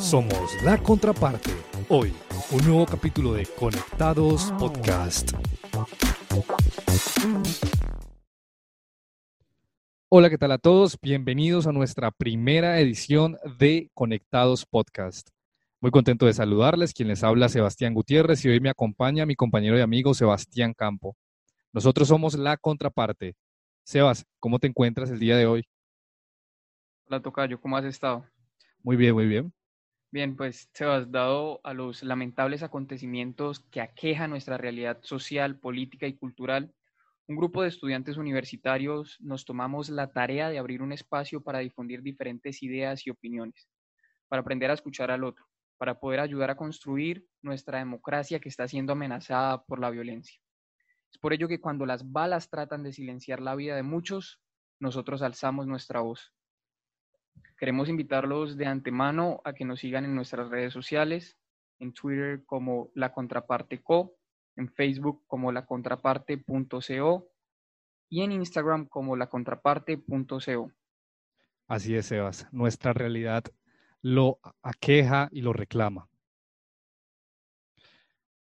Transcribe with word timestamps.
Somos 0.00 0.62
la 0.64 0.78
contraparte. 0.78 1.50
Hoy, 1.90 2.14
un 2.52 2.64
nuevo 2.66 2.86
capítulo 2.86 3.34
de 3.34 3.44
Conectados 3.44 4.50
Podcast. 4.58 5.32
Hola, 10.08 10.30
¿qué 10.30 10.38
tal 10.38 10.52
a 10.52 10.58
todos? 10.58 10.98
Bienvenidos 11.02 11.66
a 11.66 11.72
nuestra 11.72 12.10
primera 12.10 12.80
edición 12.80 13.36
de 13.58 13.90
Conectados 13.92 14.64
Podcast. 14.64 15.28
Muy 15.82 15.90
contento 15.90 16.24
de 16.24 16.32
saludarles. 16.32 16.94
Quien 16.94 17.08
les 17.08 17.22
habla, 17.22 17.50
Sebastián 17.50 17.92
Gutiérrez, 17.92 18.42
y 18.46 18.48
hoy 18.48 18.58
me 18.58 18.70
acompaña 18.70 19.26
mi 19.26 19.36
compañero 19.36 19.76
y 19.76 19.82
amigo 19.82 20.14
Sebastián 20.14 20.72
Campo. 20.72 21.14
Nosotros 21.74 22.08
somos 22.08 22.36
la 22.36 22.56
contraparte. 22.56 23.36
Sebas, 23.84 24.24
¿cómo 24.38 24.58
te 24.58 24.66
encuentras 24.66 25.10
el 25.10 25.18
día 25.18 25.36
de 25.36 25.44
hoy? 25.44 25.68
Hola, 27.06 27.20
Tocayo, 27.20 27.60
¿cómo 27.60 27.76
has 27.76 27.84
estado? 27.84 28.24
Muy 28.82 28.96
bien, 28.96 29.12
muy 29.12 29.26
bien. 29.26 29.52
Bien, 30.12 30.36
pues 30.36 30.70
Sebas, 30.74 31.10
dado 31.12 31.60
a 31.62 31.72
los 31.72 32.02
lamentables 32.02 32.62
acontecimientos 32.64 33.60
que 33.60 33.80
aquejan 33.80 34.30
nuestra 34.30 34.58
realidad 34.58 34.98
social, 35.02 35.58
política 35.60 36.06
y 36.08 36.16
cultural, 36.16 36.74
un 37.28 37.36
grupo 37.36 37.62
de 37.62 37.68
estudiantes 37.68 38.16
universitarios 38.16 39.16
nos 39.20 39.44
tomamos 39.44 39.88
la 39.88 40.12
tarea 40.12 40.50
de 40.50 40.58
abrir 40.58 40.82
un 40.82 40.92
espacio 40.92 41.42
para 41.42 41.60
difundir 41.60 42.02
diferentes 42.02 42.60
ideas 42.64 43.06
y 43.06 43.10
opiniones, 43.10 43.68
para 44.28 44.42
aprender 44.42 44.70
a 44.70 44.74
escuchar 44.74 45.12
al 45.12 45.22
otro, 45.22 45.46
para 45.78 46.00
poder 46.00 46.18
ayudar 46.20 46.50
a 46.50 46.56
construir 46.56 47.26
nuestra 47.40 47.78
democracia 47.78 48.40
que 48.40 48.48
está 48.48 48.66
siendo 48.66 48.94
amenazada 48.94 49.62
por 49.64 49.78
la 49.78 49.90
violencia. 49.90 50.40
Es 51.12 51.18
por 51.18 51.32
ello 51.32 51.46
que 51.48 51.60
cuando 51.60 51.86
las 51.86 52.10
balas 52.10 52.50
tratan 52.50 52.82
de 52.82 52.92
silenciar 52.92 53.40
la 53.40 53.54
vida 53.54 53.76
de 53.76 53.84
muchos, 53.84 54.40
nosotros 54.80 55.22
alzamos 55.22 55.68
nuestra 55.68 56.00
voz. 56.00 56.32
Queremos 57.60 57.90
invitarlos 57.90 58.56
de 58.56 58.64
antemano 58.64 59.42
a 59.44 59.52
que 59.52 59.66
nos 59.66 59.80
sigan 59.80 60.06
en 60.06 60.14
nuestras 60.14 60.48
redes 60.48 60.72
sociales, 60.72 61.36
en 61.78 61.92
Twitter 61.92 62.42
como 62.46 62.90
La 62.94 63.12
Contraparte 63.12 63.82
Co, 63.82 64.16
en 64.56 64.72
Facebook 64.72 65.24
como 65.26 65.52
La 65.52 65.66
Contraparte.co 65.66 67.28
y 68.08 68.22
en 68.22 68.32
Instagram 68.32 68.86
como 68.86 69.14
La 69.14 69.26
Contraparte.co. 69.28 70.72
Así 71.68 71.94
es, 71.94 72.06
Sebas. 72.06 72.48
Nuestra 72.50 72.94
realidad 72.94 73.44
lo 74.00 74.38
aqueja 74.62 75.28
y 75.30 75.42
lo 75.42 75.52
reclama. 75.52 76.08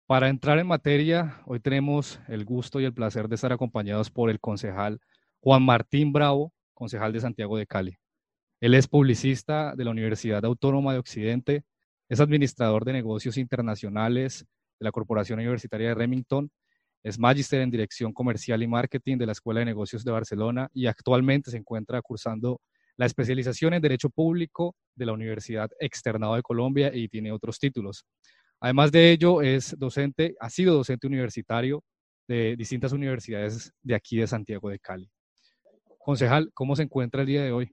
Para 0.08 0.30
entrar 0.30 0.58
en 0.58 0.66
materia, 0.66 1.44
hoy 1.46 1.60
tenemos 1.60 2.20
el 2.28 2.44
gusto 2.44 2.80
y 2.80 2.86
el 2.86 2.94
placer 2.96 3.28
de 3.28 3.36
estar 3.36 3.54
acompañados 3.54 4.10
por 4.10 4.32
el 4.32 4.40
concejal 4.40 5.00
Juan 5.42 5.62
Martín 5.62 6.12
Bravo, 6.12 6.54
concejal 6.74 7.14
de 7.14 7.22
Santiago 7.22 7.56
de 7.56 7.68
Cali. 7.68 8.00
Él 8.66 8.74
es 8.74 8.88
publicista 8.88 9.76
de 9.76 9.86
la 9.86 9.92
Universidad 9.92 10.44
Autónoma 10.44 10.92
de 10.92 10.98
Occidente, 10.98 11.66
es 12.10 12.20
administrador 12.20 12.84
de 12.84 12.94
negocios 12.94 13.38
internacionales 13.38 14.44
de 14.80 14.84
la 14.84 14.92
Corporación 14.92 15.38
Universitaria 15.38 15.90
de 15.90 15.94
Remington, 15.94 16.50
es 17.04 17.20
magíster 17.20 17.62
en 17.62 17.70
Dirección 17.70 18.12
Comercial 18.12 18.64
y 18.64 18.68
Marketing 18.68 19.20
de 19.20 19.28
la 19.28 19.34
Escuela 19.34 19.60
de 19.60 19.68
Negocios 19.68 20.04
de 20.04 20.12
Barcelona 20.12 20.68
y 20.74 20.88
actualmente 20.88 21.52
se 21.52 21.58
encuentra 21.58 22.02
cursando 22.02 22.60
la 22.98 23.06
especialización 23.06 23.76
en 23.76 23.84
Derecho 23.84 24.10
Público 24.10 24.76
de 24.96 25.06
la 25.06 25.14
Universidad 25.14 25.70
Externado 25.80 26.34
de 26.34 26.42
Colombia 26.42 26.90
y 26.92 27.08
tiene 27.08 27.32
otros 27.32 27.60
títulos. 27.60 28.04
Además 28.60 28.92
de 28.92 29.12
ello, 29.12 29.44
es 29.44 29.76
docente, 29.78 30.36
ha 30.40 30.50
sido 30.50 30.74
docente 30.74 31.06
universitario 31.06 31.84
de 32.28 32.56
distintas 32.56 32.94
universidades 32.94 33.72
de 33.84 33.94
aquí 33.94 34.18
de 34.18 34.26
Santiago 34.26 34.70
de 34.70 34.80
Cali. 34.80 35.08
Concejal, 36.00 36.50
¿cómo 36.56 36.76
se 36.76 36.82
encuentra 36.82 37.22
el 37.22 37.28
día 37.28 37.44
de 37.44 37.52
hoy? 37.52 37.72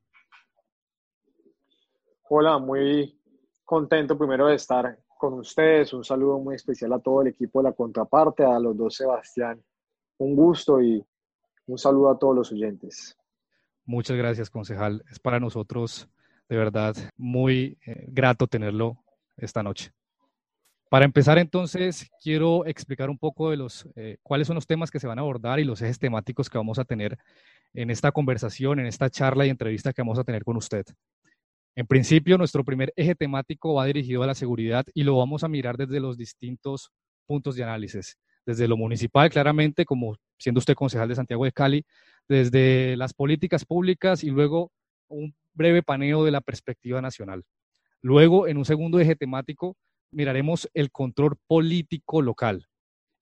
Hola, 2.29 2.59
muy 2.59 3.19
contento 3.65 4.17
primero 4.17 4.47
de 4.47 4.55
estar 4.55 4.99
con 5.19 5.35
ustedes. 5.35 5.93
Un 5.93 6.05
saludo 6.05 6.39
muy 6.39 6.55
especial 6.55 6.93
a 6.93 6.99
todo 6.99 7.23
el 7.23 7.29
equipo 7.29 7.61
de 7.61 7.71
la 7.71 7.73
contraparte, 7.73 8.45
a 8.45 8.59
los 8.59 8.77
dos 8.77 8.95
Sebastián. 8.95 9.63
Un 10.19 10.37
gusto 10.37 10.81
y 10.81 11.05
un 11.67 11.79
saludo 11.79 12.11
a 12.11 12.19
todos 12.19 12.35
los 12.35 12.53
oyentes. 12.53 13.17
Muchas 13.85 14.17
gracias, 14.17 14.51
concejal. 14.51 15.05
Es 15.11 15.19
para 15.19 15.41
nosotros 15.41 16.09
de 16.49 16.57
verdad 16.57 16.95
muy 17.17 17.79
eh, 17.87 18.07
grato 18.09 18.47
tenerlo 18.47 18.99
esta 19.37 19.63
noche. 19.63 19.93
Para 20.89 21.05
empezar, 21.07 21.39
entonces, 21.39 22.11
quiero 22.23 22.67
explicar 22.67 23.09
un 23.09 23.19
poco 23.19 23.51
de 23.51 23.57
los, 23.57 23.89
eh, 23.97 24.19
cuáles 24.23 24.47
son 24.47 24.57
los 24.57 24.67
temas 24.67 24.91
que 24.91 25.01
se 25.01 25.07
van 25.07 25.19
a 25.19 25.23
abordar 25.23 25.59
y 25.59 25.65
los 25.65 25.81
ejes 25.81 25.99
temáticos 25.99 26.51
que 26.51 26.59
vamos 26.59 26.79
a 26.79 26.85
tener 26.85 27.19
en 27.73 27.91
esta 27.91 28.13
conversación, 28.13 28.79
en 28.79 28.87
esta 28.87 29.09
charla 29.09 29.47
y 29.47 29.51
entrevista 29.51 29.93
que 29.93 30.03
vamos 30.03 30.19
a 30.19 30.25
tener 30.25 30.45
con 30.45 30.57
usted. 30.57 30.85
En 31.75 31.87
principio, 31.87 32.37
nuestro 32.37 32.65
primer 32.65 32.93
eje 32.97 33.15
temático 33.15 33.75
va 33.75 33.87
dirigido 33.87 34.23
a 34.23 34.27
la 34.27 34.35
seguridad 34.35 34.85
y 34.93 35.05
lo 35.05 35.17
vamos 35.17 35.43
a 35.43 35.49
mirar 35.49 35.79
desde 35.79 36.01
los 36.01 36.19
distintos 36.19 36.91
puntos 37.27 37.57
de 37.57 37.63
análisis. 37.63 38.19
Desde 38.45 38.69
lo 38.69 38.77
municipal, 38.77 39.31
claramente, 39.31 39.87
como 39.87 40.17
siendo 40.39 40.59
usted 40.59 40.75
concejal 40.75 41.09
de 41.09 41.15
Santiago 41.15 41.45
de 41.45 41.53
Cali, 41.53 41.87
desde 42.29 42.97
las 42.97 43.15
políticas 43.15 43.65
públicas 43.65 44.23
y 44.23 44.31
luego 44.31 44.71
un 45.09 45.35
breve 45.55 45.83
paneo 45.83 46.25
de 46.25 46.31
la 46.31 46.41
perspectiva 46.43 47.01
nacional. 47.01 47.45
Luego, 48.03 48.49
en 48.49 48.59
un 48.59 48.65
segundo 48.65 49.01
eje 49.01 49.17
temático, 49.17 49.77
miraremos 50.11 50.69
el 50.75 50.91
control 50.91 51.37
político 51.47 52.21
local. 52.21 52.67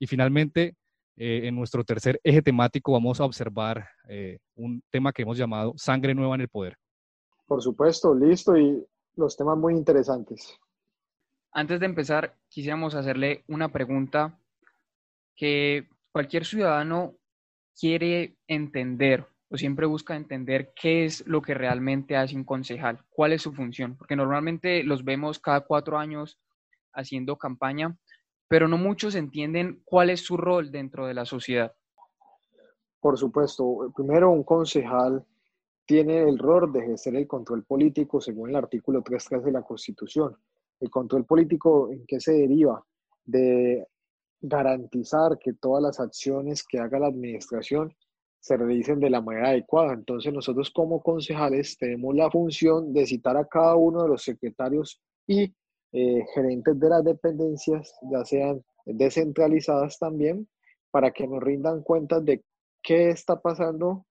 Y 0.00 0.06
finalmente, 0.06 0.74
eh, 1.16 1.42
en 1.44 1.54
nuestro 1.54 1.84
tercer 1.84 2.20
eje 2.24 2.42
temático 2.42 2.92
vamos 2.92 3.20
a 3.20 3.24
observar 3.24 3.86
eh, 4.08 4.38
un 4.54 4.82
tema 4.90 5.12
que 5.12 5.22
hemos 5.22 5.38
llamado 5.38 5.74
sangre 5.76 6.14
nueva 6.14 6.34
en 6.34 6.40
el 6.40 6.48
poder. 6.48 6.76
Por 7.50 7.62
supuesto, 7.62 8.14
listo 8.14 8.56
y 8.56 8.86
los 9.16 9.36
temas 9.36 9.58
muy 9.58 9.74
interesantes. 9.74 10.56
Antes 11.50 11.80
de 11.80 11.86
empezar, 11.86 12.36
quisiéramos 12.48 12.94
hacerle 12.94 13.42
una 13.48 13.72
pregunta 13.72 14.38
que 15.34 15.88
cualquier 16.12 16.44
ciudadano 16.44 17.16
quiere 17.76 18.36
entender 18.46 19.26
o 19.48 19.56
siempre 19.56 19.86
busca 19.86 20.14
entender 20.14 20.72
qué 20.80 21.04
es 21.04 21.26
lo 21.26 21.42
que 21.42 21.54
realmente 21.54 22.16
hace 22.16 22.36
un 22.36 22.44
concejal, 22.44 23.04
cuál 23.08 23.32
es 23.32 23.42
su 23.42 23.52
función, 23.52 23.96
porque 23.96 24.14
normalmente 24.14 24.84
los 24.84 25.04
vemos 25.04 25.40
cada 25.40 25.62
cuatro 25.62 25.98
años 25.98 26.38
haciendo 26.92 27.36
campaña, 27.36 27.98
pero 28.46 28.68
no 28.68 28.78
muchos 28.78 29.16
entienden 29.16 29.82
cuál 29.84 30.10
es 30.10 30.20
su 30.20 30.36
rol 30.36 30.70
dentro 30.70 31.04
de 31.04 31.14
la 31.14 31.24
sociedad. 31.24 31.74
Por 33.00 33.18
supuesto, 33.18 33.92
primero 33.96 34.30
un 34.30 34.44
concejal 34.44 35.26
tiene 35.90 36.22
el 36.22 36.38
rol 36.38 36.72
de 36.72 36.78
ejercer 36.78 37.16
el 37.16 37.26
control 37.26 37.64
político 37.64 38.20
según 38.20 38.50
el 38.50 38.54
artículo 38.54 39.02
3.3 39.02 39.42
de 39.42 39.50
la 39.50 39.62
Constitución. 39.62 40.36
El 40.78 40.88
control 40.88 41.24
político, 41.24 41.90
¿en 41.90 42.06
qué 42.06 42.20
se 42.20 42.32
deriva? 42.32 42.86
De 43.24 43.88
garantizar 44.40 45.36
que 45.36 45.54
todas 45.54 45.82
las 45.82 45.98
acciones 45.98 46.62
que 46.62 46.78
haga 46.78 47.00
la 47.00 47.08
administración 47.08 47.92
se 48.38 48.56
realicen 48.56 49.00
de 49.00 49.10
la 49.10 49.20
manera 49.20 49.48
adecuada. 49.48 49.92
Entonces 49.92 50.32
nosotros 50.32 50.70
como 50.70 51.02
concejales 51.02 51.76
tenemos 51.76 52.14
la 52.14 52.30
función 52.30 52.92
de 52.92 53.04
citar 53.04 53.36
a 53.36 53.46
cada 53.46 53.74
uno 53.74 54.04
de 54.04 54.10
los 54.10 54.22
secretarios 54.22 55.02
y 55.26 55.52
eh, 55.90 56.24
gerentes 56.32 56.78
de 56.78 56.88
las 56.88 57.02
dependencias, 57.02 57.92
ya 58.12 58.24
sean 58.24 58.62
descentralizadas 58.84 59.98
también, 59.98 60.48
para 60.92 61.10
que 61.10 61.26
nos 61.26 61.42
rindan 61.42 61.82
cuentas 61.82 62.24
de 62.24 62.44
qué 62.80 63.08
está 63.08 63.40
pasando 63.40 64.06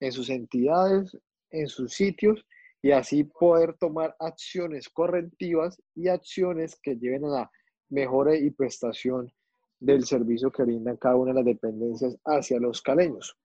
en 0.00 0.12
sus 0.12 0.30
entidades, 0.30 1.16
en 1.50 1.68
sus 1.68 1.92
sitios, 1.94 2.44
y 2.82 2.92
así 2.92 3.24
poder 3.24 3.74
tomar 3.74 4.14
acciones 4.20 4.88
correctivas 4.88 5.82
y 5.94 6.08
acciones 6.08 6.78
que 6.80 6.96
lleven 6.96 7.24
a 7.24 7.28
la 7.28 7.50
mejora 7.88 8.36
y 8.36 8.50
prestación 8.50 9.32
del 9.80 10.04
servicio 10.04 10.50
que 10.50 10.62
brindan 10.62 10.96
cada 10.96 11.16
una 11.16 11.32
de 11.32 11.36
las 11.36 11.44
dependencias 11.44 12.16
hacia 12.24 12.60
los 12.60 12.82
caleños. 12.82 13.36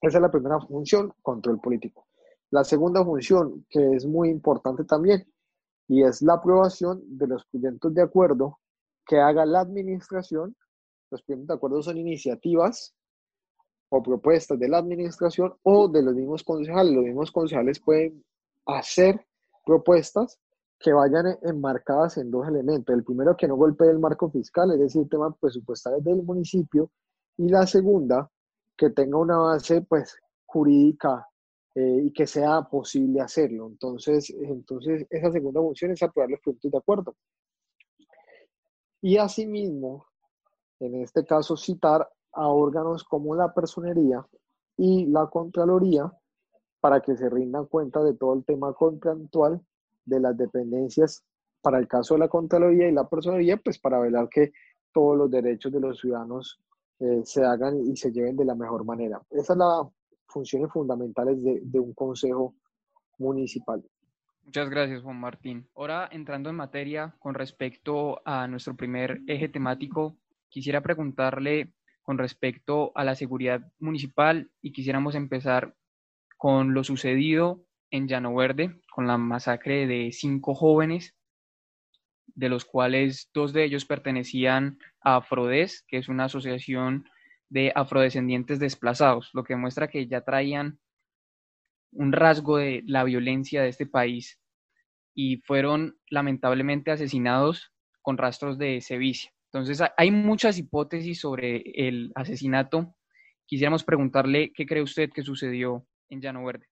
Esa 0.00 0.18
es 0.18 0.22
la 0.22 0.30
primera 0.30 0.60
función, 0.60 1.12
control 1.22 1.60
político. 1.60 2.06
La 2.50 2.64
segunda 2.64 3.04
función, 3.04 3.64
que 3.70 3.94
es 3.94 4.04
muy 4.04 4.28
importante 4.28 4.84
también, 4.84 5.26
y 5.88 6.02
es 6.02 6.22
la 6.22 6.34
aprobación 6.34 7.02
de 7.06 7.26
los 7.26 7.44
proyectos 7.46 7.94
de 7.94 8.02
acuerdo 8.02 8.58
que 9.06 9.18
haga 9.18 9.46
la 9.46 9.60
administración. 9.60 10.56
Los 11.10 11.22
proyectos 11.22 11.48
de 11.48 11.54
acuerdo 11.54 11.82
son 11.82 11.96
iniciativas 11.98 12.94
o 13.94 14.02
propuestas 14.02 14.58
de 14.58 14.68
la 14.68 14.78
administración 14.78 15.54
o 15.62 15.86
de 15.86 16.02
los 16.02 16.14
mismos 16.14 16.42
concejales. 16.42 16.94
Los 16.94 17.04
mismos 17.04 17.30
concejales 17.30 17.78
pueden 17.78 18.24
hacer 18.64 19.26
propuestas 19.66 20.40
que 20.78 20.94
vayan 20.94 21.38
enmarcadas 21.42 22.16
en 22.16 22.30
dos 22.30 22.48
elementos. 22.48 22.94
El 22.94 23.04
primero, 23.04 23.36
que 23.36 23.46
no 23.46 23.54
golpee 23.54 23.90
el 23.90 23.98
marco 23.98 24.30
fiscal, 24.30 24.72
es 24.72 24.80
decir, 24.80 25.06
temas 25.10 25.34
presupuestales 25.38 26.02
del 26.02 26.22
municipio. 26.22 26.90
Y 27.36 27.48
la 27.50 27.66
segunda, 27.66 28.30
que 28.78 28.88
tenga 28.88 29.18
una 29.18 29.36
base 29.36 29.82
pues, 29.82 30.16
jurídica 30.46 31.28
eh, 31.74 32.04
y 32.06 32.12
que 32.14 32.26
sea 32.26 32.62
posible 32.62 33.20
hacerlo. 33.20 33.66
Entonces, 33.66 34.30
entonces, 34.30 35.06
esa 35.10 35.30
segunda 35.30 35.60
función 35.60 35.90
es 35.90 36.02
aprobar 36.02 36.30
los 36.30 36.40
puntos 36.40 36.70
de 36.70 36.78
acuerdo. 36.78 37.14
Y 39.02 39.18
asimismo, 39.18 40.06
en 40.80 41.02
este 41.02 41.26
caso, 41.26 41.58
citar 41.58 42.08
a 42.32 42.48
órganos 42.48 43.04
como 43.04 43.34
la 43.34 43.52
personería 43.52 44.26
y 44.76 45.06
la 45.06 45.26
Contraloría 45.26 46.10
para 46.80 47.00
que 47.00 47.16
se 47.16 47.28
rindan 47.30 47.66
cuenta 47.66 48.02
de 48.02 48.14
todo 48.14 48.34
el 48.34 48.44
tema 48.44 48.72
contractual 48.72 49.60
de 50.04 50.20
las 50.20 50.36
dependencias 50.36 51.24
para 51.60 51.78
el 51.78 51.86
caso 51.86 52.14
de 52.14 52.20
la 52.20 52.28
Contraloría 52.28 52.88
y 52.88 52.92
la 52.92 53.08
Personería, 53.08 53.56
pues 53.56 53.78
para 53.78 54.00
velar 54.00 54.28
que 54.28 54.52
todos 54.92 55.16
los 55.16 55.30
derechos 55.30 55.72
de 55.72 55.80
los 55.80 56.00
ciudadanos 56.00 56.60
eh, 56.98 57.22
se 57.24 57.44
hagan 57.44 57.80
y 57.80 57.96
se 57.96 58.10
lleven 58.10 58.36
de 58.36 58.44
la 58.44 58.54
mejor 58.54 58.84
manera. 58.84 59.20
Esas 59.30 59.46
son 59.46 59.58
las 59.58 59.86
funciones 60.26 60.72
fundamentales 60.72 61.42
de, 61.42 61.60
de 61.62 61.78
un 61.78 61.94
consejo 61.94 62.54
municipal. 63.18 63.82
Muchas 64.44 64.68
gracias, 64.68 65.02
Juan 65.02 65.20
Martín. 65.20 65.68
Ahora, 65.76 66.08
entrando 66.10 66.50
en 66.50 66.56
materia 66.56 67.14
con 67.20 67.34
respecto 67.34 68.20
a 68.24 68.48
nuestro 68.48 68.74
primer 68.74 69.20
eje 69.28 69.48
temático, 69.48 70.16
quisiera 70.48 70.80
preguntarle 70.80 71.72
con 72.02 72.18
respecto 72.18 72.92
a 72.94 73.04
la 73.04 73.14
seguridad 73.14 73.62
municipal 73.78 74.50
y 74.60 74.72
quisiéramos 74.72 75.14
empezar 75.14 75.74
con 76.36 76.74
lo 76.74 76.84
sucedido 76.84 77.64
en 77.90 78.08
Llano 78.08 78.34
Verde, 78.34 78.80
con 78.90 79.06
la 79.06 79.18
masacre 79.18 79.86
de 79.86 80.10
cinco 80.12 80.54
jóvenes, 80.54 81.14
de 82.34 82.48
los 82.48 82.64
cuales 82.64 83.30
dos 83.32 83.52
de 83.52 83.64
ellos 83.64 83.84
pertenecían 83.84 84.78
a 85.00 85.16
Afrodes, 85.16 85.84
que 85.86 85.98
es 85.98 86.08
una 86.08 86.24
asociación 86.24 87.04
de 87.48 87.72
afrodescendientes 87.74 88.58
desplazados, 88.58 89.30
lo 89.34 89.44
que 89.44 89.56
muestra 89.56 89.88
que 89.88 90.06
ya 90.06 90.22
traían 90.22 90.78
un 91.92 92.12
rasgo 92.12 92.56
de 92.56 92.82
la 92.86 93.04
violencia 93.04 93.62
de 93.62 93.68
este 93.68 93.86
país 93.86 94.40
y 95.14 95.36
fueron 95.42 95.98
lamentablemente 96.08 96.90
asesinados 96.90 97.72
con 98.00 98.16
rastros 98.16 98.56
de 98.56 98.80
sevicia. 98.80 99.30
Entonces, 99.52 99.86
hay 99.98 100.10
muchas 100.10 100.56
hipótesis 100.58 101.20
sobre 101.20 101.62
el 101.74 102.10
asesinato. 102.14 102.94
Quisiéramos 103.44 103.84
preguntarle 103.84 104.50
qué 104.54 104.64
cree 104.64 104.82
usted 104.82 105.10
que 105.10 105.22
sucedió 105.22 105.84
en 106.08 106.22
Llano 106.22 106.44
Verde. 106.44 106.66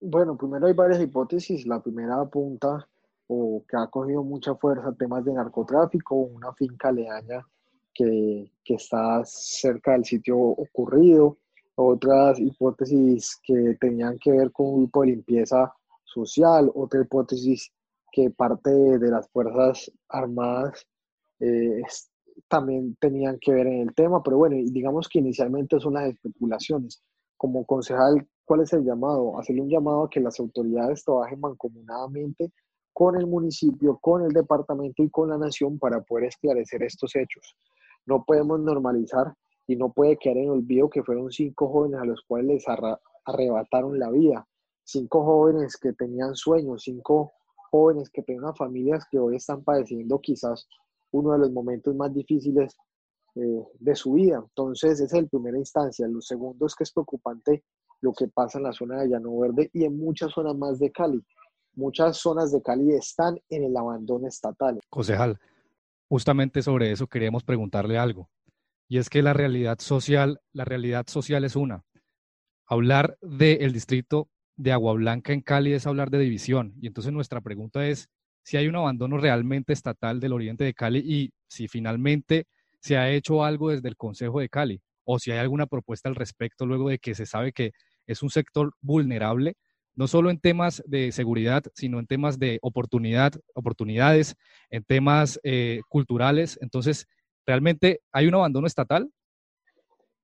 Bueno, 0.00 0.36
primero 0.36 0.66
hay 0.66 0.72
varias 0.72 1.00
hipótesis. 1.00 1.64
La 1.64 1.80
primera 1.80 2.20
apunta 2.20 2.88
o 3.28 3.64
que 3.68 3.76
ha 3.76 3.86
cogido 3.86 4.24
mucha 4.24 4.56
fuerza 4.56 4.92
temas 4.98 5.24
de 5.24 5.32
narcotráfico, 5.32 6.16
una 6.16 6.52
finca 6.54 6.88
aledaña 6.88 7.46
que, 7.94 8.50
que 8.64 8.74
está 8.74 9.22
cerca 9.24 9.92
del 9.92 10.04
sitio 10.04 10.36
ocurrido, 10.36 11.38
otras 11.76 12.40
hipótesis 12.40 13.40
que 13.44 13.76
tenían 13.80 14.18
que 14.18 14.32
ver 14.32 14.50
con 14.50 14.66
un 14.66 14.76
grupo 14.80 15.02
de 15.02 15.08
limpieza 15.08 15.72
social, 16.02 16.68
otra 16.74 17.00
hipótesis 17.00 17.72
que 18.10 18.30
parte 18.30 18.70
de 18.70 19.10
las 19.10 19.28
Fuerzas 19.30 19.90
Armadas 20.08 20.84
eh, 21.42 21.82
también 22.48 22.96
tenían 23.00 23.38
que 23.40 23.52
ver 23.52 23.66
en 23.66 23.80
el 23.88 23.94
tema, 23.94 24.22
pero 24.22 24.38
bueno, 24.38 24.56
digamos 24.56 25.08
que 25.08 25.18
inicialmente 25.18 25.80
son 25.80 25.94
las 25.94 26.08
especulaciones. 26.08 27.02
Como 27.36 27.66
concejal, 27.66 28.28
¿cuál 28.44 28.60
es 28.60 28.72
el 28.72 28.84
llamado? 28.84 29.38
Hacerle 29.38 29.62
un 29.62 29.68
llamado 29.68 30.04
a 30.04 30.10
que 30.10 30.20
las 30.20 30.38
autoridades 30.38 31.04
trabajen 31.04 31.40
mancomunadamente 31.40 32.52
con 32.92 33.16
el 33.16 33.26
municipio, 33.26 33.98
con 34.00 34.22
el 34.22 34.32
departamento 34.32 35.02
y 35.02 35.10
con 35.10 35.30
la 35.30 35.38
nación 35.38 35.78
para 35.78 36.00
poder 36.02 36.26
esclarecer 36.26 36.84
estos 36.84 37.16
hechos. 37.16 37.56
No 38.06 38.24
podemos 38.24 38.60
normalizar 38.60 39.34
y 39.66 39.74
no 39.74 39.92
puede 39.92 40.16
quedar 40.18 40.36
en 40.36 40.50
olvido 40.50 40.90
que 40.90 41.02
fueron 41.02 41.30
cinco 41.32 41.68
jóvenes 41.68 42.00
a 42.00 42.04
los 42.04 42.22
cuales 42.22 42.46
les 42.46 42.64
arrebataron 43.24 43.98
la 43.98 44.10
vida, 44.10 44.46
cinco 44.84 45.24
jóvenes 45.24 45.76
que 45.76 45.92
tenían 45.92 46.36
sueños, 46.36 46.82
cinco 46.84 47.32
jóvenes 47.70 48.10
que 48.10 48.22
tenían 48.22 48.54
familias 48.54 49.04
que 49.10 49.18
hoy 49.18 49.36
están 49.36 49.64
padeciendo 49.64 50.20
quizás 50.20 50.68
uno 51.12 51.32
de 51.32 51.38
los 51.38 51.52
momentos 51.52 51.94
más 51.94 52.12
difíciles 52.12 52.76
eh, 53.34 53.64
de 53.78 53.94
su 53.94 54.12
vida. 54.14 54.42
Entonces, 54.42 55.00
esa 55.00 55.16
es 55.16 55.22
la 55.22 55.28
primera 55.28 55.56
instancia. 55.56 56.06
Lo 56.08 56.20
segundo 56.20 56.66
es 56.66 56.74
que 56.74 56.84
es 56.84 56.92
preocupante 56.92 57.64
lo 58.00 58.12
que 58.12 58.28
pasa 58.28 58.58
en 58.58 58.64
la 58.64 58.72
zona 58.72 59.00
de 59.00 59.08
Llano 59.08 59.38
Verde 59.38 59.70
y 59.72 59.84
en 59.84 59.96
muchas 59.96 60.32
zonas 60.32 60.56
más 60.56 60.78
de 60.78 60.90
Cali. 60.90 61.24
Muchas 61.74 62.18
zonas 62.18 62.52
de 62.52 62.60
Cali 62.60 62.92
están 62.92 63.40
en 63.48 63.64
el 63.64 63.76
abandono 63.76 64.26
estatal. 64.26 64.80
Concejal, 64.90 65.38
justamente 66.08 66.60
sobre 66.60 66.92
eso 66.92 67.06
queríamos 67.06 67.44
preguntarle 67.44 67.96
algo. 67.96 68.28
Y 68.88 68.98
es 68.98 69.08
que 69.08 69.22
la 69.22 69.32
realidad 69.32 69.78
social, 69.78 70.42
la 70.52 70.66
realidad 70.66 71.06
social 71.06 71.44
es 71.44 71.56
una. 71.56 71.84
Hablar 72.66 73.16
del 73.22 73.72
distrito 73.72 74.28
de 74.56 74.72
Agua 74.72 74.92
Blanca 74.92 75.32
en 75.32 75.40
Cali 75.40 75.72
es 75.72 75.86
hablar 75.86 76.10
de 76.10 76.18
división. 76.18 76.74
Y 76.80 76.88
entonces 76.88 77.12
nuestra 77.12 77.40
pregunta 77.40 77.86
es 77.86 78.10
si 78.42 78.56
hay 78.56 78.68
un 78.68 78.76
abandono 78.76 79.18
realmente 79.18 79.72
estatal 79.72 80.20
del 80.20 80.32
oriente 80.32 80.64
de 80.64 80.74
Cali 80.74 80.98
y 80.98 81.30
si 81.46 81.68
finalmente 81.68 82.46
se 82.80 82.96
ha 82.96 83.10
hecho 83.10 83.44
algo 83.44 83.70
desde 83.70 83.88
el 83.88 83.96
Consejo 83.96 84.40
de 84.40 84.48
Cali 84.48 84.80
o 85.04 85.18
si 85.18 85.30
hay 85.30 85.38
alguna 85.38 85.66
propuesta 85.66 86.08
al 86.08 86.14
respecto 86.14 86.66
luego 86.66 86.88
de 86.88 86.98
que 86.98 87.14
se 87.14 87.26
sabe 87.26 87.52
que 87.52 87.72
es 88.06 88.22
un 88.22 88.30
sector 88.30 88.72
vulnerable, 88.80 89.56
no 89.94 90.06
solo 90.06 90.30
en 90.30 90.40
temas 90.40 90.82
de 90.86 91.12
seguridad, 91.12 91.62
sino 91.74 91.98
en 91.98 92.06
temas 92.06 92.38
de 92.38 92.58
oportunidad, 92.62 93.32
oportunidades, 93.54 94.36
en 94.70 94.84
temas 94.84 95.38
eh, 95.42 95.80
culturales. 95.88 96.58
Entonces, 96.62 97.06
¿realmente 97.46 98.00
hay 98.12 98.26
un 98.26 98.34
abandono 98.34 98.66
estatal? 98.66 99.10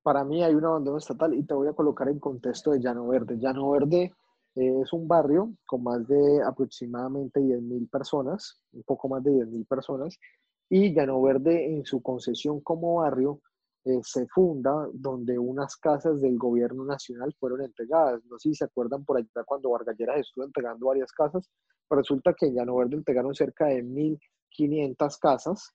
Para 0.01 0.23
mí 0.23 0.43
hay 0.43 0.55
un 0.55 0.65
abandono 0.65 0.97
estatal 0.97 1.33
y 1.33 1.43
te 1.43 1.53
voy 1.53 1.67
a 1.67 1.73
colocar 1.73 2.09
en 2.09 2.19
contexto 2.19 2.71
de 2.71 2.79
Llano 2.79 3.07
Verde. 3.07 3.37
Llano 3.37 3.69
Verde 3.71 4.11
eh, 4.55 4.81
es 4.81 4.93
un 4.93 5.07
barrio 5.07 5.53
con 5.65 5.83
más 5.83 6.07
de 6.07 6.41
aproximadamente 6.43 7.39
10.000 7.39 7.89
personas, 7.89 8.61
un 8.73 8.83
poco 8.83 9.09
más 9.09 9.23
de 9.23 9.31
10.000 9.31 9.67
personas, 9.67 10.17
y 10.69 10.93
Llano 10.93 11.21
Verde 11.21 11.73
en 11.73 11.85
su 11.85 12.01
concesión 12.01 12.61
como 12.61 12.95
barrio 12.95 13.41
eh, 13.85 13.99
se 14.03 14.27
funda 14.27 14.87
donde 14.93 15.39
unas 15.39 15.75
casas 15.77 16.21
del 16.21 16.37
gobierno 16.37 16.85
nacional 16.85 17.33
fueron 17.39 17.61
entregadas. 17.61 18.21
No 18.25 18.37
sé 18.37 18.49
si 18.49 18.55
se 18.55 18.65
acuerdan 18.65 19.05
por 19.05 19.17
allá 19.17 19.43
cuando 19.45 19.71
Vargalleras 19.71 20.19
estuvo 20.19 20.45
entregando 20.45 20.87
varias 20.87 21.11
casas, 21.11 21.49
pero 21.87 22.01
resulta 22.01 22.33
que 22.33 22.47
en 22.47 22.55
Llano 22.55 22.75
Verde 22.75 22.97
entregaron 22.97 23.33
cerca 23.33 23.67
de 23.67 23.83
1.500 23.83 25.17
casas 25.19 25.73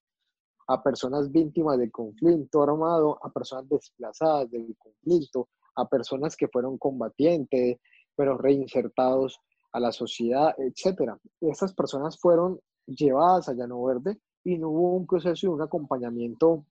a 0.69 0.83
personas 0.83 1.31
víctimas 1.31 1.79
del 1.79 1.91
conflicto 1.91 2.63
armado, 2.63 3.19
a 3.23 3.31
personas 3.31 3.69
desplazadas 3.69 4.51
del 4.51 4.77
conflicto, 4.79 5.49
a 5.77 5.89
personas 5.89 6.37
que 6.37 6.49
fueron 6.49 6.79
combatientes, 6.79 7.79
pero 8.17 8.39
reinsertados 8.39 9.41
a 9.73 9.81
la 9.81 9.93
sociedad, 9.93 10.55
etcétera. 10.59 11.19
Estas 11.41 11.75
personas 11.75 12.19
fueron 12.19 12.61
llevadas 12.87 13.49
a 13.49 13.55
Llano 13.55 13.83
Verde 13.83 14.19
y 14.45 14.59
no 14.59 14.69
hubo 14.69 14.97
un 14.97 15.07
proceso 15.07 15.47
y 15.47 15.51
un 15.51 15.63
acompañamiento 15.63 16.65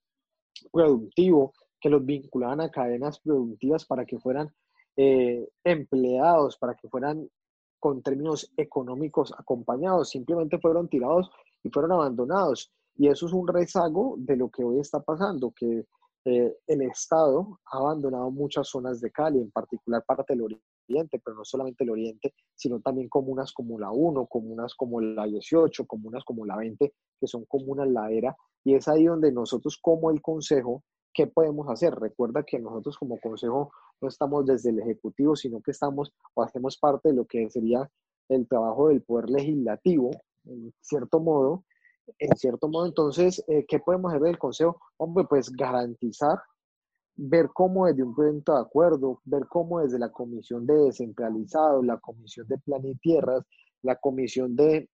productivo 0.72 1.54
que 1.80 1.90
los 1.90 2.06
vinculaban 2.06 2.62
a 2.62 2.72
cadenas 2.72 3.19
productivas 3.19 3.86
para 3.86 4.06
que 4.06 4.19
fueran 4.19 4.54
eh, 4.95 5.50
empleados, 5.63 6.57
para 6.57 6.75
que 6.75 6.88
fueran 6.88 7.28
con 7.80 8.01
términos 8.01 8.50
económicos 8.56 9.34
acompañados, 9.38 10.12
simplemente 10.12 10.60
fueron 10.60 10.88
tirados 10.88 11.29
y 11.63 11.70
fueron 11.70 11.91
abandonados. 11.91 12.72
Y 12.96 13.08
eso 13.08 13.25
es 13.25 13.34
un 13.34 13.48
rezago 13.48 14.15
de 14.18 14.38
lo 14.38 14.50
que 14.50 14.63
hoy 14.63 14.79
está 14.79 15.01
pasando, 15.01 15.51
que 15.51 15.86
eh, 16.25 16.58
el 16.68 16.82
Estado 16.84 17.60
ha 17.65 17.77
abandonado 17.77 18.32
muchas 18.32 18.70
zonas 18.70 19.01
de 19.01 19.12
Cali, 19.12 19.39
en 19.39 19.51
particular 19.51 20.06
parte 20.06 20.32
del 20.34 20.44
oriente, 20.44 20.65
pero 21.24 21.36
no 21.36 21.46
solamente 21.46 21.84
el 21.84 21.90
oriente, 21.90 22.34
sino 22.56 22.80
también 22.80 23.10
comunas 23.10 23.54
como 23.54 23.80
la 23.80 23.92
1, 23.92 24.25
comunas 24.28 24.75
como 24.75 25.02
la 25.02 25.25
18, 25.25 25.86
comunas 25.86 26.24
como 26.24 26.46
la 26.46 26.58
20, 26.58 26.94
que 27.20 27.28
son 27.28 27.46
comunas 27.46 27.88
la 27.88 28.12
era, 28.12 28.36
y 28.63 28.75
es 28.75 28.88
ahí 28.88 29.06
donde 29.06 29.32
nosotros 29.32 29.78
como 29.82 30.12
el 30.12 30.22
Consejo, 30.22 30.84
¿qué 31.13 31.28
podemos 31.28 31.70
hacer? 31.70 31.94
Recuerda 31.96 32.44
que 32.44 32.60
nosotros 32.60 32.98
como 32.98 33.20
Consejo 33.20 33.72
no 34.02 34.08
estamos 34.08 34.46
desde 34.46 34.70
el 34.70 34.80
Ejecutivo, 34.80 35.36
sino 35.36 35.62
que 35.62 35.72
estamos 35.72 36.12
o 36.34 36.44
hacemos 36.44 36.78
parte 36.78 37.10
de 37.10 37.16
lo 37.16 37.25
que 37.25 37.50
sería 37.50 37.90
el 38.30 38.48
trabajo 38.48 38.90
del 38.90 39.02
Poder 39.02 39.30
Legislativo, 39.30 40.12
en 40.46 40.74
cierto 40.82 41.20
modo, 41.20 41.63
en 42.20 42.36
cierto 42.36 42.68
modo, 42.68 42.86
entonces, 42.86 43.44
eh, 43.48 43.66
¿qué 43.68 43.80
podemos 43.80 44.12
hacer 44.12 44.24
del 44.24 44.38
Consejo? 44.38 44.80
Hombre, 44.98 45.25
pues 45.30 45.50
garantizar, 45.52 46.40
ver 47.15 47.50
cómo 47.53 47.88
desde 47.88 48.03
un 48.03 48.15
punto 48.15 48.53
de 48.55 48.62
acuerdo, 48.62 49.22
ver 49.25 49.46
cómo 49.48 49.82
desde 49.82 50.00
la 50.00 50.12
Comisión 50.12 50.65
de 50.65 50.75
Descentralizado, 50.75 51.84
la 51.84 51.98
Comisión 51.98 52.48
de 52.48 52.58
Plan 52.58 52.86
y 52.86 52.96
Tierras, 52.96 53.43
la 53.82 53.96
Comisión 53.98 54.55
de, 54.55 54.89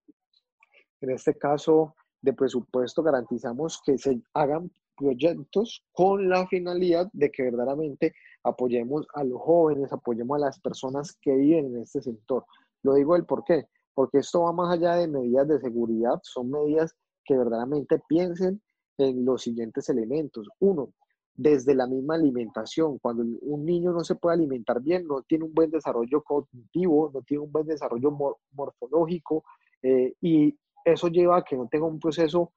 en 1.02 1.10
este 1.10 1.38
caso, 1.38 1.96
de 2.22 2.34
presupuesto, 2.34 3.02
garantizamos 3.02 3.82
que 3.86 3.98
se 3.98 4.22
hagan 4.34 4.72
proyectos 4.98 5.86
con 5.94 6.28
la 6.28 6.46
finalidad 6.48 7.10
de 7.14 7.32
que 7.32 7.44
verdaderamente 7.44 8.14
apoyemos 8.44 9.08
a 9.14 9.24
los 9.24 9.42
jóvenes, 9.42 9.94
apoyemos 9.94 10.36
a 10.36 10.46
las 10.46 10.60
personas 10.60 11.18
que 11.22 11.34
viven 11.36 11.68
en 11.68 11.82
este 11.84 12.02
sector. 12.02 12.46
Lo 12.84 12.96
digo 12.96 13.16
el 13.16 13.26
por 13.26 13.46
qué 13.46 13.68
porque 14.00 14.20
esto 14.20 14.44
va 14.44 14.54
más 14.54 14.72
allá 14.72 14.96
de 14.96 15.10
medidas 15.10 15.46
de 15.50 15.60
seguridad, 15.60 16.22
son 16.24 16.50
medidas 16.50 16.96
que 17.26 17.38
verdaderamente 17.38 18.02
piensen 18.08 18.62
en 18.98 19.26
los 19.26 19.42
siguientes 19.42 19.90
elementos. 19.90 20.48
Uno, 20.60 20.94
desde 21.40 21.74
la 21.74 21.88
misma 21.88 22.16
alimentación. 22.16 23.00
Cuando 23.00 23.24
un 23.24 23.66
niño 23.66 23.94
no 23.94 24.04
se 24.04 24.16
puede 24.16 24.36
alimentar 24.36 24.82
bien, 24.82 25.08
no 25.08 25.22
tiene 25.22 25.46
un 25.46 25.54
buen 25.54 25.72
desarrollo 25.72 26.22
cognitivo, 26.22 27.10
no 27.14 27.22
tiene 27.22 27.46
un 27.46 27.52
buen 27.52 27.66
desarrollo 27.66 28.12
morfológico 28.52 29.46
eh, 29.82 30.14
y 30.20 30.60
eso 30.84 31.08
lleva 31.08 31.38
a 31.38 31.44
que 31.44 31.56
no 31.56 31.70
tenga 31.70 31.86
un 31.86 31.98
proceso 31.98 32.52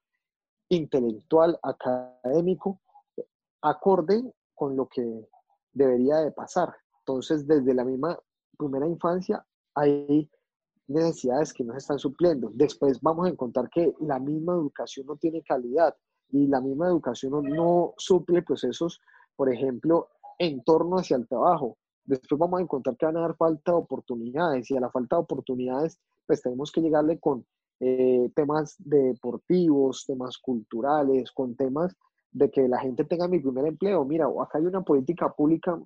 intelectual, 0.69 1.57
académico, 1.63 2.81
acorde 3.61 4.21
con 4.53 4.75
lo 4.75 4.89
que 4.89 5.29
debería 5.73 6.17
de 6.17 6.33
pasar. 6.33 6.75
Entonces, 7.03 7.47
desde 7.47 7.75
la 7.75 7.85
misma 7.85 8.19
primera 8.59 8.89
infancia 8.89 9.47
hay 9.77 10.29
necesidades 10.89 11.53
que 11.53 11.63
no 11.63 11.73
se 11.75 11.79
están 11.79 12.01
supliendo. 12.01 12.51
Después 12.53 13.01
vamos 13.01 13.27
a 13.27 13.31
encontrar 13.31 13.71
que 13.71 13.95
la 14.01 14.19
misma 14.19 14.55
educación 14.55 15.07
no 15.07 15.15
tiene 15.15 15.41
calidad 15.45 15.95
y 16.33 16.47
la 16.47 16.61
misma 16.61 16.89
educación 16.89 17.45
no, 17.45 17.95
suple 17.99 18.43
procesos, 18.43 19.01
por 19.37 19.53
ejemplo, 19.53 20.09
en 20.39 20.65
torno 20.65 20.97
hacia 20.97 21.17
el 21.17 21.29
trabajo. 21.29 21.77
Después 22.05 22.39
vamos 22.39 22.59
a 22.59 22.63
encontrar 22.63 22.97
que 22.97 23.07
van 23.07 23.19
a 23.19 23.21
dar 23.21 23.37
falta 23.37 23.73
de 23.73 23.79
oportunidades 23.79 24.71
y 24.71 24.77
a 24.77 24.81
la 24.81 24.91
falta 24.91 25.17
de 25.17 25.23
oportunidades 25.23 25.99
pues 26.27 26.43
tenemos 26.43 26.73
que 26.73 26.81
llegarle 26.81 27.21
con 27.21 27.45
eh, 27.81 28.31
temas 28.35 28.77
deportivos, 28.79 30.05
temas 30.07 30.39
culturales, 30.39 31.31
con 31.33 31.55
temas 31.55 31.95
de 32.31 32.51
que 32.51 32.67
la 32.67 32.81
gente 32.81 33.05
tenga 33.05 33.29
mi 33.29 33.39
primer 33.39 33.67
empleo. 33.67 34.05
Mira, 34.05 34.27
acá 34.27 34.59
hay 34.59 34.67
una 34.67 34.83
política 34.83 35.31
pública 35.31 35.79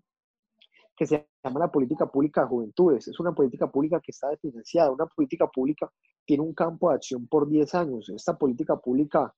que 0.97 1.07
se 1.07 1.27
llama 1.45 1.61
la 1.61 1.73
política 1.73 2.07
pública 2.07 2.43
de 2.43 2.49
juventudes. 2.49 3.09
Es 3.09 3.19
una 3.19 3.35
política 3.35 3.71
pública 3.71 4.01
que 4.01 4.13
está 4.13 4.29
desfinanciada. 4.29 4.91
Una 4.91 5.07
política 5.07 5.47
pública 5.49 5.91
tiene 6.25 6.43
un 6.43 6.55
campo 6.55 6.91
de 6.91 6.97
acción 6.97 7.27
por 7.27 7.49
10 7.49 7.75
años. 7.75 8.09
Esta 8.09 8.39
política 8.39 8.77
pública 8.77 9.35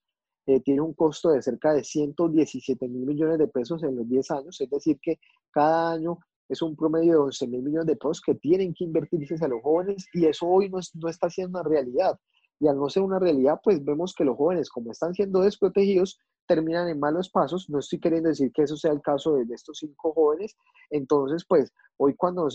eh, 0.49 0.61
tiene 0.61 0.81
un 0.81 0.95
costo 0.95 1.28
de 1.28 1.43
cerca 1.43 1.75
de 1.75 1.85
117 1.85 2.88
mil 2.88 3.05
millones 3.05 3.38
de 3.38 3.49
pesos 3.49 3.83
en 3.83 3.97
los 3.97 4.09
10 4.09 4.31
años. 4.31 4.59
Es 4.59 4.71
decir, 4.71 4.99
que 5.02 5.19
cada 5.50 5.93
año 5.93 6.19
es 6.49 6.62
un 6.62 6.75
promedio 6.75 7.12
de 7.12 7.19
11 7.19 7.49
mil 7.49 7.62
millones 7.62 7.87
de 7.87 7.97
pesos 7.97 8.23
que 8.23 8.35
tienen 8.35 8.73
que 8.73 8.85
invertirse 8.85 9.45
a 9.45 9.49
los 9.49 9.61
jóvenes 9.62 10.07
y 10.14 10.25
eso 10.25 10.47
hoy 10.47 10.71
no, 10.71 10.78
no 10.95 11.09
está 11.11 11.28
siendo 11.28 11.61
una 11.61 11.69
realidad. 11.69 12.19
Y 12.61 12.67
al 12.67 12.78
no 12.78 12.88
ser 12.88 13.02
una 13.02 13.19
realidad, 13.19 13.61
pues 13.62 13.85
vemos 13.85 14.14
que 14.14 14.25
los 14.25 14.38
jóvenes, 14.38 14.71
como 14.71 14.90
están 14.90 15.12
siendo 15.12 15.43
desprotegidos, 15.43 16.19
terminan 16.47 16.88
en 16.88 16.99
malos 16.99 17.28
pasos. 17.28 17.69
No 17.69 17.81
estoy 17.81 18.00
queriendo 18.00 18.31
decir 18.31 18.50
que 18.50 18.62
eso 18.62 18.76
sea 18.78 18.93
el 18.93 19.02
caso 19.02 19.35
de, 19.35 19.45
estos 19.55 19.76
cinco 19.76 20.14
jóvenes. 20.14 20.57
Entonces, 20.88 21.45
pues 21.47 21.75
hoy 21.99 22.14
cuando, 22.14 22.49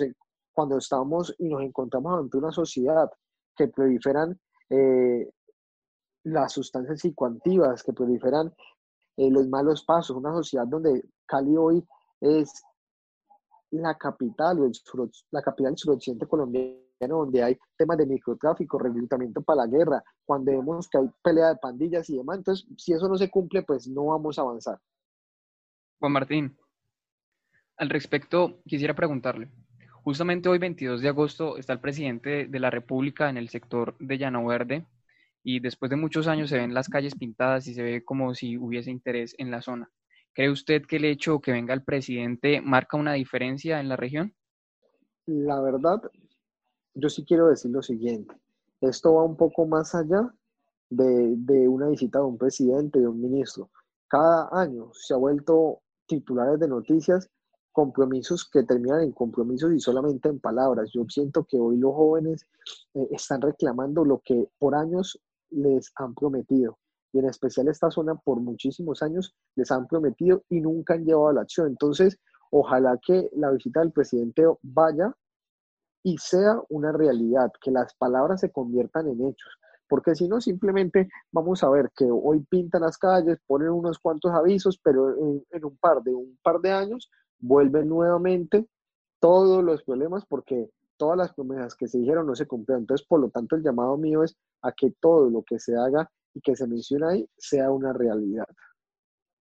cuando 0.51 0.79
estamos 0.79 1.35
y 1.37 1.47
nos 1.47 1.61
encontramos 1.61 2.19
ante 2.19 2.37
una 2.39 2.51
sociedad 2.51 3.07
que 3.55 3.67
proliferan 3.67 4.39
eh, 4.71 5.29
las 6.23 6.53
sustancias 6.53 7.01
psicoactivas, 7.01 7.83
que 7.83 7.93
proliferan 7.93 8.53
eh, 9.17 9.29
los 9.29 9.47
malos 9.47 9.83
pasos, 9.83 10.15
una 10.15 10.33
sociedad 10.33 10.65
donde 10.65 11.03
Cali 11.25 11.55
hoy 11.55 11.85
es 12.21 12.63
la 13.71 13.97
capital 13.97 14.59
o 14.59 14.65
el 14.65 14.73
la 15.31 15.41
capital 15.41 15.77
suroccidente 15.77 16.27
colombiano 16.27 16.83
donde 16.99 17.43
hay 17.43 17.59
temas 17.77 17.97
de 17.97 18.05
microtráfico, 18.05 18.79
reclutamiento 18.79 19.41
para 19.41 19.65
la 19.65 19.67
guerra, 19.67 20.03
cuando 20.25 20.51
vemos 20.51 20.87
que 20.87 20.99
hay 20.99 21.09
pelea 21.21 21.49
de 21.49 21.57
pandillas 21.57 22.09
y 22.09 22.17
demás. 22.17 22.37
Entonces, 22.37 22.67
si 22.77 22.93
eso 22.93 23.09
no 23.09 23.17
se 23.17 23.29
cumple, 23.29 23.63
pues 23.63 23.87
no 23.87 24.05
vamos 24.05 24.37
a 24.37 24.41
avanzar. 24.43 24.79
Juan 25.99 26.11
Martín, 26.13 26.57
al 27.77 27.89
respecto, 27.89 28.61
quisiera 28.65 28.93
preguntarle. 28.93 29.49
Justamente 30.03 30.49
hoy, 30.49 30.59
22 30.59 31.01
de 31.01 31.09
agosto, 31.09 31.57
está 31.57 31.73
el 31.73 31.79
presidente 31.79 32.47
de 32.47 32.59
la 32.59 32.69
República 32.69 33.29
en 33.29 33.37
el 33.37 33.49
sector 33.49 33.95
de 33.99 34.17
Llano 34.17 34.45
Verde 34.45 34.85
y 35.43 35.59
después 35.59 35.89
de 35.89 35.97
muchos 35.97 36.27
años 36.27 36.49
se 36.49 36.57
ven 36.57 36.73
las 36.73 36.87
calles 36.87 37.15
pintadas 37.15 37.67
y 37.67 37.73
se 37.73 37.83
ve 37.83 38.03
como 38.03 38.33
si 38.33 38.57
hubiese 38.57 38.91
interés 38.91 39.35
en 39.37 39.51
la 39.51 39.61
zona. 39.61 39.91
¿Cree 40.33 40.49
usted 40.49 40.83
que 40.87 40.95
el 40.95 41.05
hecho 41.05 41.39
que 41.39 41.51
venga 41.51 41.73
el 41.73 41.83
presidente 41.83 42.61
marca 42.61 42.97
una 42.97 43.13
diferencia 43.13 43.79
en 43.79 43.89
la 43.89 43.95
región? 43.95 44.33
La 45.25 45.61
verdad, 45.61 46.01
yo 46.95 47.09
sí 47.09 47.23
quiero 47.23 47.47
decir 47.47 47.71
lo 47.71 47.81
siguiente. 47.81 48.35
Esto 48.81 49.15
va 49.15 49.23
un 49.23 49.37
poco 49.37 49.65
más 49.65 49.93
allá 49.93 50.33
de, 50.89 51.67
una 51.67 51.87
visita 51.87 52.19
de 52.19 52.25
un 52.25 52.37
presidente, 52.37 52.99
de 52.99 53.07
un 53.07 53.21
ministro. 53.21 53.69
Cada 54.07 54.49
año 54.51 54.89
se 54.93 55.13
ha 55.13 55.17
vuelto 55.17 55.81
titulares 56.07 56.59
de 56.59 56.67
noticias 56.67 57.29
compromisos 57.71 58.47
que 58.49 58.63
terminan 58.63 59.01
en 59.01 59.11
compromisos 59.11 59.73
y 59.73 59.79
solamente 59.79 60.29
en 60.29 60.39
palabras. 60.39 60.91
Yo 60.93 61.05
siento 61.09 61.43
que 61.43 61.57
hoy 61.57 61.77
los 61.77 61.93
jóvenes 61.93 62.45
eh, 62.93 63.07
están 63.11 63.41
reclamando 63.41 64.05
lo 64.05 64.19
que 64.19 64.47
por 64.59 64.75
años 64.75 65.19
les 65.55 65.91
han 65.95 66.13
prometido. 66.13 66.77
Y 67.13 67.19
en 67.19 67.25
especial 67.25 67.67
esta 67.67 67.91
zona 67.91 68.15
por 68.15 68.39
muchísimos 68.39 69.03
años 69.03 69.35
les 69.55 69.71
han 69.71 69.87
prometido 69.87 70.43
y 70.49 70.61
nunca 70.61 70.95
han 70.95 71.05
llevado 71.05 71.29
a 71.29 71.33
la 71.33 71.41
acción. 71.41 71.67
Entonces, 71.67 72.19
ojalá 72.49 72.99
que 73.05 73.29
la 73.33 73.51
visita 73.51 73.81
del 73.81 73.91
presidente 73.91 74.43
vaya 74.61 75.13
y 76.03 76.17
sea 76.17 76.61
una 76.69 76.91
realidad, 76.91 77.51
que 77.61 77.71
las 77.71 77.95
palabras 77.95 78.41
se 78.41 78.51
conviertan 78.51 79.07
en 79.07 79.25
hechos. 79.25 79.57
Porque 79.87 80.15
si 80.15 80.27
no, 80.27 80.41
simplemente 80.41 81.09
vamos 81.31 81.63
a 81.63 81.69
ver 81.69 81.91
que 81.95 82.05
hoy 82.09 82.41
pintan 82.49 82.81
las 82.81 82.97
calles, 82.97 83.39
ponen 83.47 83.69
unos 83.69 83.99
cuantos 83.99 84.31
avisos, 84.31 84.79
pero 84.83 85.09
en, 85.17 85.65
un 85.65 85.77
par 85.77 86.01
de 86.03 86.13
un 86.13 86.37
par 86.41 86.59
de 86.61 86.71
años 86.71 87.09
vuelven 87.39 87.89
nuevamente 87.89 88.67
todos 89.19 89.63
los 89.63 89.83
problemas 89.83 90.25
porque 90.25 90.69
todas 91.03 91.17
las 91.17 91.33
promesas 91.33 91.75
que 91.75 91.85
se 91.85 91.97
dijeron 91.97 92.25
no 92.25 92.33
se 92.33 92.47
cumplieron. 92.47 92.83
Entonces, 92.83 93.05
por 93.05 93.19
lo 93.19 93.29
tanto, 93.29 93.57
el 93.57 93.61
llamado 93.61 93.97
mío 93.97 94.23
es 94.23 94.37
a 94.61 94.71
que 94.71 94.93
todo 95.01 95.29
lo 95.29 95.43
que 95.43 95.59
se 95.59 95.75
haga 95.75 96.09
y 96.33 96.39
que 96.39 96.55
se 96.55 96.65
menciona 96.65 97.09
ahí 97.09 97.27
sea 97.37 97.71
una 97.71 97.91
realidad. 97.91 98.47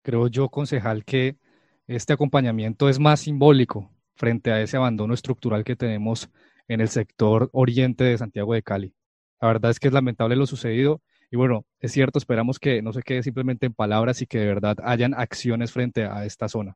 Creo 0.02 0.26
yo, 0.30 0.50
concejal, 0.50 1.06
que 1.06 1.38
este 1.86 2.12
acompañamiento 2.12 2.90
es 2.90 3.00
más 3.00 3.20
simbólico 3.20 3.92
frente 4.16 4.52
a 4.52 4.62
ese 4.62 4.78
abandono 4.78 5.14
estructural 5.14 5.64
que 5.64 5.76
tenemos 5.76 6.28
en 6.68 6.82
el 6.82 6.90
sector 6.90 7.52
oriente 7.54 8.04
de 8.04 8.18
Santiago 8.18 8.56
de 8.56 8.64
Cali. 8.64 8.96
La 9.40 9.50
verdad 9.50 9.70
es 9.70 9.80
que 9.80 9.90
es 9.90 9.94
lamentable 9.94 10.36
lo 10.36 10.48
sucedido 10.48 11.04
y 11.30 11.36
bueno, 11.36 11.66
es 11.80 11.92
cierto, 11.92 12.18
esperamos 12.18 12.58
que 12.58 12.82
no 12.82 12.94
se 12.94 13.04
quede 13.04 13.22
simplemente 13.22 13.68
en 13.68 13.76
palabras 13.76 14.24
y 14.24 14.26
que 14.26 14.40
de 14.40 14.48
verdad 14.48 14.78
hayan 14.84 15.14
acciones 15.14 15.72
frente 15.72 16.06
a 16.06 16.26
esta 16.26 16.48
zona. 16.48 16.76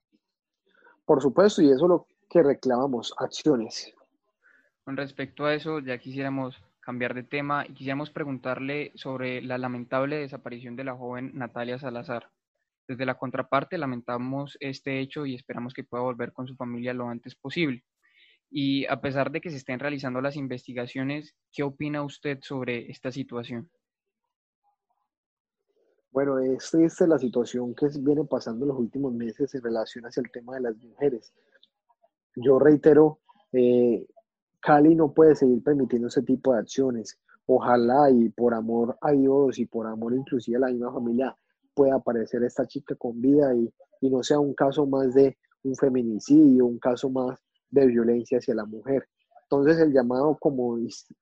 Por 1.03 1.19
supuesto, 1.19 1.63
y 1.63 1.71
eso 1.71 1.85
es 1.85 1.89
lo 1.89 2.07
que 2.29 2.43
reclamamos, 2.43 3.15
acciones. 3.17 3.91
Con 4.87 4.95
respecto 4.95 5.45
a 5.45 5.53
eso, 5.53 5.79
ya 5.79 5.97
quisiéramos 5.97 6.55
cambiar 6.79 7.13
de 7.13 7.23
tema 7.23 7.65
y 7.67 7.73
quisiéramos 7.73 8.09
preguntarle 8.09 8.93
sobre 8.95 9.41
la 9.41 9.57
lamentable 9.57 10.15
desaparición 10.15 10.77
de 10.77 10.85
la 10.85 10.95
joven 10.95 11.31
Natalia 11.33 11.77
Salazar. 11.77 12.29
Desde 12.87 13.05
la 13.05 13.15
contraparte 13.15 13.77
lamentamos 13.77 14.55
este 14.61 15.01
hecho 15.01 15.25
y 15.25 15.35
esperamos 15.35 15.73
que 15.73 15.83
pueda 15.83 16.03
volver 16.03 16.31
con 16.31 16.47
su 16.47 16.55
familia 16.55 16.93
lo 16.93 17.09
antes 17.09 17.35
posible. 17.35 17.83
Y 18.49 18.85
a 18.85 19.01
pesar 19.01 19.29
de 19.29 19.41
que 19.41 19.49
se 19.49 19.57
estén 19.57 19.77
realizando 19.77 20.21
las 20.21 20.37
investigaciones, 20.37 21.35
¿qué 21.51 21.63
opina 21.63 22.01
usted 22.01 22.39
sobre 22.41 22.89
esta 22.89 23.11
situación? 23.11 23.69
Bueno, 26.11 26.39
esta 26.39 26.81
es 26.81 27.01
la 27.01 27.19
situación 27.19 27.75
que 27.75 27.87
viene 27.99 28.23
pasando 28.23 28.63
en 28.63 28.69
los 28.69 28.79
últimos 28.79 29.11
meses 29.11 29.53
en 29.53 29.63
relación 29.63 30.05
hacia 30.05 30.21
el 30.21 30.31
tema 30.31 30.55
de 30.55 30.61
las 30.61 30.77
mujeres. 30.77 31.33
Yo 32.37 32.57
reitero, 32.57 33.19
eh, 33.51 34.07
Cali 34.67 34.95
no 34.95 35.13
puede 35.13 35.33
seguir 35.33 35.63
permitiendo 35.63 36.09
ese 36.09 36.23
tipo 36.23 36.51
de 36.51 36.59
acciones. 36.59 37.17
Ojalá 37.45 38.11
y 38.11 38.27
por 38.27 38.53
amor 38.53 38.97
a 38.99 39.13
Dios 39.13 39.59
y 39.59 39.65
por 39.65 39.87
amor 39.87 40.13
inclusive 40.13 40.57
a 40.57 40.59
la 40.59 40.67
misma 40.67 40.91
familia 40.91 41.33
pueda 41.73 41.95
aparecer 41.95 42.43
esta 42.43 42.67
chica 42.67 42.93
con 42.95 43.21
vida 43.21 43.55
y, 43.55 43.71
no 44.01 44.21
sea 44.23 44.39
un 44.39 44.53
caso 44.53 44.85
más 44.85 45.13
de 45.13 45.37
un 45.63 45.73
feminicidio, 45.73 46.65
un 46.65 46.79
caso 46.79 47.09
más 47.09 47.39
de 47.69 47.87
violencia 47.87 48.39
hacia 48.39 48.55
la 48.55 48.65
mujer. 48.65 49.07
Entonces 49.43 49.77
el 49.77 49.93
llamado 49.93 50.37
como, 50.37 50.77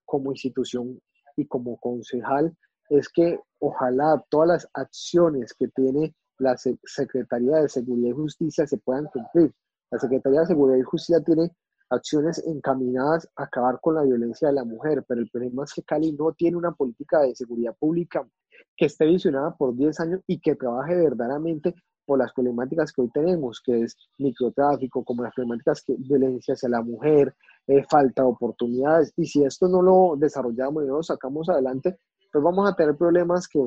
como 0.05 0.31
institución 0.31 0.99
y 1.37 1.45
como 1.45 1.77
concejal 1.77 2.51
es 2.89 3.07
que 3.09 3.39
ojalá 3.59 4.25
todas 4.29 4.47
las 4.47 4.69
acciones 4.73 5.53
que 5.53 5.67
tiene 5.67 6.15
la 6.39 6.57
Secretaría 6.57 7.57
de 7.57 7.69
Seguridad 7.69 8.09
y 8.09 8.13
Justicia 8.13 8.65
se 8.65 8.77
puedan 8.79 9.05
cumplir. 9.05 9.53
La 9.91 9.99
Secretaría 9.99 10.39
de 10.39 10.47
Seguridad 10.47 10.79
y 10.79 10.81
Justicia 10.81 11.23
tiene 11.23 11.51
acciones 11.89 12.43
encaminadas 12.45 13.29
a 13.35 13.43
acabar 13.43 13.79
con 13.81 13.95
la 13.95 14.03
violencia 14.03 14.47
de 14.47 14.53
la 14.53 14.63
mujer, 14.63 15.03
pero 15.07 15.21
el 15.21 15.29
problema 15.29 15.63
es 15.63 15.73
que 15.73 15.83
Cali 15.83 16.11
no 16.13 16.31
tiene 16.33 16.57
una 16.57 16.71
política 16.71 17.21
de 17.21 17.35
seguridad 17.35 17.75
pública 17.77 18.27
que 18.75 18.85
esté 18.85 19.05
visionada 19.05 19.55
por 19.55 19.75
10 19.75 19.99
años 19.99 20.21
y 20.27 20.39
que 20.39 20.55
trabaje 20.55 20.95
verdaderamente 20.95 21.73
por 22.05 22.19
las 22.19 22.33
problemáticas 22.33 22.91
que 22.91 23.01
hoy 23.01 23.09
tenemos, 23.09 23.61
que 23.61 23.81
es 23.81 23.97
microtráfico, 24.17 25.03
como 25.03 25.23
las 25.23 25.33
problemáticas 25.33 25.83
de 25.87 25.95
violencia 25.97 26.53
hacia 26.53 26.69
la 26.69 26.81
mujer, 26.81 27.35
eh, 27.67 27.83
falta 27.89 28.21
de 28.21 28.29
oportunidades. 28.29 29.11
Y 29.17 29.25
si 29.25 29.43
esto 29.43 29.67
no 29.67 29.81
lo 29.81 30.15
desarrollamos 30.17 30.83
y 30.83 30.87
no 30.87 30.97
lo 30.97 31.03
sacamos 31.03 31.49
adelante, 31.49 31.97
pues 32.31 32.43
vamos 32.43 32.69
a 32.69 32.75
tener 32.75 32.95
problemas 32.95 33.47
que 33.47 33.59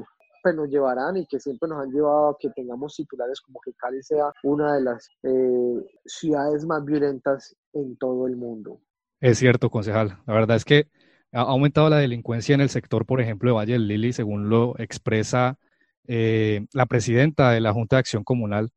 pues, 0.43 0.55
nos 0.55 0.69
llevarán 0.69 1.17
y 1.17 1.27
que 1.27 1.41
siempre 1.41 1.69
nos 1.69 1.83
han 1.83 1.93
llevado 1.93 2.31
a 2.31 2.37
que 2.39 2.51
tengamos 2.51 2.95
titulares 2.97 3.41
como 3.41 3.61
que 3.61 3.73
Cali 3.75 4.03
sea 4.03 4.33
una 4.43 4.75
de 4.75 4.83
las 4.83 5.09
eh, 5.23 5.85
ciudades 6.07 6.65
más 6.65 6.85
violentas 6.85 7.57
en 7.73 7.97
todo 7.97 8.27
el 8.27 8.37
mundo. 8.37 8.81
Es 9.21 9.39
cierto, 9.39 9.71
concejal. 9.71 10.19
La 10.27 10.35
verdad 10.35 10.57
es 10.57 10.65
que 10.65 10.89
ha 11.33 11.43
aumentado 11.43 11.91
la 11.91 11.99
delincuencia 11.99 12.55
en 12.55 12.61
el 12.61 12.71
sector, 12.71 13.05
por 13.05 13.21
ejemplo, 13.21 13.51
de 13.51 13.57
Valle 13.57 13.73
del 13.75 13.89
Lili, 13.89 14.13
según 14.13 14.49
lo 14.49 14.79
expresa 14.79 15.59
eh, 16.07 16.67
la 16.73 16.87
presidenta 16.87 17.51
de 17.51 17.61
la 17.61 17.73
Junta 17.73 17.97
de 17.97 18.01
Acción 18.01 18.25
Comunal, 18.25 18.71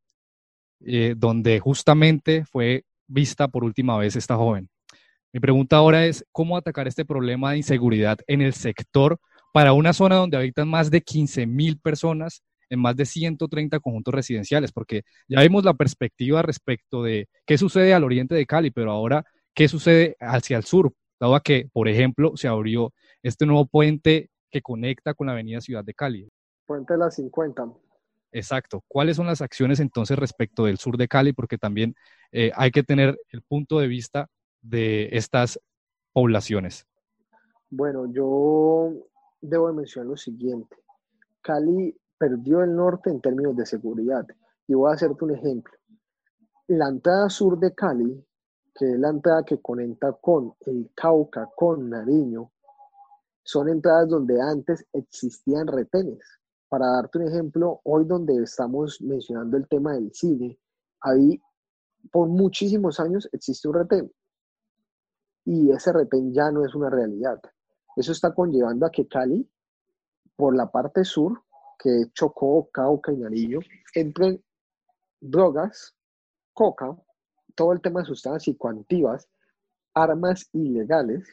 eh, 0.82 1.16
donde 1.18 1.60
justamente 1.60 2.44
fue 2.46 2.84
vista 3.08 3.48
por 3.48 3.64
última 3.64 3.98
vez 3.98 4.16
esta 4.16 4.36
joven. 4.36 4.70
Mi 5.32 5.40
pregunta 5.40 5.78
ahora 5.78 6.06
es, 6.06 6.26
¿cómo 6.32 6.58
atacar 6.58 6.88
este 6.88 7.06
problema 7.06 7.52
de 7.52 7.58
inseguridad 7.58 8.20
en 8.28 8.42
el 8.42 8.54
sector 8.54 9.20
para 9.52 9.74
una 9.74 9.94
zona 9.94 10.16
donde 10.16 10.38
habitan 10.38 10.68
más 10.68 10.92
de 10.92 11.02
15 11.02 11.46
mil 11.46 11.80
personas 11.80 12.44
en 12.70 12.80
más 12.80 12.96
de 12.96 13.06
130 13.06 13.80
conjuntos 13.80 14.14
residenciales? 14.14 14.72
Porque 14.72 15.04
ya 15.28 15.42
vimos 15.42 15.64
la 15.64 15.74
perspectiva 15.74 16.42
respecto 16.42 17.04
de 17.04 17.28
qué 17.46 17.58
sucede 17.58 17.94
al 17.94 18.04
oriente 18.04 18.36
de 18.36 18.46
Cali, 18.46 18.72
pero 18.72 18.92
ahora, 18.92 19.26
¿qué 19.54 19.68
sucede 19.68 20.16
hacia 20.20 20.58
el 20.58 20.64
sur? 20.64 20.94
dado 21.22 21.36
a 21.36 21.42
que, 21.42 21.70
por 21.72 21.88
ejemplo, 21.88 22.36
se 22.36 22.48
abrió 22.48 22.92
este 23.22 23.46
nuevo 23.46 23.68
puente 23.68 24.32
que 24.50 24.62
conecta 24.62 25.14
con 25.14 25.28
la 25.28 25.34
avenida 25.34 25.62
Ciudad 25.62 25.86
de 25.86 25.94
Cali. 25.94 26.28
Puente 26.66 26.94
de 26.94 27.00
las 27.00 27.16
50. 27.16 27.72
Exacto. 28.32 28.84
¿Cuáles 28.88 29.18
son 29.18 29.28
las 29.28 29.42
acciones 29.42 29.80
entonces 29.80 30.18
respecto 30.18 30.66
del 30.66 30.80
sur 30.80 30.98
de 30.98 31.08
Cali? 31.08 31.32
Porque 31.32 31.60
también 31.60 31.94
eh, 32.32 32.52
hay 32.56 32.72
que 32.72 32.82
tener 32.82 33.20
el 33.30 33.44
punto 33.44 33.80
de 33.80 33.88
vista 33.88 34.28
de 34.62 35.10
estas 35.12 35.60
poblaciones. 36.12 36.88
Bueno, 37.70 38.12
yo 38.12 38.92
debo 39.42 39.72
mencionar 39.74 40.10
lo 40.10 40.18
siguiente. 40.18 40.76
Cali 41.42 41.98
perdió 42.18 42.62
el 42.62 42.76
norte 42.76 43.10
en 43.10 43.20
términos 43.20 43.56
de 43.56 43.66
seguridad. 43.66 44.26
Y 44.68 44.76
voy 44.76 44.92
a 44.92 44.94
hacerte 44.94 45.26
un 45.26 45.32
ejemplo. 45.32 45.74
La 46.68 46.88
entrada 46.88 47.30
sur 47.30 47.60
de 47.60 47.74
Cali, 47.74 48.24
que 48.76 48.94
es 48.94 49.00
la 49.00 49.10
entrada 49.10 49.44
que 49.44 49.60
conecta 49.60 50.14
con 50.14 50.54
el 50.68 50.92
Cauca, 50.96 51.50
con 51.56 51.90
Nariño, 51.90 52.52
son 53.44 53.70
entradas 53.70 54.08
donde 54.08 54.40
antes 54.40 54.86
existían 54.94 55.68
retenes. 55.68 56.20
Para 56.70 56.88
darte 56.88 57.18
un 57.18 57.28
ejemplo, 57.28 57.82
hoy 57.84 58.06
donde 58.06 58.42
estamos 58.42 59.02
mencionando 59.02 59.58
el 59.58 59.68
tema 59.68 59.94
del 59.94 60.14
cine, 60.14 60.58
ahí 61.02 61.42
por 62.12 62.28
muchísimos 62.30 63.00
años 63.00 63.28
existe 63.34 63.68
un 63.68 63.74
retén. 63.74 64.12
Y 65.44 65.72
ese 65.72 65.92
retén 65.92 66.34
ya 66.34 66.52
no 66.52 66.64
es 66.64 66.74
una 66.76 66.90
realidad. 66.90 67.42
Eso 67.96 68.12
está 68.12 68.34
conllevando 68.34 68.86
a 68.86 68.92
que 68.92 69.08
Cali, 69.08 69.48
por 70.36 70.56
la 70.56 70.72
parte 70.72 71.04
sur, 71.04 71.44
que 71.78 72.06
Chocó, 72.14 72.70
Cauca 72.72 73.12
y 73.12 73.18
Nariño, 73.18 73.60
entren 73.94 74.42
drogas, 75.20 75.96
coca, 76.54 76.96
todo 77.56 77.74
el 77.74 77.82
tema 77.82 78.02
de 78.02 78.08
sustancias 78.08 78.44
psicoactivas, 78.44 79.28
armas 79.94 80.50
ilegales, 80.54 81.28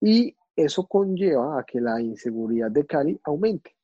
y 0.00 0.34
eso 0.56 0.86
conlleva 0.86 1.58
a 1.58 1.64
que 1.64 1.80
la 1.80 2.00
inseguridad 2.00 2.70
de 2.70 2.86
Cali 2.86 3.20
aumente. 3.24 3.76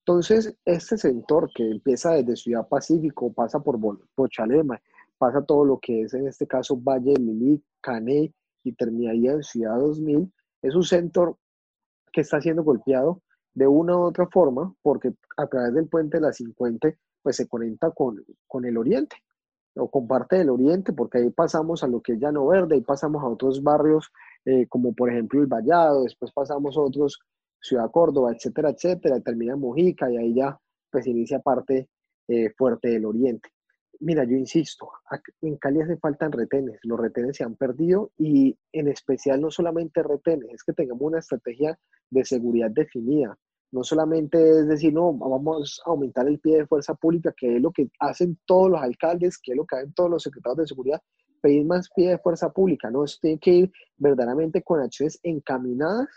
Entonces, 0.00 0.54
este 0.64 0.98
sector 0.98 1.50
que 1.54 1.70
empieza 1.70 2.12
desde 2.14 2.36
Ciudad 2.36 2.68
Pacífico, 2.68 3.32
pasa 3.32 3.60
por 3.60 3.78
Pochalema, 4.14 4.80
pasa 5.16 5.42
todo 5.42 5.64
lo 5.64 5.78
que 5.78 6.02
es 6.02 6.14
en 6.14 6.26
este 6.26 6.46
caso 6.46 6.76
Valle 6.76 7.14
Lili, 7.14 7.62
Cané 7.80 8.34
y 8.64 8.72
terminaría 8.72 9.32
en 9.32 9.42
Ciudad 9.44 9.78
2000, 9.78 10.32
es 10.62 10.74
un 10.74 10.82
sector 10.82 11.36
que 12.12 12.20
está 12.22 12.40
siendo 12.40 12.62
golpeado 12.62 13.22
de 13.54 13.66
una 13.66 13.96
u 13.96 14.02
otra 14.02 14.26
forma 14.28 14.74
porque 14.82 15.12
a 15.36 15.46
través 15.46 15.74
del 15.74 15.88
puente 15.88 16.18
de 16.18 16.22
la 16.22 16.32
50 16.32 16.94
pues 17.22 17.36
se 17.36 17.48
conecta 17.48 17.90
con, 17.90 18.24
con 18.46 18.64
el 18.64 18.76
oriente 18.76 19.16
o 19.76 19.90
con 19.90 20.06
parte 20.06 20.36
del 20.36 20.50
oriente, 20.50 20.92
porque 20.92 21.18
ahí 21.18 21.30
pasamos 21.30 21.82
a 21.82 21.86
lo 21.86 22.00
que 22.00 22.12
es 22.12 22.18
Llano 22.18 22.46
Verde, 22.46 22.74
ahí 22.74 22.82
pasamos 22.82 23.22
a 23.22 23.26
otros 23.26 23.62
barrios, 23.62 24.10
eh, 24.44 24.66
como 24.68 24.92
por 24.94 25.10
ejemplo 25.10 25.40
el 25.40 25.46
Vallado, 25.46 26.02
después 26.02 26.30
pasamos 26.32 26.76
a 26.76 26.80
otros, 26.80 27.20
Ciudad 27.60 27.90
Córdoba, 27.90 28.32
etcétera, 28.32 28.70
etcétera, 28.70 29.20
termina 29.20 29.56
Mojica 29.56 30.10
y 30.10 30.16
ahí 30.16 30.34
ya 30.34 30.58
pues 30.90 31.06
inicia 31.06 31.38
parte 31.38 31.88
eh, 32.28 32.50
fuerte 32.56 32.88
del 32.88 33.06
oriente. 33.06 33.48
Mira, 34.00 34.24
yo 34.24 34.36
insisto, 34.36 34.90
en 35.42 35.56
Cali 35.58 35.80
hace 35.80 35.96
faltan 35.96 36.32
retenes, 36.32 36.80
los 36.82 36.98
retenes 36.98 37.36
se 37.36 37.44
han 37.44 37.54
perdido 37.54 38.10
y 38.18 38.58
en 38.72 38.88
especial 38.88 39.40
no 39.40 39.50
solamente 39.50 40.02
retenes, 40.02 40.50
es 40.52 40.64
que 40.64 40.72
tengamos 40.72 41.02
una 41.02 41.18
estrategia 41.20 41.78
de 42.10 42.24
seguridad 42.24 42.70
definida, 42.70 43.38
no 43.70 43.84
solamente 43.84 44.60
es 44.60 44.66
decir, 44.66 44.92
no, 44.92 45.12
vamos 45.12 45.80
a 45.86 45.90
aumentar 45.90 46.26
el 46.26 46.40
pie 46.40 46.58
de 46.58 46.66
fuerza 46.66 46.94
pública, 46.94 47.32
que 47.36 47.56
es 47.56 47.62
lo 47.62 47.70
que 47.70 47.90
hacen 48.00 48.38
todos 48.44 48.70
los 48.70 48.82
alcaldes, 48.82 49.38
que 49.38 49.52
es 49.52 49.56
lo 49.56 49.66
que 49.66 49.76
hacen 49.76 49.92
todos 49.94 50.10
los 50.10 50.22
secretarios 50.22 50.58
de 50.58 50.66
seguridad, 50.66 51.00
pedir 51.40 51.64
más 51.64 51.88
pie 51.94 52.10
de 52.10 52.18
fuerza 52.18 52.50
pública, 52.50 52.90
no, 52.90 53.04
esto 53.04 53.18
tiene 53.22 53.38
que 53.38 53.50
ir 53.52 53.72
verdaderamente 53.96 54.62
con 54.62 54.80
acciones 54.80 55.20
encaminadas 55.22 56.08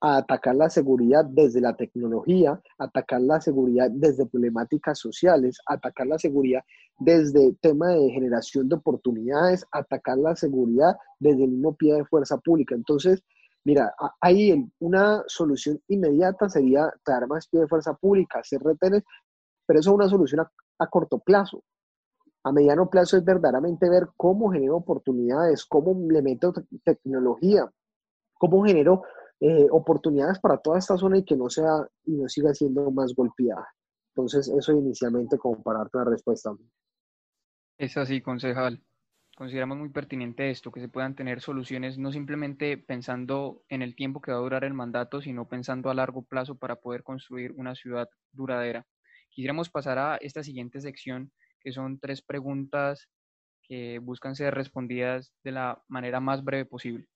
a 0.00 0.18
atacar 0.18 0.54
la 0.54 0.70
seguridad 0.70 1.24
desde 1.24 1.60
la 1.60 1.76
tecnología, 1.76 2.60
atacar 2.78 3.20
la 3.20 3.40
seguridad 3.40 3.90
desde 3.90 4.26
problemáticas 4.26 4.98
sociales, 4.98 5.58
atacar 5.66 6.06
la 6.06 6.18
seguridad 6.18 6.62
desde 6.98 7.54
tema 7.60 7.88
de 7.88 8.10
generación 8.10 8.68
de 8.68 8.76
oportunidades, 8.76 9.66
atacar 9.72 10.18
la 10.18 10.36
seguridad 10.36 10.96
desde 11.18 11.44
el 11.44 11.50
mismo 11.50 11.74
pie 11.74 11.94
de 11.94 12.04
fuerza 12.04 12.38
pública. 12.38 12.74
Entonces, 12.74 13.22
Mira, 13.68 13.94
ahí 14.22 14.66
una 14.78 15.22
solución 15.26 15.78
inmediata 15.88 16.48
sería 16.48 16.90
traer 17.04 17.26
más 17.26 17.48
pie 17.48 17.60
de 17.60 17.68
fuerza 17.68 17.92
pública, 17.92 18.38
hacer 18.38 18.62
retenes, 18.62 19.02
pero 19.66 19.80
eso 19.80 19.90
es 19.90 19.94
una 19.94 20.08
solución 20.08 20.46
a, 20.78 20.86
corto 20.86 21.18
plazo. 21.18 21.62
A 22.44 22.50
mediano 22.50 22.88
plazo 22.88 23.18
es 23.18 23.24
verdaderamente 23.26 23.90
ver 23.90 24.08
cómo 24.16 24.50
genero 24.50 24.76
oportunidades, 24.76 25.66
cómo 25.66 25.94
le 26.10 26.22
meto 26.22 26.54
tecnología, 26.82 27.70
cómo 28.38 28.64
genero 28.64 29.02
eh, 29.40 29.66
oportunidades 29.70 30.38
para 30.40 30.58
toda 30.58 30.78
esta 30.78 30.96
zona 30.96 31.18
y 31.18 31.24
que 31.24 31.36
no 31.36 31.48
sea 31.48 31.86
y 32.04 32.12
no 32.12 32.28
siga 32.28 32.52
siendo 32.54 32.90
más 32.90 33.14
golpeada. 33.14 33.66
Entonces, 34.14 34.48
eso 34.48 34.72
inicialmente 34.72 35.38
como 35.38 35.62
para 35.62 35.80
darte 35.80 35.98
la 35.98 36.04
respuesta. 36.04 36.50
Es 37.78 37.96
así, 37.96 38.20
concejal 38.20 38.82
consideramos 39.38 39.78
muy 39.78 39.90
pertinente 39.90 40.50
esto, 40.50 40.72
que 40.72 40.80
se 40.80 40.88
puedan 40.88 41.14
tener 41.14 41.40
soluciones 41.40 41.96
no 41.96 42.10
simplemente 42.10 42.76
pensando 42.76 43.62
en 43.68 43.82
el 43.82 43.94
tiempo 43.94 44.20
que 44.20 44.32
va 44.32 44.38
a 44.38 44.40
durar 44.40 44.64
el 44.64 44.74
mandato, 44.74 45.22
sino 45.22 45.46
pensando 45.46 45.90
a 45.90 45.94
largo 45.94 46.24
plazo 46.24 46.58
para 46.58 46.80
poder 46.80 47.04
construir 47.04 47.52
una 47.52 47.76
ciudad 47.76 48.08
duradera. 48.32 48.84
Quisiéramos 49.30 49.70
pasar 49.70 49.96
a 49.96 50.16
esta 50.16 50.42
siguiente 50.42 50.80
sección, 50.80 51.30
que 51.60 51.70
son 51.70 52.00
tres 52.00 52.20
preguntas 52.20 53.08
que 53.62 54.00
buscan 54.00 54.34
ser 54.34 54.54
respondidas 54.56 55.32
de 55.44 55.52
la 55.52 55.84
manera 55.86 56.18
más 56.18 56.42
breve 56.42 56.64
posible. 56.64 57.06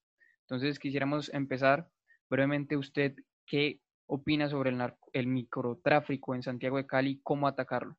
Entonces, 0.42 0.78
quisiéramos 0.78 1.28
empezar 1.34 1.88
brevemente 2.32 2.78
usted, 2.78 3.14
¿qué 3.46 3.78
opina 4.06 4.48
sobre 4.48 4.70
el, 4.70 4.80
el 5.12 5.26
microtráfico 5.26 6.34
en 6.34 6.42
Santiago 6.42 6.78
de 6.78 6.86
Cali? 6.86 7.20
¿Cómo 7.22 7.46
atacarlo? 7.46 7.94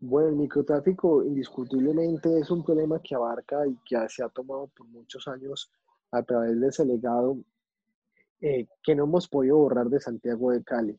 Bueno, 0.00 0.30
el 0.30 0.34
microtráfico 0.34 1.22
indiscutiblemente 1.22 2.40
es 2.40 2.50
un 2.50 2.64
problema 2.64 3.00
que 3.00 3.14
abarca 3.14 3.64
y 3.68 3.76
que 3.88 3.96
se 4.08 4.24
ha 4.24 4.28
tomado 4.28 4.66
por 4.76 4.88
muchos 4.88 5.28
años 5.28 5.70
a 6.10 6.24
través 6.24 6.60
de 6.60 6.66
ese 6.66 6.84
legado 6.84 7.38
eh, 8.40 8.66
que 8.82 8.96
no 8.96 9.04
hemos 9.04 9.28
podido 9.28 9.58
borrar 9.58 9.86
de 9.86 10.00
Santiago 10.00 10.50
de 10.50 10.64
Cali. 10.64 10.98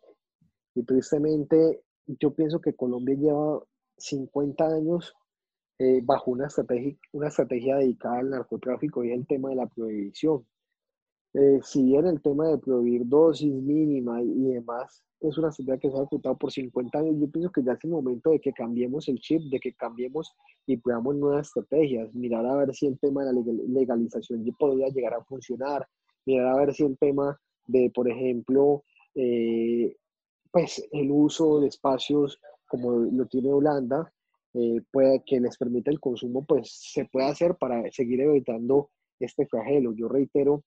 Y 0.74 0.84
tristemente 0.84 1.84
yo 2.08 2.34
pienso 2.34 2.62
que 2.62 2.76
Colombia 2.76 3.16
lleva 3.16 3.62
50 3.98 4.66
años 4.66 5.14
eh, 5.80 6.00
bajo 6.02 6.32
una 6.32 6.48
estrategia, 6.48 6.96
una 7.12 7.28
estrategia 7.28 7.76
dedicada 7.76 8.20
al 8.20 8.30
narcotráfico 8.30 9.04
y 9.04 9.12
el 9.12 9.28
tema 9.28 9.50
de 9.50 9.56
la 9.56 9.68
prohibición. 9.68 10.46
Eh, 11.38 11.60
si 11.64 11.84
bien 11.84 12.08
el 12.08 12.22
tema 12.22 12.48
de 12.48 12.58
prohibir 12.58 13.06
dosis 13.06 13.52
mínima 13.52 14.22
y 14.22 14.54
demás 14.54 15.04
es 15.20 15.38
una 15.38 15.50
estrategia 15.50 15.80
que 15.80 15.90
se 15.90 15.96
ha 15.96 16.00
ejecutado 16.02 16.38
por 16.38 16.52
50 16.52 16.98
años. 16.98 17.16
Yo 17.20 17.30
pienso 17.30 17.52
que 17.52 17.64
ya 17.64 17.74
es 17.74 17.84
el 17.84 17.90
momento 17.90 18.30
de 18.30 18.40
que 18.40 18.54
cambiemos 18.54 19.08
el 19.10 19.20
chip, 19.20 19.42
de 19.44 19.60
que 19.60 19.74
cambiemos 19.74 20.34
y 20.66 20.78
probamos 20.78 21.16
nuevas 21.16 21.48
estrategias, 21.48 22.14
mirar 22.14 22.46
a 22.46 22.56
ver 22.56 22.74
si 22.74 22.88
el 22.88 22.98
tema 23.00 23.26
de 23.26 23.34
la 23.34 23.42
legalización 23.68 24.46
podría 24.58 24.88
llegar 24.90 25.14
a 25.14 25.24
funcionar, 25.24 25.88
mirar 26.26 26.48
a 26.48 26.58
ver 26.58 26.74
si 26.74 26.84
el 26.84 26.98
tema 26.98 27.40
de, 27.68 27.92
por 27.94 28.10
ejemplo, 28.10 28.84
eh, 29.16 29.96
pues 30.52 30.88
el 30.92 31.12
uso 31.12 31.60
de 31.60 31.68
espacios 31.68 32.40
como 32.68 32.92
lo 32.92 33.26
tiene 33.28 33.52
Holanda, 33.52 34.12
eh, 34.54 34.82
puede, 34.92 35.24
que 35.26 35.40
les 35.40 35.58
permita 35.58 35.92
el 35.92 36.00
consumo, 36.00 36.46
pues 36.46 36.72
se 36.72 37.06
puede 37.06 37.28
hacer 37.28 37.56
para 37.56 37.90
seguir 37.92 38.22
evitando 38.22 38.90
este 39.20 39.46
flagelo. 39.46 39.94
Yo 39.94 40.08
reitero, 40.08 40.64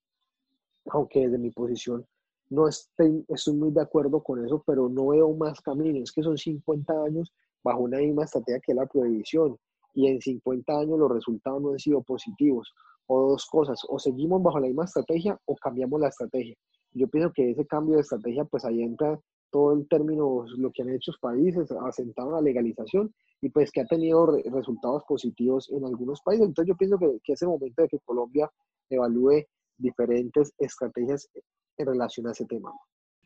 aunque 0.91 1.21
desde 1.21 1.39
mi 1.39 1.51
posición 1.51 2.07
no 2.51 2.67
estoy, 2.67 3.25
estoy 3.29 3.55
muy 3.55 3.71
de 3.73 3.83
acuerdo 3.83 4.23
con 4.23 4.45
eso, 4.45 4.63
pero 4.67 4.89
no 4.89 5.09
veo 5.09 5.33
más 5.35 5.61
caminos. 5.61 6.13
Que 6.13 6.23
son 6.23 6.39
50 6.39 7.05
años 7.05 7.33
bajo 7.63 7.81
una 7.81 7.99
misma 7.99 8.25
estrategia 8.25 8.61
que 8.61 8.75
la 8.75 8.87
prohibición 8.87 9.59
y 9.95 10.07
en 10.07 10.21
50 10.21 10.79
años 10.79 10.99
los 10.99 11.11
resultados 11.11 11.61
no 11.61 11.71
han 11.73 11.79
sido 11.79 12.03
positivos. 12.03 12.73
O 13.07 13.31
dos 13.31 13.47
cosas, 13.47 13.81
o 13.89 13.99
seguimos 13.99 14.43
bajo 14.43 14.61
la 14.61 14.67
misma 14.67 14.85
estrategia 14.85 15.39
o 15.47 15.57
cambiamos 15.57 16.01
la 16.01 16.09
estrategia. 16.09 16.55
Yo 16.93 17.09
pienso 17.09 17.33
que 17.35 17.51
ese 17.51 17.67
cambio 17.67 17.97
de 17.97 18.03
estrategia, 18.03 18.45
pues 18.45 18.65
ahí 18.65 18.83
entra 18.83 19.19
todo 19.51 19.73
el 19.73 19.89
término, 19.89 20.45
lo 20.59 20.71
que 20.73 20.83
han 20.83 20.91
hecho 20.91 21.13
los 21.13 21.19
países, 21.19 21.71
asentado 21.73 22.33
la 22.33 22.41
legalización 22.41 23.15
y 23.41 23.49
pues 23.49 23.71
que 23.71 23.81
ha 23.81 23.87
tenido 23.87 24.27
resultados 24.27 25.05
positivos 25.09 25.71
en 25.71 25.85
algunos 25.85 26.21
países. 26.21 26.47
Entonces 26.47 26.69
yo 26.69 26.77
pienso 26.77 26.99
que, 26.99 27.19
que 27.25 27.33
es 27.33 27.43
el 27.43 27.49
momento 27.49 27.83
de 27.83 27.89
que 27.89 27.99
Colombia 28.01 28.51
evalúe 28.91 29.45
diferentes 29.79 30.53
estrategias 30.59 31.29
en 31.77 31.87
relación 31.87 32.27
a 32.27 32.33
ese 32.33 32.45
tema. 32.47 32.73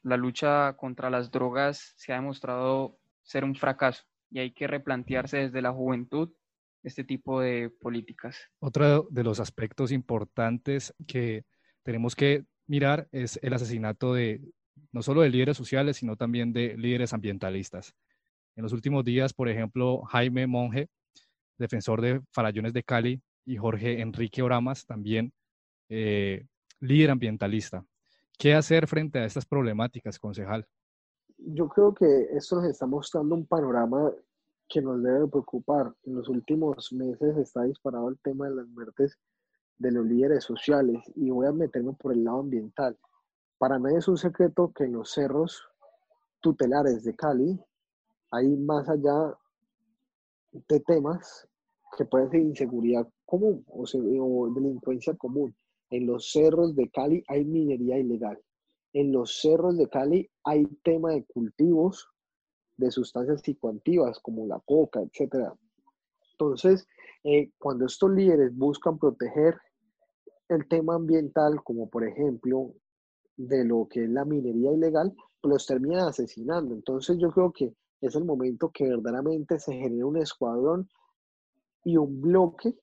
La 0.02 0.16
lucha 0.16 0.74
contra 0.76 1.10
las 1.10 1.30
drogas 1.30 1.94
se 1.96 2.12
ha 2.12 2.16
demostrado 2.16 2.98
ser 3.22 3.44
un 3.44 3.54
fracaso 3.54 4.02
y 4.30 4.40
hay 4.40 4.52
que 4.52 4.66
replantearse 4.66 5.38
desde 5.38 5.62
la 5.62 5.72
juventud 5.72 6.30
este 6.82 7.04
tipo 7.04 7.40
de 7.40 7.70
políticas. 7.70 8.36
Otro 8.58 9.06
de 9.10 9.24
los 9.24 9.38
aspectos 9.38 9.92
importantes 9.92 10.94
que 11.06 11.44
tenemos 11.84 12.16
que 12.16 12.44
mirar 12.66 13.08
es 13.12 13.38
el 13.42 13.54
asesinato 13.54 14.14
de 14.14 14.42
no 14.90 15.02
solo 15.02 15.22
de 15.22 15.30
líderes 15.30 15.56
sociales, 15.56 15.96
sino 15.96 16.16
también 16.16 16.52
de 16.52 16.76
líderes 16.76 17.12
ambientalistas. 17.12 17.94
En 18.56 18.64
los 18.64 18.72
últimos 18.72 19.04
días, 19.04 19.32
por 19.32 19.48
ejemplo, 19.48 20.02
Jaime 20.02 20.46
Monge, 20.46 20.88
defensor 21.58 22.00
de 22.00 22.20
Farallones 22.32 22.72
de 22.72 22.82
Cali, 22.82 23.22
y 23.44 23.56
Jorge 23.56 24.00
Enrique 24.00 24.42
Oramas, 24.42 24.86
también 24.86 25.32
eh, 25.94 26.46
líder 26.80 27.10
ambientalista. 27.10 27.84
¿Qué 28.38 28.54
hacer 28.54 28.86
frente 28.86 29.18
a 29.18 29.26
estas 29.26 29.44
problemáticas, 29.44 30.18
concejal? 30.18 30.66
Yo 31.36 31.68
creo 31.68 31.92
que 31.92 32.28
esto 32.32 32.56
nos 32.56 32.64
está 32.64 32.86
mostrando 32.86 33.34
un 33.34 33.46
panorama 33.46 34.10
que 34.70 34.80
nos 34.80 35.02
debe 35.02 35.28
preocupar. 35.28 35.92
En 36.04 36.14
los 36.14 36.30
últimos 36.30 36.92
meses 36.94 37.36
está 37.36 37.64
disparado 37.64 38.08
el 38.08 38.18
tema 38.20 38.48
de 38.48 38.56
las 38.56 38.68
muertes 38.68 39.18
de 39.76 39.92
los 39.92 40.06
líderes 40.06 40.44
sociales 40.44 41.02
y 41.14 41.28
voy 41.28 41.46
a 41.46 41.52
meterme 41.52 41.92
por 41.92 42.14
el 42.14 42.24
lado 42.24 42.40
ambiental. 42.40 42.96
Para 43.58 43.78
mí 43.78 43.94
es 43.94 44.08
un 44.08 44.16
secreto 44.16 44.72
que 44.74 44.84
en 44.84 44.94
los 44.94 45.12
cerros 45.12 45.62
tutelares 46.40 47.04
de 47.04 47.14
Cali 47.14 47.60
hay 48.30 48.48
más 48.56 48.88
allá 48.88 49.36
de 50.52 50.80
temas 50.80 51.46
que 51.98 52.06
pueden 52.06 52.30
ser 52.30 52.40
inseguridad 52.40 53.06
común 53.26 53.62
o, 53.68 53.84
o 53.84 54.54
delincuencia 54.54 55.14
común. 55.16 55.54
En 55.92 56.06
los 56.06 56.32
cerros 56.32 56.74
de 56.74 56.88
Cali 56.88 57.22
hay 57.28 57.44
minería 57.44 57.98
ilegal. 57.98 58.40
En 58.94 59.12
los 59.12 59.42
cerros 59.42 59.76
de 59.76 59.90
Cali 59.90 60.26
hay 60.42 60.64
tema 60.82 61.10
de 61.10 61.26
cultivos 61.26 62.08
de 62.78 62.90
sustancias 62.90 63.42
psicoactivas 63.42 64.18
como 64.20 64.46
la 64.46 64.58
coca, 64.60 65.02
etc. 65.02 65.52
Entonces, 66.30 66.88
eh, 67.24 67.50
cuando 67.58 67.84
estos 67.84 68.10
líderes 68.10 68.56
buscan 68.56 68.98
proteger 68.98 69.58
el 70.48 70.66
tema 70.66 70.94
ambiental, 70.94 71.62
como 71.62 71.90
por 71.90 72.08
ejemplo 72.08 72.72
de 73.36 73.62
lo 73.62 73.86
que 73.86 74.04
es 74.04 74.10
la 74.10 74.24
minería 74.24 74.72
ilegal, 74.72 75.14
los 75.42 75.66
terminan 75.66 76.08
asesinando. 76.08 76.74
Entonces 76.74 77.18
yo 77.18 77.30
creo 77.32 77.52
que 77.52 77.74
es 78.00 78.16
el 78.16 78.24
momento 78.24 78.70
que 78.72 78.88
verdaderamente 78.88 79.58
se 79.58 79.74
genere 79.74 80.04
un 80.04 80.16
escuadrón 80.16 80.88
y 81.84 81.98
un 81.98 82.22
bloque 82.22 82.78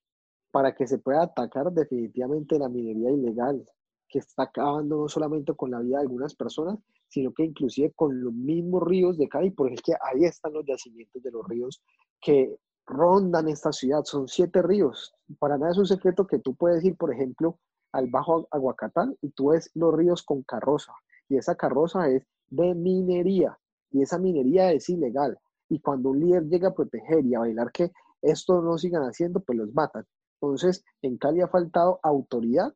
para 0.51 0.73
que 0.75 0.87
se 0.87 0.97
pueda 0.97 1.23
atacar 1.23 1.71
definitivamente 1.71 2.57
la 2.57 2.69
minería 2.69 3.11
ilegal, 3.11 3.63
que 4.07 4.19
está 4.19 4.43
acabando 4.43 4.97
no 4.97 5.07
solamente 5.07 5.53
con 5.53 5.71
la 5.71 5.79
vida 5.79 5.97
de 5.97 6.03
algunas 6.03 6.35
personas, 6.35 6.79
sino 7.07 7.33
que 7.33 7.43
inclusive 7.43 7.91
con 7.95 8.23
los 8.23 8.33
mismos 8.33 8.83
ríos 8.83 9.17
de 9.17 9.27
Cali, 9.27 9.51
porque 9.51 9.75
es 9.75 9.81
que 9.81 9.93
ahí 9.93 10.25
están 10.25 10.53
los 10.53 10.65
yacimientos 10.65 11.21
de 11.21 11.31
los 11.31 11.47
ríos 11.47 11.81
que 12.19 12.55
rondan 12.85 13.47
esta 13.47 13.71
ciudad. 13.71 14.03
Son 14.03 14.27
siete 14.27 14.61
ríos. 14.61 15.13
Para 15.37 15.57
nada 15.57 15.71
es 15.71 15.77
un 15.77 15.85
secreto 15.85 16.25
que 16.25 16.39
tú 16.39 16.55
puedes 16.55 16.83
ir, 16.83 16.97
por 16.97 17.13
ejemplo, 17.13 17.59
al 17.91 18.07
Bajo 18.07 18.47
Aguacatal 18.51 19.17
y 19.21 19.29
tú 19.29 19.49
ves 19.49 19.71
los 19.73 19.93
ríos 19.93 20.23
con 20.23 20.43
carroza. 20.43 20.93
Y 21.27 21.37
esa 21.37 21.55
carroza 21.55 22.09
es 22.09 22.25
de 22.49 22.73
minería. 22.75 23.57
Y 23.91 24.01
esa 24.01 24.17
minería 24.17 24.71
es 24.71 24.89
ilegal. 24.89 25.37
Y 25.69 25.79
cuando 25.79 26.09
un 26.09 26.19
líder 26.19 26.47
llega 26.47 26.69
a 26.69 26.73
proteger 26.73 27.25
y 27.25 27.35
a 27.35 27.39
bailar 27.39 27.71
que 27.71 27.91
esto 28.21 28.61
no 28.61 28.77
sigan 28.77 29.03
haciendo, 29.03 29.39
pues 29.39 29.57
los 29.57 29.73
matan. 29.73 30.05
Entonces, 30.41 30.85
en 31.01 31.17
Cali 31.17 31.41
ha 31.41 31.47
faltado 31.47 31.99
autoridad 32.01 32.73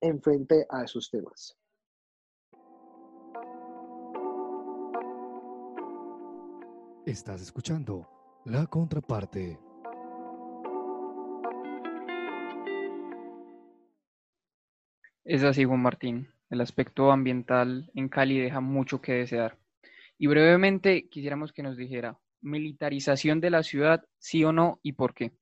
en 0.00 0.20
frente 0.20 0.66
a 0.70 0.82
esos 0.82 1.10
temas. 1.10 1.56
Estás 7.06 7.40
escuchando 7.40 8.08
La 8.44 8.66
Contraparte. 8.66 9.60
Es 15.24 15.44
así, 15.44 15.64
Juan 15.64 15.80
Martín. 15.80 16.28
El 16.50 16.60
aspecto 16.60 17.12
ambiental 17.12 17.90
en 17.94 18.08
Cali 18.08 18.40
deja 18.40 18.60
mucho 18.60 19.00
que 19.00 19.12
desear. 19.12 19.58
Y 20.18 20.26
brevemente 20.26 21.08
quisiéramos 21.08 21.52
que 21.52 21.62
nos 21.62 21.76
dijera, 21.76 22.18
militarización 22.40 23.40
de 23.40 23.50
la 23.50 23.62
ciudad, 23.62 24.04
sí 24.18 24.44
o 24.44 24.52
no, 24.52 24.80
y 24.82 24.92
por 24.92 25.14
qué. 25.14 25.32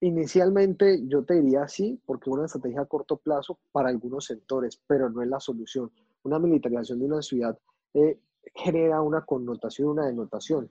Inicialmente 0.00 1.06
yo 1.06 1.24
te 1.24 1.34
diría 1.40 1.66
sí, 1.68 2.00
porque 2.04 2.30
una 2.30 2.46
estrategia 2.46 2.82
a 2.82 2.86
corto 2.86 3.16
plazo 3.16 3.58
para 3.72 3.88
algunos 3.88 4.26
sectores, 4.26 4.80
pero 4.86 5.08
no 5.08 5.22
es 5.22 5.28
la 5.28 5.40
solución. 5.40 5.90
Una 6.24 6.38
militarización 6.38 6.98
de 6.98 7.06
una 7.06 7.22
ciudad 7.22 7.58
eh, 7.94 8.18
genera 8.54 9.00
una 9.00 9.24
connotación, 9.24 9.88
una 9.88 10.06
denotación 10.06 10.70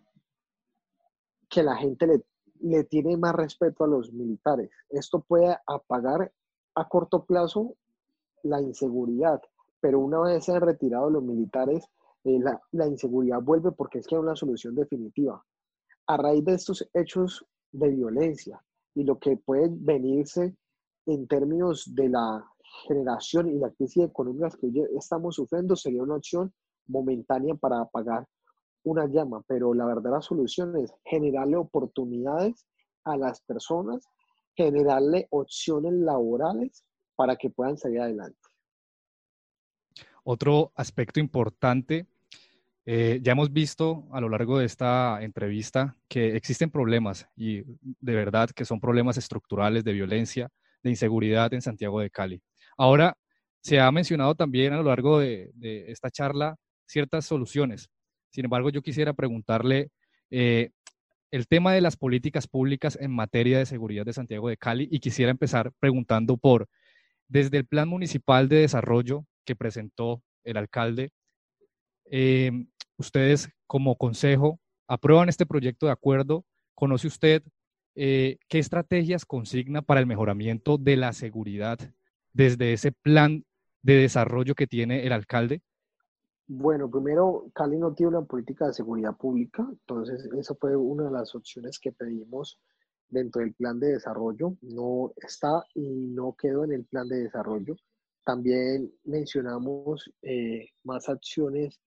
que 1.49 1.63
la 1.63 1.75
gente 1.75 2.07
le, 2.07 2.23
le 2.61 2.83
tiene 2.83 3.15
más 3.17 3.35
respeto 3.35 3.83
a 3.83 3.87
los 3.87 4.11
militares. 4.11 4.69
Esto 4.89 5.21
puede 5.21 5.55
apagar 5.67 6.31
a 6.75 6.87
corto 6.87 7.25
plazo 7.25 7.75
la 8.43 8.61
inseguridad, 8.61 9.41
pero 9.79 9.99
una 9.99 10.19
vez 10.19 10.45
se 10.45 10.51
han 10.51 10.61
retirado 10.61 11.09
los 11.09 11.23
militares, 11.23 11.85
eh, 12.23 12.39
la, 12.39 12.61
la, 12.71 12.87
inseguridad 12.87 13.41
vuelve 13.41 13.71
porque 13.71 13.99
es 13.99 14.07
que 14.07 14.15
hay 14.15 14.21
una 14.21 14.35
solución 14.35 14.75
definitiva. 14.75 15.43
A 16.07 16.17
raíz 16.17 16.43
de 16.43 16.53
estos 16.53 16.89
hechos 16.93 17.45
de 17.71 17.89
violencia 17.89 18.63
y 18.95 19.03
lo 19.03 19.19
que 19.19 19.37
puede 19.37 19.69
venirse 19.69 20.55
en 21.05 21.27
términos 21.27 21.93
de 21.93 22.09
la 22.09 22.45
generación 22.87 23.49
y 23.49 23.59
la 23.59 23.71
crisis 23.71 24.03
económica 24.03 24.49
que 24.59 24.67
hoy 24.67 24.87
estamos 24.97 25.35
sufriendo, 25.35 25.75
sería 25.75 26.03
una 26.03 26.15
acción 26.15 26.53
momentánea 26.87 27.55
para 27.55 27.81
apagar 27.81 28.27
una 28.83 29.07
llama, 29.07 29.43
pero 29.47 29.73
la 29.73 29.85
verdadera 29.85 30.21
solución 30.21 30.75
es 30.77 30.93
generarle 31.05 31.55
oportunidades 31.57 32.65
a 33.05 33.15
las 33.17 33.41
personas, 33.41 34.05
generarle 34.55 35.27
opciones 35.31 35.93
laborales 35.93 36.83
para 37.15 37.35
que 37.35 37.49
puedan 37.49 37.77
salir 37.77 38.01
adelante. 38.01 38.37
Otro 40.23 40.71
aspecto 40.75 41.19
importante, 41.19 42.07
eh, 42.85 43.19
ya 43.21 43.31
hemos 43.31 43.51
visto 43.51 44.07
a 44.11 44.19
lo 44.19 44.29
largo 44.29 44.59
de 44.59 44.65
esta 44.65 45.21
entrevista 45.21 45.95
que 46.07 46.35
existen 46.35 46.69
problemas 46.69 47.27
y 47.35 47.61
de 47.81 48.15
verdad 48.15 48.49
que 48.49 48.65
son 48.65 48.79
problemas 48.79 49.17
estructurales 49.17 49.83
de 49.83 49.93
violencia, 49.93 50.49
de 50.83 50.89
inseguridad 50.89 51.53
en 51.53 51.61
Santiago 51.61 52.01
de 52.01 52.09
Cali. 52.09 52.41
Ahora, 52.77 53.15
se 53.61 53.79
ha 53.79 53.89
mencionado 53.91 54.35
también 54.35 54.73
a 54.73 54.77
lo 54.77 54.83
largo 54.83 55.19
de, 55.19 55.51
de 55.53 55.89
esta 55.91 56.09
charla 56.11 56.57
ciertas 56.85 57.25
soluciones. 57.25 57.89
Sin 58.31 58.45
embargo, 58.45 58.69
yo 58.69 58.81
quisiera 58.81 59.13
preguntarle 59.13 59.89
eh, 60.31 60.71
el 61.31 61.47
tema 61.47 61.73
de 61.73 61.81
las 61.81 61.95
políticas 61.95 62.47
públicas 62.47 62.97
en 62.99 63.11
materia 63.11 63.57
de 63.57 63.65
seguridad 63.65 64.05
de 64.05 64.13
Santiago 64.13 64.49
de 64.49 64.57
Cali 64.57 64.87
y 64.91 64.99
quisiera 64.99 65.31
empezar 65.31 65.71
preguntando 65.79 66.37
por, 66.37 66.67
desde 67.27 67.57
el 67.57 67.65
Plan 67.65 67.87
Municipal 67.87 68.49
de 68.49 68.57
Desarrollo 68.57 69.25
que 69.45 69.55
presentó 69.55 70.21
el 70.43 70.57
alcalde, 70.57 71.11
eh, 72.11 72.51
ustedes 72.97 73.49
como 73.67 73.95
consejo 73.97 74.59
aprueban 74.87 75.29
este 75.29 75.45
proyecto 75.45 75.87
de 75.87 75.91
acuerdo, 75.91 76.45
¿conoce 76.75 77.07
usted 77.07 77.43
eh, 77.95 78.37
qué 78.47 78.59
estrategias 78.59 79.25
consigna 79.25 79.81
para 79.81 79.99
el 79.99 80.07
mejoramiento 80.07 80.77
de 80.77 80.97
la 80.97 81.13
seguridad 81.13 81.79
desde 82.33 82.73
ese 82.73 82.91
plan 82.91 83.45
de 83.81 83.95
desarrollo 83.95 84.55
que 84.55 84.67
tiene 84.67 85.05
el 85.05 85.13
alcalde? 85.13 85.61
Bueno, 86.47 86.89
primero, 86.89 87.49
Cali 87.53 87.77
no 87.77 87.93
tiene 87.93 88.17
una 88.17 88.25
política 88.25 88.67
de 88.67 88.73
seguridad 88.73 89.15
pública, 89.15 89.65
entonces 89.69 90.27
esa 90.37 90.55
fue 90.55 90.75
una 90.75 91.05
de 91.05 91.11
las 91.11 91.33
opciones 91.35 91.79
que 91.79 91.91
pedimos 91.91 92.59
dentro 93.09 93.41
del 93.41 93.53
plan 93.53 93.79
de 93.79 93.93
desarrollo. 93.93 94.57
No 94.61 95.13
está 95.15 95.63
y 95.73 96.07
no 96.07 96.35
quedó 96.37 96.65
en 96.65 96.73
el 96.73 96.85
plan 96.85 97.07
de 97.07 97.23
desarrollo. 97.23 97.75
También 98.25 98.91
mencionamos 99.03 100.11
eh, 100.21 100.69
más 100.83 101.07
acciones 101.07 101.79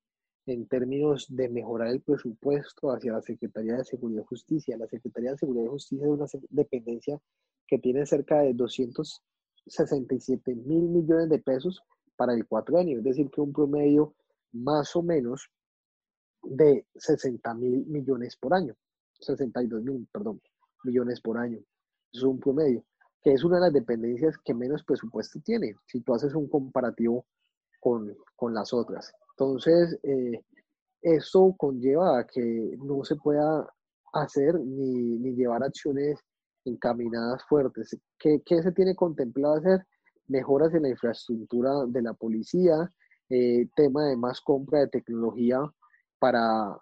en 0.46 0.66
términos 0.68 1.26
de 1.28 1.48
mejorar 1.48 1.88
el 1.88 2.00
presupuesto 2.00 2.92
hacia 2.92 3.12
la 3.12 3.20
Secretaría 3.20 3.76
de 3.76 3.84
Seguridad 3.84 4.22
y 4.22 4.26
Justicia. 4.26 4.76
La 4.76 4.86
Secretaría 4.86 5.32
de 5.32 5.38
Seguridad 5.38 5.64
y 5.64 5.68
Justicia 5.68 6.06
es 6.06 6.12
una 6.12 6.26
dependencia 6.50 7.20
que 7.66 7.78
tiene 7.78 8.06
cerca 8.06 8.42
de 8.42 8.54
267 8.54 10.54
mil 10.54 10.82
millones 10.82 11.28
de 11.28 11.40
pesos 11.40 11.82
para 12.14 12.32
el 12.32 12.46
cuatro 12.46 12.78
años, 12.78 12.98
es 12.98 13.04
decir, 13.04 13.28
que 13.30 13.40
un 13.40 13.52
promedio 13.52 14.14
más 14.52 14.94
o 14.94 15.02
menos 15.02 15.50
de 16.42 16.86
60 16.94 17.52
mil 17.54 17.84
millones 17.86 18.36
por 18.36 18.54
año, 18.54 18.76
62 19.18 19.82
mil, 19.82 20.06
perdón, 20.12 20.40
millones 20.84 21.20
por 21.20 21.38
año. 21.38 21.58
es 22.12 22.22
un 22.22 22.38
promedio, 22.38 22.84
que 23.20 23.32
es 23.32 23.42
una 23.42 23.56
de 23.56 23.62
las 23.62 23.72
dependencias 23.72 24.38
que 24.44 24.54
menos 24.54 24.84
presupuesto 24.84 25.40
tiene, 25.40 25.74
si 25.86 26.00
tú 26.00 26.14
haces 26.14 26.34
un 26.34 26.48
comparativo 26.48 27.26
con, 27.80 28.16
con 28.36 28.54
las 28.54 28.72
otras. 28.72 29.12
Entonces, 29.38 29.98
eh, 30.02 30.42
eso 31.02 31.54
conlleva 31.58 32.18
a 32.18 32.26
que 32.26 32.76
no 32.78 33.04
se 33.04 33.16
pueda 33.16 33.68
hacer 34.14 34.58
ni, 34.58 35.18
ni 35.18 35.34
llevar 35.34 35.62
acciones 35.62 36.18
encaminadas 36.64 37.44
fuertes. 37.44 37.96
¿Qué, 38.18 38.40
¿Qué, 38.44 38.62
se 38.62 38.72
tiene 38.72 38.94
contemplado 38.94 39.56
hacer? 39.56 39.86
Mejoras 40.28 40.74
en 40.74 40.82
la 40.82 40.88
infraestructura 40.88 41.70
de 41.86 42.02
la 42.02 42.14
policía, 42.14 42.90
eh, 43.28 43.68
tema 43.76 44.06
de 44.06 44.16
más 44.16 44.40
compra 44.40 44.80
de 44.80 44.88
tecnología 44.88 45.60
para 46.18 46.76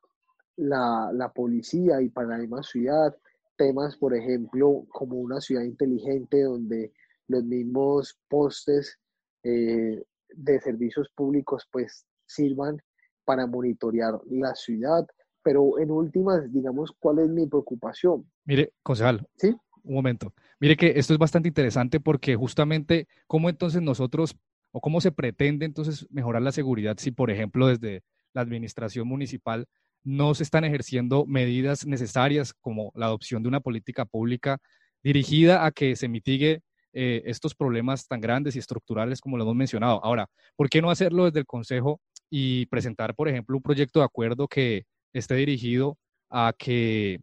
la, 0.56 1.10
la, 1.12 1.32
policía 1.32 2.00
y 2.00 2.08
para 2.08 2.28
la 2.28 2.38
misma 2.38 2.62
ciudad, 2.62 3.14
temas, 3.56 3.96
por 3.96 4.14
ejemplo, 4.14 4.86
como 4.90 5.16
una 5.16 5.40
ciudad 5.40 5.64
inteligente 5.64 6.42
donde 6.42 6.92
los 7.26 7.44
mismos 7.44 8.16
postes 8.28 8.98
eh, 9.42 10.02
de 10.28 10.60
servicios 10.60 11.08
públicos 11.14 11.68
pues 11.70 12.06
sirvan 12.26 12.80
para 13.24 13.46
monitorear 13.46 14.20
la 14.30 14.54
ciudad, 14.54 15.06
pero 15.42 15.78
en 15.78 15.90
últimas, 15.90 16.52
digamos, 16.52 16.92
¿cuál 16.98 17.20
es 17.20 17.28
mi 17.28 17.46
preocupación? 17.46 18.30
Mire, 18.44 18.72
concejal, 18.82 19.26
¿Sí? 19.36 19.54
un 19.82 19.94
momento. 19.94 20.32
Mire 20.60 20.76
que 20.76 20.94
esto 20.96 21.12
es 21.12 21.18
bastante 21.18 21.48
interesante 21.48 22.00
porque 22.00 22.36
justamente 22.36 23.06
cómo 23.26 23.48
entonces 23.48 23.82
nosotros 23.82 24.36
o 24.72 24.80
cómo 24.80 25.00
se 25.00 25.12
pretende 25.12 25.66
entonces 25.66 26.06
mejorar 26.10 26.42
la 26.42 26.52
seguridad 26.52 26.96
si, 26.98 27.10
por 27.10 27.30
ejemplo, 27.30 27.68
desde 27.68 28.02
la 28.32 28.42
administración 28.42 29.06
municipal 29.06 29.66
no 30.02 30.34
se 30.34 30.42
están 30.42 30.64
ejerciendo 30.64 31.24
medidas 31.26 31.86
necesarias 31.86 32.52
como 32.52 32.92
la 32.94 33.06
adopción 33.06 33.42
de 33.42 33.48
una 33.48 33.60
política 33.60 34.04
pública 34.04 34.58
dirigida 35.02 35.64
a 35.64 35.70
que 35.70 35.96
se 35.96 36.08
mitigue 36.08 36.62
eh, 36.92 37.22
estos 37.26 37.54
problemas 37.54 38.06
tan 38.06 38.20
grandes 38.20 38.56
y 38.56 38.58
estructurales 38.58 39.20
como 39.20 39.36
lo 39.36 39.44
hemos 39.44 39.56
mencionado. 39.56 40.04
Ahora, 40.04 40.28
¿por 40.56 40.68
qué 40.68 40.82
no 40.82 40.90
hacerlo 40.90 41.24
desde 41.24 41.40
el 41.40 41.46
Consejo 41.46 42.00
y 42.30 42.66
presentar, 42.66 43.14
por 43.14 43.28
ejemplo, 43.28 43.56
un 43.56 43.62
proyecto 43.62 44.00
de 44.00 44.06
acuerdo 44.06 44.48
que 44.48 44.84
esté 45.12 45.34
dirigido 45.34 45.96
a 46.30 46.52
que 46.56 47.20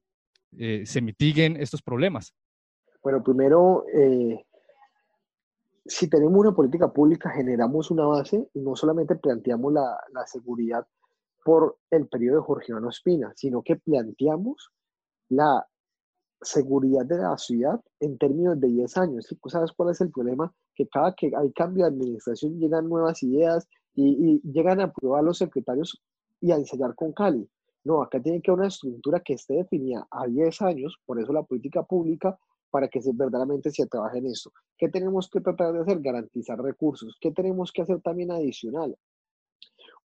eh, 0.58 0.84
se 0.86 1.02
mitiguen 1.02 1.58
estos 1.58 1.82
problemas? 1.82 2.34
Bueno, 3.04 3.24
primero, 3.24 3.86
eh, 3.94 4.46
si 5.86 6.10
tenemos 6.10 6.40
una 6.40 6.54
política 6.54 6.92
pública, 6.92 7.30
generamos 7.30 7.90
una 7.92 8.06
base 8.06 8.48
y 8.54 8.60
no 8.60 8.76
solamente 8.76 9.16
planteamos 9.16 9.74
la, 9.74 10.26
seguridad 10.26 10.86
por 11.44 11.78
el 11.90 12.08
periodo 12.08 12.38
de 12.38 12.44
Jorge 12.44 12.72
Iván 12.72 12.86
Ospina, 12.86 13.34
sino 13.36 13.64
que 13.64 13.78
planteamos 13.78 14.72
la 15.30 15.68
seguridad 16.42 17.06
de 17.06 17.18
la 17.18 17.38
ciudad 17.38 17.82
en 18.00 18.18
términos 18.18 18.60
de 18.60 18.68
10 18.68 18.98
años. 18.98 19.36
¿Sabes 19.48 19.72
cuál 19.72 19.92
es 19.92 20.02
el 20.02 20.12
problema? 20.12 20.54
Que 20.76 20.88
cada 20.88 21.14
que 21.14 21.32
hay 21.36 21.52
cambio 21.54 21.86
de 21.86 21.92
administración 21.92 22.60
llegan 22.60 22.88
nuevas 22.88 23.24
ideas 23.24 23.68
y, 23.96 24.42
llegan 24.44 24.80
a 24.80 24.86
aprobar 24.86 25.24
los 25.24 25.38
secretarios 25.38 26.02
y 26.40 26.52
a 26.52 26.56
ensayar 26.56 26.96
con 26.96 27.14
Cali. 27.14 27.48
No, 27.84 28.02
acá 28.02 28.22
tiene 28.22 28.42
que 28.42 28.52
haber 28.52 28.60
una 28.60 28.68
estructura 28.68 29.20
que 29.20 29.34
esté 29.34 29.56
definida 29.56 30.08
a 30.12 30.28
10 30.28 30.62
años, 30.62 31.00
por 31.06 31.20
eso 31.20 31.34
la 31.34 31.44
política 31.44 31.84
pública, 31.84 32.38
para 32.70 32.88
que 32.88 33.02
se, 33.02 33.12
verdaderamente 33.14 33.72
se 33.72 33.88
trabaje 33.88 34.20
en 34.20 34.28
esto. 34.28 34.52
¿Qué 34.78 34.88
tenemos 34.88 35.30
que 35.30 35.42
tratar 35.42 35.74
de 35.74 35.82
hacer? 35.82 36.00
Garantizar 36.00 36.62
recursos. 36.62 37.18
¿Qué 37.20 37.32
tenemos 37.32 37.72
que 37.72 37.82
hacer 37.82 38.02
también 38.02 38.32
adicional? 38.32 38.98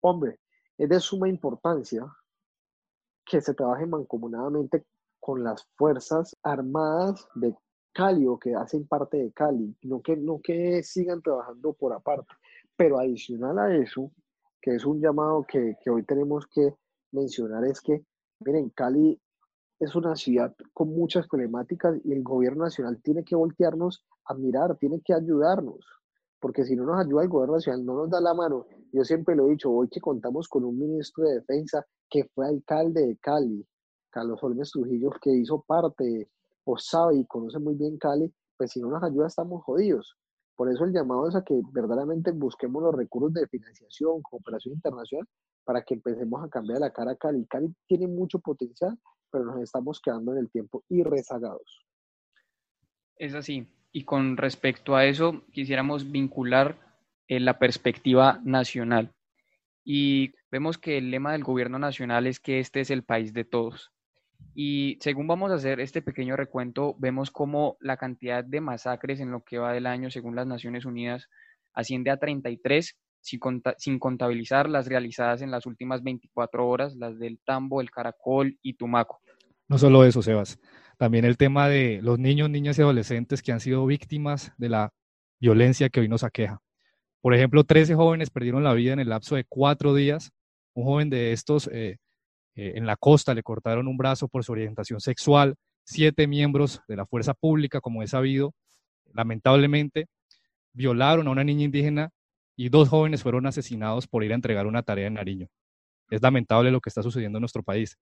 Hombre, 0.01 0.41
es 0.79 0.89
de 0.89 1.01
suma 1.01 1.29
importancia 1.29 2.05
que 3.25 3.41
se 3.41 3.55
trabaje 3.55 3.87
mancomunadamente 3.87 4.85
con 5.21 5.43
las 5.43 5.67
Fuerzas 5.77 6.37
Armadas 6.43 7.27
de 7.35 7.55
Cali 7.93 8.27
o 8.27 8.39
que 8.39 8.55
hacen 8.55 8.87
parte 8.87 9.17
de 9.17 9.33
Cali, 9.33 9.75
no 9.83 10.03
que, 10.03 10.17
no 10.17 10.41
que 10.43 10.83
sigan 10.83 11.23
trabajando 11.23 11.73
por 11.73 11.93
aparte. 11.93 12.35
Pero 12.77 12.99
adicional 12.99 13.59
a 13.59 13.75
eso, 13.75 14.13
que 14.61 14.75
es 14.75 14.85
un 14.85 15.01
llamado 15.01 15.45
que, 15.49 15.77
hoy 15.91 16.05
tenemos 16.05 16.47
que 16.47 16.75
mencionar, 17.13 17.65
es 17.65 17.81
que, 17.81 18.05
miren, 18.41 18.71
Cali 18.71 19.21
es 19.79 19.95
una 19.95 20.15
ciudad 20.17 20.55
con 20.73 20.89
muchas 20.89 21.29
problemáticas 21.29 21.99
y 22.05 22.13
el 22.13 22.23
gobierno 22.23 22.65
nacional 22.65 23.01
tiene 23.03 23.25
que 23.25 23.37
voltearnos 23.37 24.05
a 24.25 24.35
mirar, 24.35 24.77
tiene 24.79 25.01
que 25.03 25.15
ayudarnos 25.15 25.85
porque 26.41 26.65
si 26.65 26.77
no 26.77 26.85
nos 26.85 27.05
ayuda 27.05 27.23
el 27.23 27.29
gobierno 27.29 27.57
nacional, 27.57 27.85
no 27.85 27.95
nos 27.95 28.11
da 28.11 28.21
la 28.21 28.35
mano. 28.35 28.67
Yo 28.93 29.05
siempre 29.05 29.35
lo 29.35 29.47
he 29.47 29.51
dicho, 29.51 29.71
hoy 29.71 29.89
que 29.89 30.01
contamos 30.01 30.49
con 30.49 30.65
un 30.65 30.79
ministro 30.79 31.25
de 31.25 31.41
defensa 31.41 31.85
que 32.09 32.25
fue 32.35 32.47
alcalde 32.47 33.07
de 33.07 33.17
Cali, 33.17 33.67
Carlos 34.11 34.39
Olmes 34.43 34.71
Trujillo, 34.71 35.11
que 35.21 35.31
hizo 35.31 35.65
parte 35.67 36.31
o 36.65 36.77
sabe 36.79 37.17
y 37.17 37.27
conoce 37.27 37.59
muy 37.59 37.75
bien 37.75 37.99
Cali, 37.99 38.33
pues 38.57 38.71
si 38.71 38.81
no 38.81 38.91
nos 38.91 39.03
ayuda 39.03 39.27
estamos 39.27 39.65
jodidos. 39.65 40.17
Por 40.57 40.73
eso 40.73 40.85
el 40.85 40.93
llamado 40.93 41.29
es 41.29 41.37
a 41.37 41.45
que 41.45 41.61
verdaderamente 41.71 42.33
busquemos 42.33 42.83
los 42.83 42.95
recursos 42.95 43.35
de 43.35 43.47
financiación, 43.47 44.23
cooperación 44.23 44.75
internacional, 44.75 45.29
para 45.65 45.83
que 45.83 45.95
empecemos 45.95 46.43
a 46.43 46.49
cambiar 46.49 46.81
la 46.81 46.91
cara 46.91 47.13
a 47.13 47.17
Cali. 47.17 47.45
Cali 47.47 47.75
tiene 47.87 48.09
mucho 48.09 48.39
potencial, 48.39 48.99
pero 49.31 49.45
nos 49.45 49.61
estamos 49.61 50.01
quedando 50.01 50.33
en 50.33 50.39
el 50.39 50.51
tiempo 50.51 50.83
y 50.89 51.03
rezagados. 51.03 51.85
Es 53.17 53.35
así. 53.35 53.69
Y 53.93 54.05
con 54.05 54.37
respecto 54.37 54.97
a 54.97 55.05
eso, 55.05 55.43
quisiéramos 55.53 56.11
vincular 56.11 56.79
eh, 57.29 57.41
la 57.41 57.59
perspectiva 57.59 58.41
nacional. 58.45 59.13
Y 59.85 60.35
vemos 60.51 60.79
que 60.79 60.99
el 60.99 61.11
lema 61.11 61.33
del 61.33 61.45
gobierno 61.45 61.79
nacional 61.79 62.27
es 62.27 62.41
que 62.41 62.61
este 62.61 62.81
es 62.81 62.91
el 62.91 63.05
país 63.05 63.33
de 63.33 63.45
todos. 63.45 63.93
Y 64.55 64.97
según 65.01 65.27
vamos 65.27 65.51
a 65.51 65.57
hacer 65.57 65.81
este 65.81 66.01
pequeño 66.03 66.37
recuento, 66.37 66.97
vemos 66.99 67.31
cómo 67.31 67.77
la 67.81 67.97
cantidad 67.97 68.43
de 68.43 68.61
masacres 68.61 69.21
en 69.21 69.31
lo 69.31 69.43
que 69.43 69.59
va 69.59 69.73
del 69.73 69.87
año, 69.87 70.11
según 70.11 70.35
las 70.35 70.47
Naciones 70.47 70.85
Unidas, 70.85 71.29
asciende 71.75 72.11
a 72.11 72.17
33, 72.17 72.97
sin, 73.21 73.99
contabilizar 73.99 74.69
las 74.69 74.87
realizadas 74.87 75.43
en 75.43 75.51
las 75.51 75.67
últimas 75.67 76.03
24 76.03 76.67
horas, 76.67 76.97
las 76.97 77.19
del 77.19 77.39
Tambo, 77.45 77.81
el 77.81 77.91
Caracol 77.91 78.59
y 78.63 78.75
Tumaco. 78.75 79.21
No 79.69 79.79
solo 79.79 80.05
eso, 80.05 80.23
Sebas. 80.23 80.59
También 80.97 81.25
el 81.25 81.37
tema 81.37 81.69
de 81.69 82.01
los 82.03 82.19
niños, 82.19 82.49
niñas 82.49 82.79
y 82.79 82.83
adolescentes 82.83 83.43
que 83.43 83.53
han 83.53 83.61
sido 83.61 83.85
víctimas 83.85 84.53
de 84.57 84.71
la 84.71 84.93
violencia 85.41 85.91
que 85.91 86.01
hoy 86.01 86.09
nos 86.09 86.25
aqueja. 86.25 86.63
Por 87.21 87.35
ejemplo, 87.35 87.65
13 87.65 87.95
jóvenes 87.95 88.31
perdieron 88.31 88.65
la 88.65 88.73
vida 88.73 88.93
en 88.93 89.01
el 89.01 89.09
lapso 89.09 89.35
de 89.37 89.45
cuatro 89.45 89.95
días. 89.95 90.31
Un 90.75 90.85
joven 90.85 91.11
de 91.11 91.33
estos 91.33 91.69
eh, 91.73 91.99
eh, 92.57 92.73
en 92.77 92.87
la 92.87 92.97
costa 92.97 93.35
le 93.35 93.43
cortaron 93.43 93.87
un 93.87 93.97
brazo 93.97 94.29
por 94.29 94.43
su 94.43 94.53
orientación 94.53 95.01
sexual. 95.01 95.55
Siete 95.85 96.27
miembros 96.27 96.81
de 96.89 96.97
la 96.97 97.07
fuerza 97.07 97.35
pública, 97.35 97.81
como 97.81 98.03
es 98.03 98.11
sabido, 98.11 98.55
lamentablemente 99.13 100.09
violaron 100.73 101.29
a 101.29 101.31
una 101.31 101.45
niña 101.45 101.65
indígena 101.65 102.11
y 102.57 102.71
dos 102.71 102.89
jóvenes 102.89 103.23
fueron 103.23 103.47
asesinados 103.47 104.09
por 104.09 104.25
ir 104.25 104.33
a 104.33 104.35
entregar 104.35 104.67
una 104.67 104.83
tarea 104.83 105.07
en 105.07 105.15
Nariño. 105.15 105.49
Es 106.11 106.23
lamentable 106.23 106.71
lo 106.71 106.81
que 106.81 106.91
está 106.91 107.03
sucediendo 107.03 107.39
en 107.39 107.43
nuestro 107.43 107.63
país. 107.63 107.99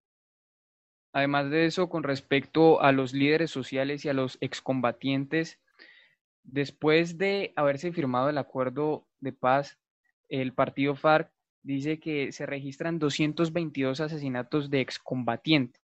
Además 1.12 1.50
de 1.50 1.66
eso, 1.66 1.88
con 1.88 2.02
respecto 2.02 2.80
a 2.80 2.92
los 2.92 3.12
líderes 3.12 3.50
sociales 3.50 4.04
y 4.04 4.08
a 4.08 4.14
los 4.14 4.38
excombatientes, 4.40 5.60
después 6.42 7.18
de 7.18 7.52
haberse 7.56 7.92
firmado 7.92 8.28
el 8.28 8.38
acuerdo 8.38 9.06
de 9.20 9.32
paz, 9.32 9.78
el 10.28 10.52
partido 10.54 10.96
FARC 10.96 11.33
dice 11.64 11.98
que 11.98 12.30
se 12.30 12.46
registran 12.46 13.00
222 13.00 14.00
asesinatos 14.00 14.70
de 14.70 14.80
excombatientes. 14.80 15.82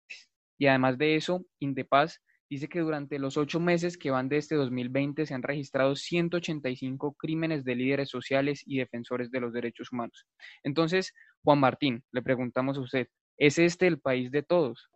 Y 0.59 0.67
además 0.67 0.99
de 0.99 1.17
eso, 1.17 1.45
Indepaz 1.59 2.21
dice 2.49 2.69
que 2.69 2.81
durante 2.81 3.19
los 3.19 3.37
ocho 3.37 3.59
meses 3.59 3.97
que 3.97 4.11
van 4.11 4.29
de 4.29 4.37
este 4.37 4.55
2020 4.55 5.27
se 5.27 5.35
han 5.35 5.43
registrado 5.43 5.97
185 5.97 7.15
crímenes 7.15 7.65
de 7.65 7.75
líderes 7.75 8.11
sociales 8.11 8.63
y 8.65 8.79
defensores 8.79 9.31
de 9.31 9.41
los 9.41 9.53
derechos 9.53 9.91
humanos. 9.91 10.27
Entonces, 10.63 11.13
Juan 11.43 11.59
Martín, 11.59 12.05
le 12.13 12.23
preguntamos 12.23 12.77
a 12.77 12.83
usted, 12.83 13.09
¿es 13.39 13.59
este 13.59 13.87
el 13.87 13.99
país 13.99 14.31
de 14.31 14.43
todos? 14.43 14.91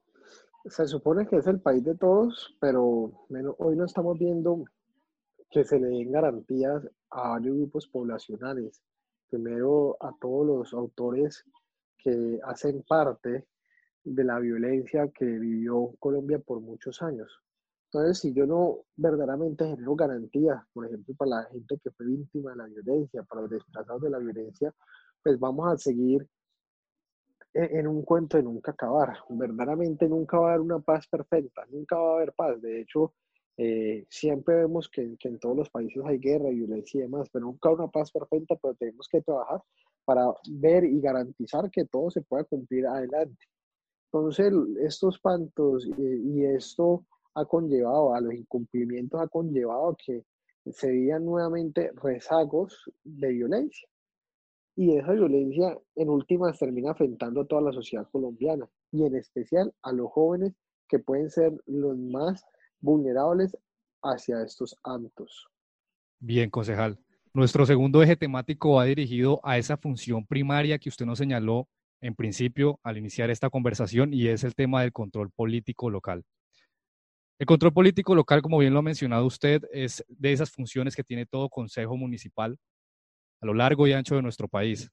se 0.67 0.87
supone 0.87 1.27
que 1.27 1.37
es 1.37 1.47
el 1.47 1.61
país 1.61 1.85
de 1.85 1.95
todos, 1.95 2.57
pero 2.59 3.27
hoy 3.59 3.77
no 3.77 3.85
estamos 3.85 4.19
viendo 4.19 4.65
que 5.51 5.65
se 5.65 5.79
le 5.79 5.89
den 5.89 6.11
garantías 6.11 6.89
a 7.11 7.31
varios 7.31 7.57
grupos 7.57 7.87
poblacionales. 7.87 8.83
Primero 9.35 9.97
a 9.99 10.15
todos 10.21 10.47
los 10.47 10.73
autores 10.75 11.45
que 11.99 12.39
hacen 12.45 12.85
parte 12.87 13.49
de 14.05 14.23
la 14.23 14.39
violencia 14.39 15.09
que 15.09 15.25
vivió 15.25 15.93
Colombia 15.99 16.39
por 16.39 16.61
muchos 16.61 17.03
años. 17.03 17.43
Entonces, 17.87 18.21
si 18.21 18.33
yo 18.33 18.47
no 18.47 18.85
verdaderamente 18.95 19.67
genero 19.67 19.97
garantías, 19.97 20.63
por 20.73 20.87
ejemplo, 20.87 21.17
para 21.17 21.31
la 21.31 21.45
gente 21.47 21.81
que 21.83 21.91
fue 21.91 22.07
víctima 22.07 22.53
de 22.53 22.59
la 22.59 22.67
violencia, 22.67 23.25
para 23.25 23.41
los 23.41 23.51
desplazados 23.51 24.03
de 24.03 24.11
la 24.11 24.19
violencia, 24.19 24.73
pues 25.21 25.37
vamos 25.41 25.67
a 25.73 25.79
seguir 25.79 26.25
en 27.55 27.89
un 27.89 28.05
cuento 28.05 28.37
de 28.37 28.45
nunca 28.45 28.71
acabar. 28.71 29.19
Verdaderamente 29.31 30.09
nunca 30.09 30.39
va 30.39 30.51
a 30.51 30.55
haber 30.55 30.61
una 30.61 30.79
paz 30.79 31.09
perfecta, 31.09 31.67
nunca 31.73 31.97
va 31.97 32.13
a 32.13 32.17
haber 32.19 32.33
paz. 32.35 32.63
De 32.63 32.83
hecho, 32.83 33.15
eh, 33.57 34.07
siempre 34.09 34.57
vemos 34.57 34.89
que, 34.89 35.17
que, 35.19 35.29
en 35.29 35.39
todos 35.39 35.57
los 35.57 35.71
países 35.71 36.03
hay 36.05 36.19
guerra, 36.19 36.51
violencia 36.51 36.99
y 36.99 37.03
demás, 37.03 37.29
pero 37.33 37.47
nunca 37.47 37.71
una 37.71 37.89
paz 37.89 38.11
perfecta, 38.11 38.57
pero 38.57 38.75
tenemos 38.75 39.09
que 39.09 39.23
trabajar 39.23 39.63
para 40.05 40.27
ver 40.49 40.85
y 40.85 41.01
garantizar 41.01 41.71
que 41.71 41.85
todo 41.85 42.11
se 42.11 42.23
pueda 42.23 42.45
cumplir 42.45 42.87
adelante. 42.87 43.47
Entonces, 44.13 44.53
estos 44.81 45.19
pantos 45.19 45.87
y, 45.87 46.41
y 46.41 46.45
esto 46.45 47.05
ha 47.35 47.45
conllevado, 47.45 48.15
a 48.15 48.21
los 48.21 48.35
incumplimientos 48.35 49.21
ha 49.21 49.29
conllevado 49.29 49.91
a 49.91 49.97
que 49.97 50.25
se 50.71 50.91
vean 50.91 51.25
nuevamente 51.25 51.91
rezagos 52.03 52.91
de 53.03 53.29
violencia 53.29 53.89
y 54.77 54.97
esa 54.97 55.13
violencia 55.13 55.79
en 55.95 56.09
últimas 56.09 56.59
termina 56.59 56.91
afectando 56.91 57.43
a 57.43 57.47
toda 57.47 57.63
la 57.63 57.73
sociedad 57.73 58.09
colombiana 58.11 58.69
y 58.91 59.05
en 59.05 59.15
especial 59.15 59.73
a 59.83 59.93
los 59.93 60.11
jóvenes 60.11 60.53
que 60.89 60.99
pueden 60.99 61.31
ser 61.31 61.53
los 61.67 61.97
más 61.97 62.45
vulnerables 62.85 63.57
hacia 64.03 64.43
estos 64.43 64.77
actos. 64.85 65.49
Bien, 66.21 66.51
concejal. 66.51 66.99
Nuestro 67.33 67.67
segundo 67.67 68.03
eje 68.03 68.17
temático 68.17 68.75
va 68.75 68.85
dirigido 68.85 69.41
a 69.43 69.59
esa 69.59 69.77
función 69.77 70.27
primaria 70.27 70.79
que 70.79 70.89
usted 70.89 71.07
nos 71.07 71.19
señaló 71.19 71.69
en 72.01 72.15
principio 72.15 72.79
al 72.83 72.99
iniciar 72.99 73.31
esta 73.31 73.51
conversación 73.51 74.13
y 74.13 74.29
es 74.29 74.45
el 74.45 74.55
tema 74.55 74.83
del 74.83 74.93
control 74.93 75.31
político 75.31 75.91
local. 75.91 76.23
El 77.39 77.47
control 77.47 77.73
político 77.73 78.15
local, 78.15 78.43
como 78.43 78.59
bien 78.59 78.73
lo 78.73 78.79
ha 78.79 78.83
mencionado 78.83 79.27
usted, 79.27 79.63
es 79.73 80.05
de 80.07 80.33
esas 80.33 80.51
funciones 80.51 80.95
que 80.95 81.03
tiene 81.03 81.27
todo 81.27 81.49
consejo 81.49 81.97
municipal 81.97 82.57
a 83.41 83.47
lo 83.47 83.55
largo 83.55 83.87
y 83.87 83.93
ancho 83.93 84.15
de 84.15 84.23
nuestro 84.23 84.47
país. 84.47 84.91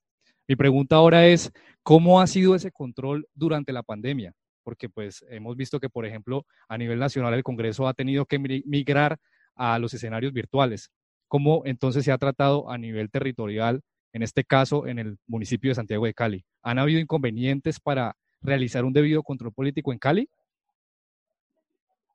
Mi 0.48 0.56
pregunta 0.56 0.96
ahora 0.96 1.28
es, 1.28 1.52
¿cómo 1.84 2.20
ha 2.20 2.28
sido 2.28 2.56
ese 2.56 2.72
control 2.72 3.28
durante 3.36 3.72
la 3.72 3.84
pandemia? 3.84 4.34
Porque 4.64 4.90
pues 4.90 5.26
hemos 5.30 5.56
visto 5.56 5.80
que, 5.80 5.90
por 5.90 6.06
ejemplo, 6.06 6.46
a 6.68 6.78
nivel 6.78 7.00
nacional 7.00 7.34
el 7.34 7.44
Congreso 7.44 7.88
ha 7.88 7.94
tenido 7.94 8.26
que 8.26 8.40
migrar 8.40 9.18
a 9.56 9.80
los 9.80 9.94
escenarios 9.94 10.34
virtuales. 10.34 10.92
¿Cómo 11.28 11.62
entonces 11.66 12.04
se 12.06 12.12
ha 12.12 12.18
tratado 12.18 12.70
a 12.70 12.78
nivel 12.78 13.10
territorial, 13.10 13.82
en 14.14 14.24
este 14.24 14.44
caso 14.44 14.88
en 14.88 15.00
el 15.00 15.18
municipio 15.28 15.72
de 15.72 15.76
Santiago 15.76 16.06
de 16.06 16.14
Cali? 16.14 16.46
¿Han 16.62 16.78
habido 16.78 17.00
inconvenientes 17.00 17.80
para 17.80 18.18
realizar 18.42 18.84
un 18.84 18.94
debido 18.94 19.24
control 19.24 19.54
político 19.54 19.94
en 19.94 20.00
Cali? 20.00 20.30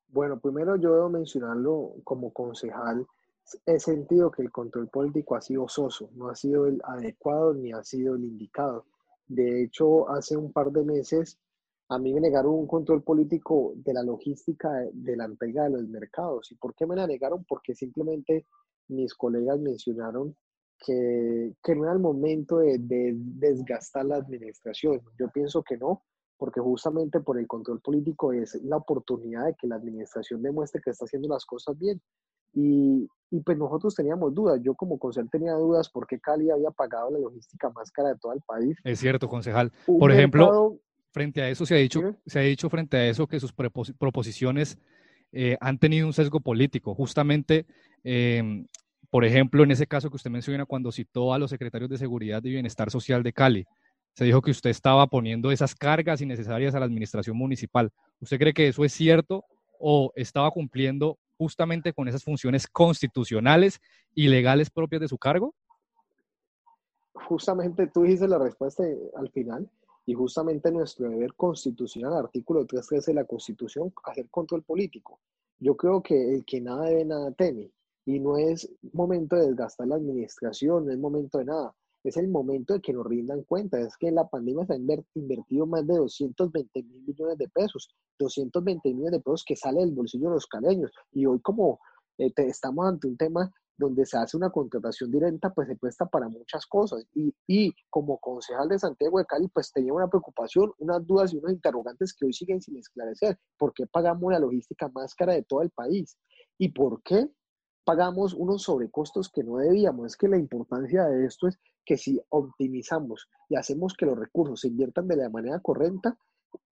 Bueno, 0.09 0.39
primero 0.39 0.75
yo 0.75 0.93
debo 0.93 1.09
mencionarlo 1.09 1.95
como 2.03 2.31
concejal. 2.31 3.05
He 3.65 3.79
sentido 3.79 4.31
que 4.31 4.41
el 4.41 4.51
control 4.51 4.87
político 4.87 5.35
ha 5.35 5.41
sido 5.41 5.67
soso, 5.67 6.09
no 6.15 6.29
ha 6.29 6.35
sido 6.35 6.67
el 6.67 6.81
adecuado 6.83 7.53
ni 7.53 7.71
ha 7.71 7.83
sido 7.83 8.15
el 8.15 8.23
indicado. 8.23 8.85
De 9.27 9.63
hecho, 9.63 10.09
hace 10.09 10.37
un 10.37 10.51
par 10.51 10.71
de 10.71 10.83
meses 10.83 11.39
a 11.89 11.97
mí 11.97 12.13
me 12.13 12.21
negaron 12.21 12.53
un 12.53 12.67
control 12.67 13.01
político 13.01 13.73
de 13.75 13.93
la 13.93 14.03
logística 14.03 14.69
de, 14.91 15.15
la 15.15 15.25
entrega 15.25 15.63
de 15.63 15.69
los 15.71 15.87
mercados. 15.87 16.51
¿Y 16.51 16.55
por 16.55 16.75
qué 16.75 16.85
me 16.85 16.95
la 16.95 17.07
negaron? 17.07 17.45
Porque 17.45 17.73
simplemente 17.73 18.45
mis 18.89 19.13
colegas 19.13 19.59
mencionaron 19.59 20.35
que, 20.77 21.53
que 21.63 21.75
no 21.75 21.85
era 21.85 21.93
el 21.93 21.99
momento 21.99 22.57
de, 22.59 22.77
de 22.77 23.13
desgastar 23.15 24.05
la 24.05 24.17
administración. 24.17 25.01
Yo 25.17 25.29
pienso 25.29 25.63
que 25.63 25.77
no, 25.77 26.03
porque 26.37 26.59
justamente 26.59 27.21
por 27.21 27.39
el 27.39 27.47
control 27.47 27.79
político 27.79 28.33
es 28.33 28.55
la 28.63 28.77
oportunidad 28.77 29.45
de 29.45 29.55
que 29.55 29.67
la 29.67 29.75
administración 29.75 30.41
demuestre 30.41 30.81
que 30.83 30.91
está 30.91 31.05
haciendo 31.05 31.29
las 31.29 31.45
cosas 31.45 31.77
bien. 31.77 32.01
Y, 32.53 33.07
y 33.31 33.39
pues 33.41 33.57
nosotros 33.57 33.95
teníamos 33.95 34.33
dudas. 34.33 34.59
Yo 34.61 34.75
como 34.75 34.99
concejal 34.99 35.29
tenía 35.29 35.53
dudas 35.53 35.89
porque 35.89 36.19
Cali 36.19 36.49
había 36.49 36.71
pagado 36.71 37.11
la 37.11 37.19
logística 37.19 37.69
más 37.69 37.91
cara 37.91 38.09
de 38.09 38.17
todo 38.19 38.33
el 38.33 38.41
país. 38.41 38.77
Es 38.83 38.99
cierto, 38.99 39.29
concejal. 39.29 39.71
por 39.85 40.11
ejemplo, 40.11 40.79
frente 41.11 41.41
a 41.41 41.49
eso 41.49 41.65
se 41.65 41.75
ha 41.75 41.77
dicho, 41.77 42.01
se 42.25 42.39
ha 42.39 42.43
dicho 42.43 42.69
frente 42.69 42.97
a 42.97 43.07
eso 43.07 43.27
que 43.27 43.39
sus 43.39 43.53
proposiciones 43.53 44.77
eh, 45.31 45.57
han 45.59 45.77
tenido 45.77 46.07
un 46.07 46.13
sesgo 46.13 46.39
político. 46.39 46.95
Justamente, 46.95 47.65
em, 48.03 48.65
por 49.09 49.25
ejemplo, 49.25 49.63
en 49.63 49.71
ese 49.71 49.87
caso 49.87 50.09
que 50.09 50.15
usted 50.15 50.31
menciona 50.31 50.65
cuando 50.65 50.91
citó 50.91 51.33
a 51.33 51.39
los 51.39 51.49
secretarios 51.49 51.89
de 51.89 51.97
Seguridad 51.97 52.43
y 52.43 52.51
Bienestar 52.51 52.91
Social 52.91 53.23
de 53.23 53.33
Cali, 53.33 53.65
se 54.13 54.25
dijo 54.25 54.41
que 54.41 54.51
usted 54.51 54.69
estaba 54.69 55.05
poniendo 55.07 55.51
esas 55.51 55.75
cargas 55.75 56.21
innecesarias 56.21 56.73
a 56.73 56.79
la 56.79 56.85
administración 56.85 57.37
municipal. 57.37 57.91
¿Usted 58.19 58.39
cree 58.39 58.53
que 58.53 58.67
eso 58.67 58.83
es 58.83 58.93
cierto 58.93 59.45
o 59.79 60.11
estaba 60.15 60.49
cumpliendo 60.49 61.19
justamente 61.37 61.93
con 61.93 62.07
esas 62.07 62.23
funciones 62.23 62.65
constitucionales 62.67 63.79
y 64.15 64.27
legales 64.27 64.71
propias 64.71 65.01
de 65.01 65.07
su 65.07 65.19
cargo? 65.19 65.53
Justamente 67.13 67.87
tú 67.87 68.03
dijiste 68.03 68.27
la 68.27 68.39
respuesta 68.39 68.83
al 69.15 69.29
final 69.29 69.69
y 70.07 70.15
justamente 70.15 70.71
nuestro 70.71 71.09
deber 71.09 71.35
constitucional, 71.35 72.13
artículo 72.13 72.65
313 72.65 73.11
de 73.11 73.15
la 73.15 73.25
Constitución, 73.25 73.93
hacer 74.05 74.27
control 74.31 74.63
político. 74.63 75.19
Yo 75.59 75.77
creo 75.77 76.01
que 76.01 76.33
el 76.33 76.45
que 76.45 76.59
nada 76.61 76.85
debe, 76.85 77.05
nada 77.05 77.31
teme. 77.33 77.71
Y 78.05 78.19
no 78.19 78.37
es 78.37 78.67
momento 78.93 79.35
de 79.35 79.47
desgastar 79.47 79.87
la 79.87 79.95
administración, 79.97 80.85
no 80.85 80.91
es 80.91 80.97
momento 80.97 81.37
de 81.37 81.45
nada 81.45 81.75
es 82.07 82.17
el 82.17 82.27
momento 82.27 82.73
de 82.73 82.81
que 82.81 82.93
nos 82.93 83.05
rindan 83.05 83.43
cuenta. 83.43 83.79
Es 83.79 83.97
que 83.97 84.07
en 84.07 84.15
la 84.15 84.27
pandemia 84.27 84.65
se 84.65 84.73
han 84.73 84.87
invertido 85.15 85.65
más 85.65 85.85
de 85.85 85.95
220 85.95 86.83
mil 86.83 87.03
millones 87.03 87.37
de 87.37 87.49
pesos, 87.49 87.89
220 88.19 88.93
millones 88.93 89.11
de 89.11 89.19
pesos 89.19 89.43
que 89.45 89.55
sale 89.55 89.81
del 89.81 89.91
bolsillo 89.91 90.29
de 90.29 90.35
los 90.35 90.47
caleños. 90.47 90.91
Y 91.11 91.25
hoy 91.25 91.39
como 91.41 91.79
eh, 92.17 92.31
estamos 92.37 92.87
ante 92.87 93.07
un 93.07 93.17
tema 93.17 93.51
donde 93.77 94.05
se 94.05 94.17
hace 94.17 94.35
una 94.35 94.49
contratación 94.49 95.11
directa, 95.11 95.51
pues 95.51 95.67
se 95.67 95.75
presta 95.75 96.05
para 96.05 96.27
muchas 96.27 96.65
cosas. 96.65 97.05
Y, 97.13 97.33
y, 97.47 97.73
como 97.89 98.17
concejal 98.17 98.67
de 98.67 98.79
Santiago 98.79 99.19
de 99.19 99.25
Cali, 99.25 99.47
pues 99.49 99.71
tenía 99.71 99.93
una 99.93 100.07
preocupación, 100.07 100.71
unas 100.79 101.05
dudas 101.05 101.33
y 101.33 101.37
unos 101.37 101.51
interrogantes 101.51 102.13
que 102.13 102.25
hoy 102.25 102.33
siguen 102.33 102.61
sin 102.61 102.77
esclarecer. 102.77 103.37
¿Por 103.57 103.73
qué 103.73 103.85
pagamos 103.85 104.31
la 104.31 104.39
logística 104.39 104.89
más 104.89 105.13
cara 105.13 105.33
de 105.33 105.43
todo 105.43 105.61
el 105.61 105.69
país? 105.69 106.17
¿Y 106.57 106.69
por 106.69 107.01
qué 107.03 107.29
pagamos 107.85 108.33
unos 108.33 108.63
sobrecostos 108.63 109.29
que 109.29 109.43
no 109.43 109.57
debíamos? 109.57 110.07
Es 110.07 110.17
que 110.17 110.27
la 110.27 110.37
importancia 110.37 111.05
de 111.05 111.25
esto 111.25 111.47
es 111.47 111.59
que 111.85 111.97
si 111.97 112.19
optimizamos 112.29 113.29
y 113.47 113.55
hacemos 113.55 113.93
que 113.93 114.05
los 114.05 114.17
recursos 114.17 114.61
se 114.61 114.67
inviertan 114.67 115.07
de 115.07 115.17
la 115.17 115.29
manera 115.29 115.59
correcta, 115.59 116.17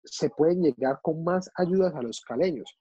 se 0.04 0.30
pueden 0.30 0.62
llegar 0.62 1.00
con 1.02 1.22
más 1.22 1.50
ayudas 1.56 1.94
a 1.94 2.02
los 2.02 2.20
caleños. 2.22 2.76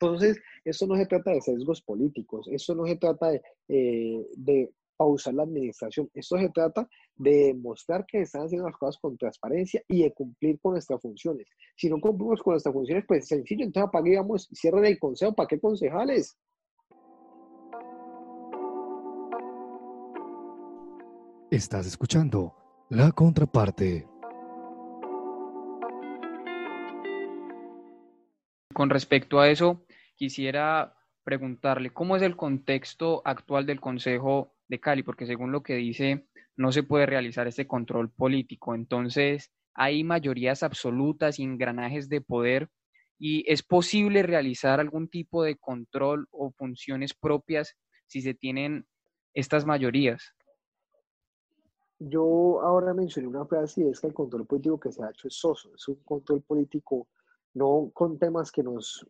Entonces, 0.00 0.40
esto 0.64 0.86
no 0.86 0.96
se 0.96 1.06
trata 1.06 1.32
de 1.32 1.40
sesgos 1.40 1.82
políticos, 1.82 2.48
esto 2.52 2.74
no 2.74 2.86
se 2.86 2.96
trata 2.96 3.30
de, 3.30 3.42
eh, 3.68 4.26
de 4.36 4.70
pausar 4.96 5.34
la 5.34 5.42
administración, 5.42 6.08
esto 6.14 6.38
se 6.38 6.48
trata 6.50 6.88
de 7.16 7.46
demostrar 7.46 8.06
que 8.06 8.20
están 8.20 8.42
haciendo 8.42 8.68
las 8.68 8.76
cosas 8.76 9.00
con 9.00 9.18
transparencia 9.18 9.82
y 9.88 10.02
de 10.02 10.12
cumplir 10.12 10.60
con 10.60 10.72
nuestras 10.72 11.00
funciones. 11.00 11.48
Si 11.76 11.90
no 11.90 12.00
cumplimos 12.00 12.42
con 12.42 12.52
nuestras 12.52 12.72
funciones, 12.72 13.04
pues 13.08 13.26
sencillo, 13.26 13.64
entonces 13.64 13.88
apaguemos, 13.88 14.48
cierren 14.54 14.84
el 14.84 14.98
consejo, 15.00 15.34
¿para 15.34 15.48
qué 15.48 15.58
concejales? 15.58 16.38
Estás 21.50 21.86
escuchando 21.86 22.54
La 22.88 23.10
Contraparte. 23.10 24.06
Con 28.74 28.90
respecto 28.90 29.40
a 29.40 29.50
eso, 29.50 29.80
quisiera 30.18 30.94
preguntarle 31.24 31.90
cómo 31.90 32.16
es 32.16 32.22
el 32.22 32.36
contexto 32.36 33.22
actual 33.24 33.64
del 33.64 33.80
Consejo 33.80 34.54
de 34.68 34.80
Cali, 34.80 35.02
porque 35.02 35.26
según 35.26 35.52
lo 35.52 35.62
que 35.62 35.76
dice, 35.76 36.28
no 36.56 36.72
se 36.72 36.82
puede 36.82 37.06
realizar 37.06 37.46
este 37.46 37.66
control 37.66 38.10
político. 38.10 38.74
Entonces, 38.74 39.52
hay 39.74 40.04
mayorías 40.04 40.62
absolutas 40.62 41.38
engranajes 41.38 42.08
de 42.08 42.20
poder 42.20 42.68
y 43.18 43.50
es 43.50 43.62
posible 43.62 44.22
realizar 44.22 44.80
algún 44.80 45.08
tipo 45.08 45.42
de 45.42 45.56
control 45.56 46.26
o 46.30 46.50
funciones 46.50 47.14
propias 47.14 47.76
si 48.06 48.20
se 48.20 48.34
tienen 48.34 48.86
estas 49.34 49.64
mayorías 49.64 50.34
yo 51.98 52.60
ahora 52.62 52.94
mencioné 52.94 53.28
una 53.28 53.44
frase 53.44 53.82
y 53.82 53.88
es 53.88 54.00
que 54.00 54.06
el 54.06 54.14
control 54.14 54.46
político 54.46 54.78
que 54.78 54.92
se 54.92 55.02
ha 55.02 55.10
hecho 55.10 55.28
es 55.28 55.34
soso, 55.34 55.74
es 55.74 55.88
un 55.88 55.96
control 56.04 56.42
político 56.42 57.08
no 57.54 57.90
con 57.92 58.18
temas 58.18 58.52
que 58.52 58.62
nos 58.62 59.04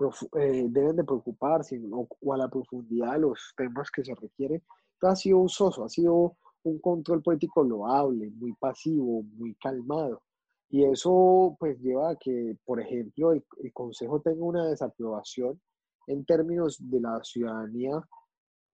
eh, 0.00 0.66
deben 0.68 0.96
de 0.96 1.04
preocupar, 1.04 1.64
sino 1.64 2.08
o 2.20 2.32
a 2.34 2.36
la 2.36 2.48
profundidad 2.48 3.14
de 3.14 3.20
los 3.20 3.52
temas 3.56 3.90
que 3.90 4.04
se 4.04 4.14
requieren. 4.14 4.62
ha 5.02 5.16
sido 5.16 5.38
un 5.38 5.48
soso, 5.48 5.84
ha 5.84 5.88
sido 5.88 6.36
un 6.64 6.78
control 6.80 7.22
político 7.22 7.62
loable, 7.62 8.30
muy 8.30 8.52
pasivo, 8.54 9.22
muy 9.36 9.54
calmado. 9.56 10.22
Y 10.70 10.84
eso 10.84 11.56
pues 11.58 11.78
lleva 11.80 12.10
a 12.10 12.16
que, 12.16 12.56
por 12.64 12.80
ejemplo, 12.80 13.32
el, 13.32 13.44
el 13.62 13.72
Consejo 13.72 14.20
tenga 14.20 14.44
una 14.44 14.66
desaprobación 14.66 15.60
en 16.08 16.24
términos 16.24 16.78
de 16.80 17.00
la 17.00 17.22
ciudadanía 17.22 18.02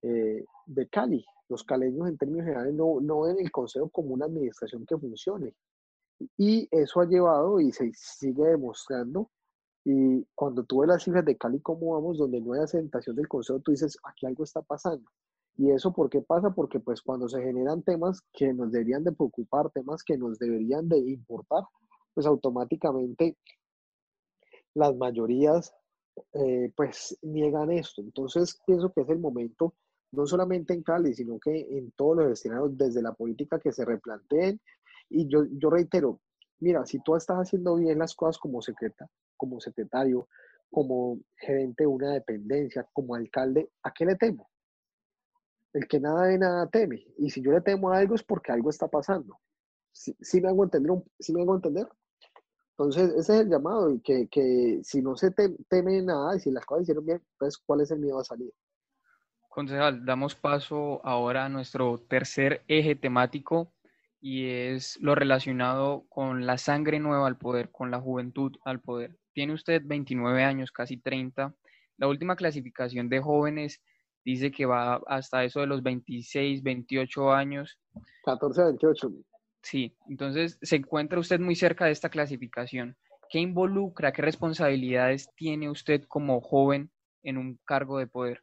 eh, 0.02 0.44
de 0.66 0.88
Cali. 0.88 1.24
Los 1.48 1.64
caleños 1.64 2.08
en 2.08 2.16
términos 2.16 2.46
generales 2.46 2.74
no, 2.74 3.00
no 3.00 3.22
ven 3.22 3.36
el 3.38 3.50
Consejo 3.50 3.88
como 3.90 4.14
una 4.14 4.26
administración 4.26 4.86
que 4.86 4.96
funcione. 4.96 5.54
Y 6.38 6.68
eso 6.70 7.00
ha 7.00 7.06
llevado 7.06 7.60
y 7.60 7.72
se 7.72 7.90
sigue 7.94 8.44
demostrando. 8.44 9.30
Y 9.84 10.24
cuando 10.34 10.64
tú 10.64 10.80
ves 10.80 10.88
las 10.88 11.02
cifras 11.02 11.24
de 11.24 11.36
Cali, 11.36 11.60
cómo 11.60 11.92
vamos, 11.94 12.18
donde 12.18 12.40
no 12.40 12.54
hay 12.54 12.60
asentación 12.60 13.16
del 13.16 13.28
Consejo, 13.28 13.60
tú 13.60 13.70
dices, 13.72 13.98
aquí 14.04 14.26
algo 14.26 14.44
está 14.44 14.62
pasando. 14.62 15.10
¿Y 15.56 15.70
eso 15.70 15.92
por 15.92 16.10
qué 16.10 16.20
pasa? 16.20 16.50
Porque 16.50 16.80
pues 16.80 17.02
cuando 17.02 17.28
se 17.28 17.40
generan 17.40 17.82
temas 17.82 18.22
que 18.32 18.52
nos 18.52 18.72
deberían 18.72 19.04
de 19.04 19.12
preocupar, 19.12 19.70
temas 19.70 20.02
que 20.02 20.16
nos 20.16 20.38
deberían 20.38 20.88
de 20.88 20.98
importar, 20.98 21.64
pues 22.12 22.26
automáticamente 22.26 23.36
las 24.74 24.96
mayorías 24.96 25.72
eh, 26.32 26.72
pues 26.74 27.16
niegan 27.22 27.70
esto. 27.70 28.02
Entonces 28.02 28.60
pienso 28.66 28.92
que 28.92 29.02
es 29.02 29.08
el 29.08 29.18
momento 29.18 29.74
no 30.14 30.26
solamente 30.26 30.74
en 30.74 30.82
Cali, 30.82 31.14
sino 31.14 31.38
que 31.38 31.76
en 31.76 31.90
todos 31.92 32.16
los 32.16 32.32
escenarios, 32.32 32.76
desde 32.76 33.02
la 33.02 33.12
política 33.12 33.58
que 33.58 33.72
se 33.72 33.84
replanteen. 33.84 34.60
Y 35.10 35.28
yo, 35.28 35.44
yo 35.58 35.70
reitero, 35.70 36.20
mira, 36.60 36.86
si 36.86 37.00
tú 37.00 37.16
estás 37.16 37.36
haciendo 37.36 37.76
bien 37.76 37.98
las 37.98 38.14
cosas 38.14 38.38
como, 38.38 38.62
secreta, 38.62 39.08
como 39.44 39.60
secretario, 39.60 40.26
como 40.70 41.18
gerente 41.36 41.84
de 41.84 41.88
una 41.88 42.12
dependencia, 42.12 42.88
como 42.94 43.14
alcalde, 43.14 43.70
¿a 43.82 43.92
qué 43.92 44.06
le 44.06 44.16
temo? 44.16 44.48
El 45.74 45.86
que 45.86 46.00
nada 46.00 46.26
de 46.26 46.38
nada 46.38 46.66
teme. 46.68 47.04
Y 47.18 47.28
si 47.28 47.42
yo 47.42 47.52
le 47.52 47.60
temo 47.60 47.90
a 47.90 47.98
algo 47.98 48.14
es 48.14 48.22
porque 48.22 48.52
algo 48.52 48.70
está 48.70 48.88
pasando. 48.88 49.38
¿Sí, 49.92 50.40
me 50.40 50.48
hago 50.48 50.64
entender? 50.64 50.92
¿Sí 51.18 51.32
me 51.32 51.42
hago 51.42 51.56
entender? 51.56 51.86
Entonces, 52.70 53.10
ese 53.10 53.34
es 53.34 53.40
el 53.42 53.50
llamado, 53.50 53.90
y 53.90 54.00
que, 54.00 54.26
que 54.28 54.80
si 54.82 55.00
no 55.00 55.14
se 55.14 55.30
teme 55.30 56.02
nada 56.02 56.34
y 56.34 56.40
si 56.40 56.50
las 56.50 56.64
cosas 56.64 56.82
hicieron 56.82 57.06
bien, 57.06 57.22
pues 57.38 57.58
¿cuál 57.58 57.82
es 57.82 57.90
el 57.92 58.00
miedo 58.00 58.18
a 58.18 58.24
salir? 58.24 58.52
Concejal, 59.48 60.04
damos 60.04 60.34
paso 60.34 61.00
ahora 61.04 61.44
a 61.44 61.48
nuestro 61.48 62.00
tercer 62.08 62.64
eje 62.66 62.96
temático 62.96 63.72
y 64.20 64.48
es 64.48 64.98
lo 65.00 65.14
relacionado 65.14 66.06
con 66.08 66.46
la 66.46 66.56
sangre 66.56 66.98
nueva 66.98 67.28
al 67.28 67.36
poder, 67.36 67.70
con 67.70 67.90
la 67.92 68.00
juventud 68.00 68.56
al 68.64 68.80
poder. 68.80 69.16
Tiene 69.34 69.52
usted 69.52 69.82
29 69.84 70.44
años, 70.44 70.70
casi 70.70 70.96
30. 70.96 71.54
La 71.98 72.08
última 72.08 72.36
clasificación 72.36 73.08
de 73.08 73.20
jóvenes 73.20 73.82
dice 74.24 74.50
que 74.50 74.64
va 74.64 75.02
hasta 75.06 75.44
eso 75.44 75.60
de 75.60 75.66
los 75.66 75.82
26, 75.82 76.62
28 76.62 77.32
años. 77.32 77.78
14 78.24 78.62
28. 78.62 79.12
Sí, 79.62 79.96
entonces 80.08 80.58
se 80.62 80.76
encuentra 80.76 81.18
usted 81.18 81.40
muy 81.40 81.56
cerca 81.56 81.86
de 81.86 81.92
esta 81.92 82.08
clasificación. 82.08 82.96
¿Qué 83.28 83.40
involucra, 83.40 84.12
qué 84.12 84.22
responsabilidades 84.22 85.28
tiene 85.36 85.68
usted 85.68 86.04
como 86.06 86.40
joven 86.40 86.90
en 87.22 87.38
un 87.38 87.58
cargo 87.64 87.98
de 87.98 88.06
poder? 88.06 88.42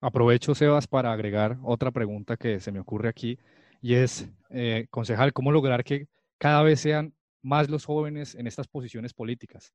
Aprovecho, 0.00 0.54
Sebas, 0.54 0.86
para 0.86 1.12
agregar 1.12 1.58
otra 1.62 1.90
pregunta 1.90 2.36
que 2.36 2.60
se 2.60 2.72
me 2.72 2.80
ocurre 2.80 3.08
aquí 3.08 3.38
y 3.82 3.94
es, 3.94 4.30
eh, 4.50 4.86
concejal, 4.90 5.32
¿cómo 5.32 5.52
lograr 5.52 5.84
que 5.84 6.08
cada 6.38 6.62
vez 6.62 6.80
sean 6.80 7.14
más 7.44 7.70
los 7.70 7.84
jóvenes 7.84 8.34
en 8.34 8.46
estas 8.46 8.66
posiciones 8.66 9.12
políticas? 9.12 9.72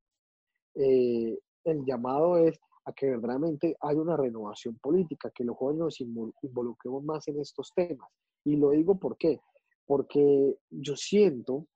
Eh, 0.76 1.38
el 1.64 1.86
llamado 1.86 2.38
es 2.38 2.60
a 2.86 2.94
que 2.94 3.08
verdaderamente 3.08 3.78
haya 3.82 4.02
una 4.02 4.18
renovación 4.18 4.76
política, 4.80 5.32
que 5.34 5.44
los 5.44 5.56
jóvenes 5.56 5.80
nos 5.80 6.02
involucremos 6.42 7.04
más 7.04 7.28
en 7.28 7.40
estos 7.40 7.72
temas. 7.76 8.10
Y 8.44 8.56
lo 8.56 8.72
digo 8.72 9.00
por 9.00 9.18
qué, 9.18 9.40
porque 9.86 10.58
yo 10.70 10.96
siento 10.96 11.68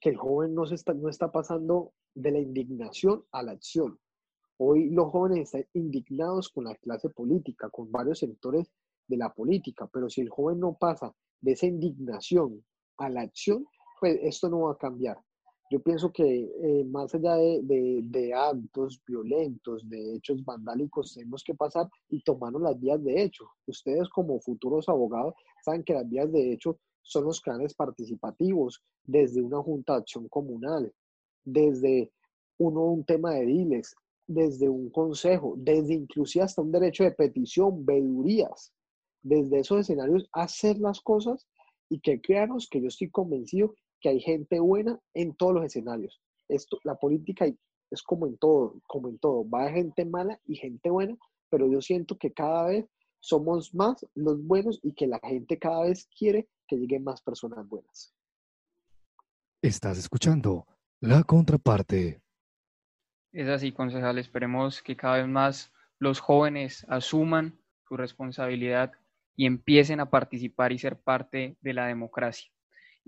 que 0.00 0.10
el 0.10 0.16
joven 0.16 0.54
no, 0.54 0.66
se 0.66 0.74
está, 0.74 0.92
no 0.92 1.08
está 1.08 1.32
pasando 1.32 1.92
de 2.14 2.32
la 2.32 2.38
indignación 2.38 3.24
a 3.32 3.42
la 3.42 3.52
acción. 3.52 3.98
Hoy 4.58 4.90
los 4.90 5.10
jóvenes 5.10 5.54
están 5.54 5.66
indignados 5.74 6.50
con 6.50 6.64
la 6.64 6.74
clase 6.76 7.08
política, 7.10 7.70
con 7.70 7.90
varios 7.90 8.18
sectores 8.18 8.70
de 9.06 9.16
la 9.16 9.32
política, 9.32 9.88
pero 9.90 10.08
si 10.10 10.20
el 10.20 10.30
joven 10.30 10.60
no 10.60 10.74
pasa 10.74 11.14
de 11.40 11.52
esa 11.52 11.66
indignación 11.66 12.64
a 12.98 13.08
la 13.08 13.22
acción, 13.22 13.66
pues 14.00 14.18
esto 14.22 14.48
no 14.48 14.62
va 14.62 14.72
a 14.72 14.78
cambiar. 14.78 15.18
Yo 15.68 15.80
pienso 15.80 16.12
que 16.12 16.22
eh, 16.22 16.84
más 16.84 17.12
allá 17.14 17.34
de, 17.34 18.00
de, 18.04 18.34
actos 18.34 19.02
violentos, 19.04 19.88
de 19.88 20.14
hechos 20.14 20.44
vandálicos, 20.44 21.14
tenemos 21.14 21.42
que 21.42 21.54
pasar 21.54 21.88
y 22.08 22.22
tomarnos 22.22 22.62
las 22.62 22.78
vías 22.78 23.02
de 23.02 23.22
hecho. 23.22 23.44
Ustedes 23.66 24.08
como 24.08 24.38
futuros 24.40 24.88
abogados 24.88 25.34
saben 25.64 25.82
que 25.82 25.94
las 25.94 26.08
vías 26.08 26.30
de 26.30 26.52
hecho 26.52 26.78
son 27.02 27.24
los 27.24 27.40
canales 27.40 27.74
participativos, 27.74 28.82
desde 29.04 29.42
una 29.42 29.60
junta 29.60 29.94
de 29.94 29.98
acción 30.00 30.28
comunal, 30.28 30.92
desde 31.44 32.12
uno, 32.58 32.84
un 32.84 33.04
tema 33.04 33.34
de 33.34 33.46
diles, 33.46 33.94
desde 34.26 34.68
un 34.68 34.90
consejo, 34.90 35.54
desde 35.56 35.94
inclusive 35.94 36.44
hasta 36.44 36.62
un 36.62 36.72
derecho 36.72 37.04
de 37.04 37.12
petición, 37.12 37.84
vedurías, 37.84 38.72
desde 39.22 39.60
esos 39.60 39.80
escenarios, 39.80 40.28
hacer 40.32 40.78
las 40.78 41.00
cosas 41.00 41.46
y 41.88 42.00
que 42.00 42.20
créanos 42.20 42.68
que 42.68 42.80
yo 42.80 42.88
estoy 42.88 43.10
convencido 43.10 43.74
que 44.00 44.08
hay 44.08 44.20
gente 44.20 44.60
buena 44.60 44.98
en 45.14 45.34
todos 45.34 45.54
los 45.54 45.64
escenarios. 45.64 46.20
Esto, 46.48 46.78
la 46.84 46.96
política 46.96 47.46
es 47.90 48.02
como 48.02 48.26
en 48.26 48.36
todo, 48.38 48.80
como 48.86 49.08
en 49.08 49.18
todo, 49.18 49.48
va 49.48 49.70
gente 49.70 50.04
mala 50.04 50.40
y 50.44 50.56
gente 50.56 50.90
buena, 50.90 51.16
pero 51.50 51.70
yo 51.70 51.80
siento 51.80 52.16
que 52.18 52.32
cada 52.32 52.66
vez 52.66 52.86
somos 53.20 53.74
más 53.74 54.06
los 54.14 54.44
buenos 54.44 54.80
y 54.82 54.92
que 54.92 55.06
la 55.06 55.18
gente 55.20 55.58
cada 55.58 55.82
vez 55.82 56.08
quiere 56.16 56.48
que 56.68 56.76
lleguen 56.76 57.04
más 57.04 57.22
personas 57.22 57.66
buenas. 57.68 58.14
Estás 59.62 59.98
escuchando 59.98 60.66
la 61.00 61.24
contraparte. 61.24 62.22
Es 63.32 63.48
así, 63.48 63.72
concejal. 63.72 64.18
Esperemos 64.18 64.82
que 64.82 64.96
cada 64.96 65.18
vez 65.18 65.28
más 65.28 65.72
los 65.98 66.20
jóvenes 66.20 66.86
asuman 66.88 67.58
su 67.88 67.96
responsabilidad 67.96 68.92
y 69.34 69.46
empiecen 69.46 70.00
a 70.00 70.10
participar 70.10 70.72
y 70.72 70.78
ser 70.78 70.98
parte 70.98 71.56
de 71.60 71.72
la 71.74 71.86
democracia. 71.86 72.50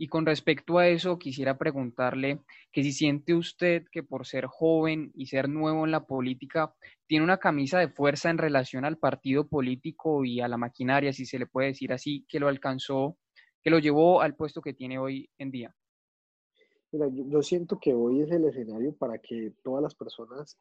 Y 0.00 0.06
con 0.06 0.24
respecto 0.24 0.78
a 0.78 0.86
eso, 0.86 1.18
quisiera 1.18 1.58
preguntarle 1.58 2.38
que 2.70 2.84
si 2.84 2.92
siente 2.92 3.34
usted 3.34 3.82
que 3.90 4.04
por 4.04 4.26
ser 4.26 4.46
joven 4.46 5.10
y 5.16 5.26
ser 5.26 5.48
nuevo 5.48 5.84
en 5.84 5.90
la 5.90 6.06
política, 6.06 6.72
tiene 7.08 7.24
una 7.24 7.38
camisa 7.38 7.80
de 7.80 7.88
fuerza 7.88 8.30
en 8.30 8.38
relación 8.38 8.84
al 8.84 8.96
partido 8.96 9.48
político 9.48 10.24
y 10.24 10.40
a 10.40 10.46
la 10.46 10.56
maquinaria, 10.56 11.12
si 11.12 11.26
se 11.26 11.40
le 11.40 11.46
puede 11.46 11.68
decir 11.68 11.92
así, 11.92 12.24
que 12.28 12.38
lo 12.38 12.46
alcanzó, 12.46 13.18
que 13.60 13.70
lo 13.70 13.80
llevó 13.80 14.20
al 14.20 14.36
puesto 14.36 14.62
que 14.62 14.72
tiene 14.72 15.00
hoy 15.00 15.28
en 15.36 15.50
día. 15.50 15.74
Mira, 16.92 17.08
yo, 17.10 17.42
siento 17.42 17.80
que 17.80 17.92
hoy 17.92 18.20
es 18.20 18.30
el 18.30 18.44
escenario 18.44 18.94
para 18.94 19.18
que 19.18 19.52
todas 19.64 19.82
las 19.82 19.96
personas 19.96 20.56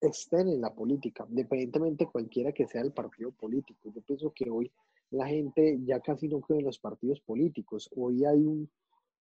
estén 0.00 0.46
en 0.46 0.60
la 0.60 0.72
política, 0.72 1.26
independientemente 1.28 2.06
cualquiera 2.06 2.52
que 2.52 2.68
sea 2.68 2.82
el 2.82 2.92
partido 2.92 3.32
político. 3.32 3.90
Yo 3.92 4.00
pienso 4.00 4.32
que 4.32 4.48
hoy 4.48 4.70
la 5.12 5.26
gente 5.26 5.78
ya 5.84 6.00
casi 6.00 6.26
no 6.26 6.40
cree 6.40 6.60
en 6.60 6.66
los 6.66 6.78
partidos 6.78 7.20
políticos. 7.20 7.88
Hoy 7.94 8.24
hay 8.24 8.38
un, 8.38 8.70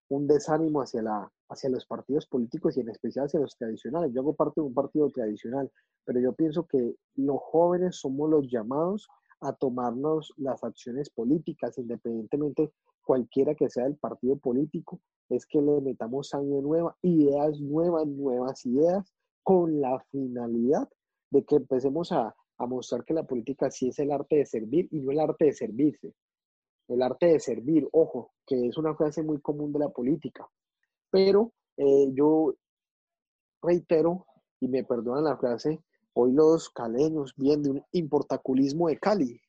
un 0.10 0.26
desánimo 0.26 0.82
hacia, 0.82 1.02
la, 1.02 1.32
hacia 1.50 1.70
los 1.70 1.86
partidos 1.86 2.26
políticos 2.28 2.78
y 2.78 2.80
en 2.80 2.90
especial 2.90 3.26
hacia 3.26 3.42
los 3.42 3.58
tradicionales. 3.58 4.14
Yo 4.14 4.22
hago 4.22 4.34
parte 4.34 4.62
de 4.62 4.68
un 4.68 4.74
partido 4.74 5.10
tradicional, 5.10 5.70
pero 6.06 6.22
yo 6.22 6.34
pienso 6.34 6.66
que 6.66 6.96
los 7.16 7.40
jóvenes 7.42 7.98
somos 7.98 8.30
los 8.30 8.50
llamados 8.50 9.10
a 9.42 9.54
tomarnos 9.54 10.34
las 10.38 10.64
acciones 10.64 11.10
políticas, 11.10 11.78
independientemente 11.78 12.72
cualquiera 13.04 13.54
que 13.54 13.70
sea 13.70 13.86
el 13.86 13.98
partido 13.98 14.38
político, 14.38 15.02
es 15.30 15.46
que 15.46 15.62
le 15.62 15.82
metamos 15.82 16.30
sangre 16.30 16.62
nueva, 16.62 16.96
ideas 17.02 17.60
nuevas, 17.60 18.08
nuevas 18.08 18.66
ideas, 18.66 19.12
con 19.44 19.82
la 19.82 20.00
finalidad 20.12 20.88
de 21.32 21.44
que 21.44 21.56
empecemos 21.56 22.12
a, 22.12 22.36
mostrar 22.68 23.04
que 23.04 23.14
la 23.14 23.24
política 23.24 23.70
sí 23.72 23.90
es 23.90 24.00
el 24.00 24.12
arte 24.12 24.38
de 24.38 24.46
servir 24.46 24.88
y 24.92 25.00
no 25.00 25.12
el 25.12 25.20
arte 25.20 25.46
de 25.46 25.54
servirse. 25.54 26.14
El 26.88 27.02
arte 27.02 27.28
de 27.28 27.40
servir, 27.40 27.88
ojo, 27.92 28.34
que 28.46 28.68
es 28.68 28.78
una 28.78 28.96
frase 28.96 29.24
muy 29.24 29.40
común 29.40 29.72
de 29.72 29.80
la 29.80 29.90
política. 29.90 30.48
Pero 31.10 31.54
eh, 31.78 32.12
yo 32.14 32.54
reitero, 33.62 34.26
y 34.60 34.68
me 34.68 34.84
perdonan 34.84 35.24
la 35.24 35.38
frase, 35.38 35.82
hoy 36.14 36.34
los 36.34 36.70
caleños 36.70 37.34
vienen 37.36 37.64
de 37.64 37.70
un 37.72 37.86
importaculismo 37.94 38.90
de 38.90 39.00
Cali. 39.00 39.42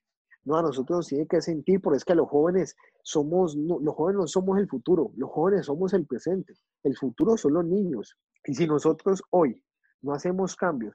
No, 0.45 0.57
a 0.57 0.63
nosotros 0.63 0.99
nos 0.99 1.07
tiene 1.07 1.27
que 1.27 1.41
sentir, 1.41 1.81
porque 1.81 1.99
es 1.99 2.05
que 2.05 2.15
los 2.15 2.29
jóvenes 2.29 2.77
somos, 3.03 3.55
los 3.57 3.95
jóvenes 3.95 4.21
no 4.21 4.27
somos 4.27 4.59
el 4.59 4.69
futuro, 4.69 5.13
los 5.17 5.31
jóvenes 5.31 5.67
somos 5.67 5.93
el 5.93 6.07
presente. 6.07 6.55
El 6.83 6.97
futuro 6.97 7.37
son 7.37 7.55
los 7.55 7.65
niños. 7.65 8.17
Y 8.45 8.55
si 8.55 8.67
nosotros 8.67 9.23
hoy 9.31 9.63
no 10.01 10.13
hacemos 10.13 10.57
cambios 10.57 10.95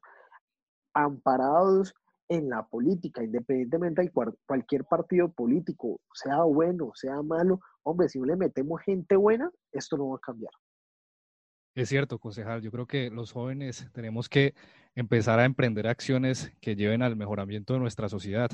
amparados 0.93 1.93
en 2.29 2.49
la 2.49 2.67
política, 2.67 3.23
independientemente 3.23 4.01
de 4.01 4.11
cualquier 4.45 4.85
partido 4.85 5.31
político, 5.31 6.01
sea 6.13 6.43
bueno, 6.43 6.91
sea 6.95 7.21
malo, 7.21 7.59
hombre, 7.83 8.09
si 8.09 8.19
no 8.19 8.25
le 8.25 8.35
metemos 8.35 8.81
gente 8.81 9.15
buena, 9.15 9.49
esto 9.71 9.97
no 9.97 10.09
va 10.09 10.17
a 10.17 10.19
cambiar. 10.19 10.51
Es 11.75 11.89
cierto, 11.89 12.17
concejal. 12.17 12.61
Yo 12.61 12.71
creo 12.71 12.87
que 12.87 13.11
los 13.11 13.31
jóvenes 13.31 13.87
tenemos 13.93 14.29
que 14.29 14.55
empezar 14.95 15.39
a 15.39 15.45
emprender 15.45 15.87
acciones 15.87 16.51
que 16.59 16.75
lleven 16.75 17.03
al 17.03 17.15
mejoramiento 17.15 17.73
de 17.73 17.79
nuestra 17.79 18.09
sociedad. 18.09 18.49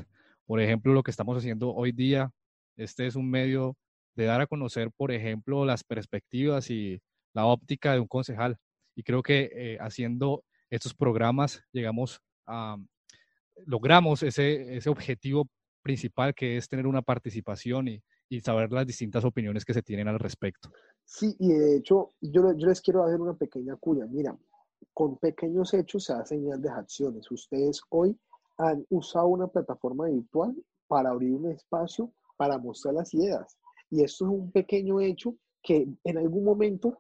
Por 0.46 0.60
ejemplo, 0.60 0.94
lo 0.94 1.04
que 1.04 1.12
estamos 1.12 1.38
haciendo 1.38 1.74
hoy 1.74 1.94
día, 1.94 2.32
este 2.76 3.08
es 3.08 3.16
un 3.16 3.30
medio 3.30 3.78
de 4.16 4.26
dar 4.26 4.42
a 4.42 4.48
conocer, 4.48 4.92
por 4.92 5.12
ejemplo, 5.12 5.64
las 5.64 5.84
perspectivas 5.86 6.70
y 6.70 7.02
la 7.34 7.46
óptica 7.46 7.94
de 7.94 8.02
un 8.02 8.08
concejal. 8.08 8.58
Y 8.94 9.04
creo 9.04 9.24
que 9.24 9.50
eh, 9.54 9.78
haciendo 9.80 10.44
estos 10.70 10.94
programas 10.94 11.64
llegamos 11.72 12.20
a, 12.46 12.76
logramos 13.66 14.24
ese, 14.24 14.76
ese 14.76 14.90
objetivo 14.90 15.48
principal 15.82 16.34
que 16.34 16.58
es 16.58 16.68
tener 16.68 16.88
una 16.88 17.02
participación 17.02 17.88
y, 17.88 18.04
y 18.30 18.42
saber 18.42 18.72
las 18.72 18.88
distintas 18.88 19.24
opiniones 19.26 19.66
que 19.66 19.74
se 19.74 19.82
tienen 19.82 20.08
al 20.08 20.20
respecto. 20.20 20.72
Sí, 21.06 21.36
y 21.40 21.50
de 21.50 21.78
hecho, 21.78 22.10
yo, 22.22 22.54
yo 22.58 22.68
les 22.68 22.82
quiero 22.82 23.04
hacer 23.04 23.20
una 23.20 23.34
pequeña 23.34 23.76
cuya. 23.76 24.06
Mira, 24.06 24.36
con 24.94 25.18
pequeños 25.18 25.74
hechos 25.74 26.06
se 26.06 26.14
hacen 26.14 26.46
grandes 26.46 26.72
acciones. 26.72 27.30
Ustedes 27.30 27.82
hoy 27.90 28.18
han 28.58 28.86
usado 28.90 29.28
una 29.28 29.48
plataforma 29.48 30.08
virtual 30.08 30.56
para 30.88 31.10
abrir 31.10 31.34
un 31.34 31.52
espacio 31.52 32.12
para 32.38 32.58
mostrar 32.58 32.96
las 32.96 33.14
ideas. 33.14 33.58
Y 33.90 34.04
esto 34.04 34.26
es 34.26 34.32
un 34.32 34.52
pequeño 34.52 35.00
hecho 35.00 35.36
que 35.62 35.88
en 36.04 36.18
algún 36.18 36.44
momento 36.44 37.00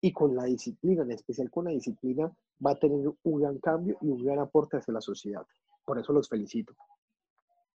y 0.00 0.12
con 0.12 0.36
la 0.36 0.44
disciplina, 0.44 1.02
en 1.02 1.12
especial 1.12 1.50
con 1.50 1.64
la 1.64 1.70
disciplina, 1.70 2.30
va 2.64 2.72
a 2.72 2.78
tener 2.78 3.10
un 3.22 3.40
gran 3.40 3.58
cambio 3.58 3.96
y 4.00 4.08
un 4.08 4.24
gran 4.24 4.38
aporte 4.38 4.76
hacia 4.76 4.94
la 4.94 5.00
sociedad. 5.00 5.46
Por 5.86 5.98
eso 5.98 6.12
los 6.12 6.28
felicito. 6.28 6.74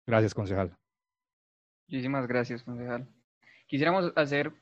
Gracias, 0.06 0.32
concejal. 0.32 0.74
Muchísimas 1.88 2.26
gracias, 2.26 2.62
concejal. 2.62 3.06
Quisiéramos 3.66 4.12
hacer 4.16 4.52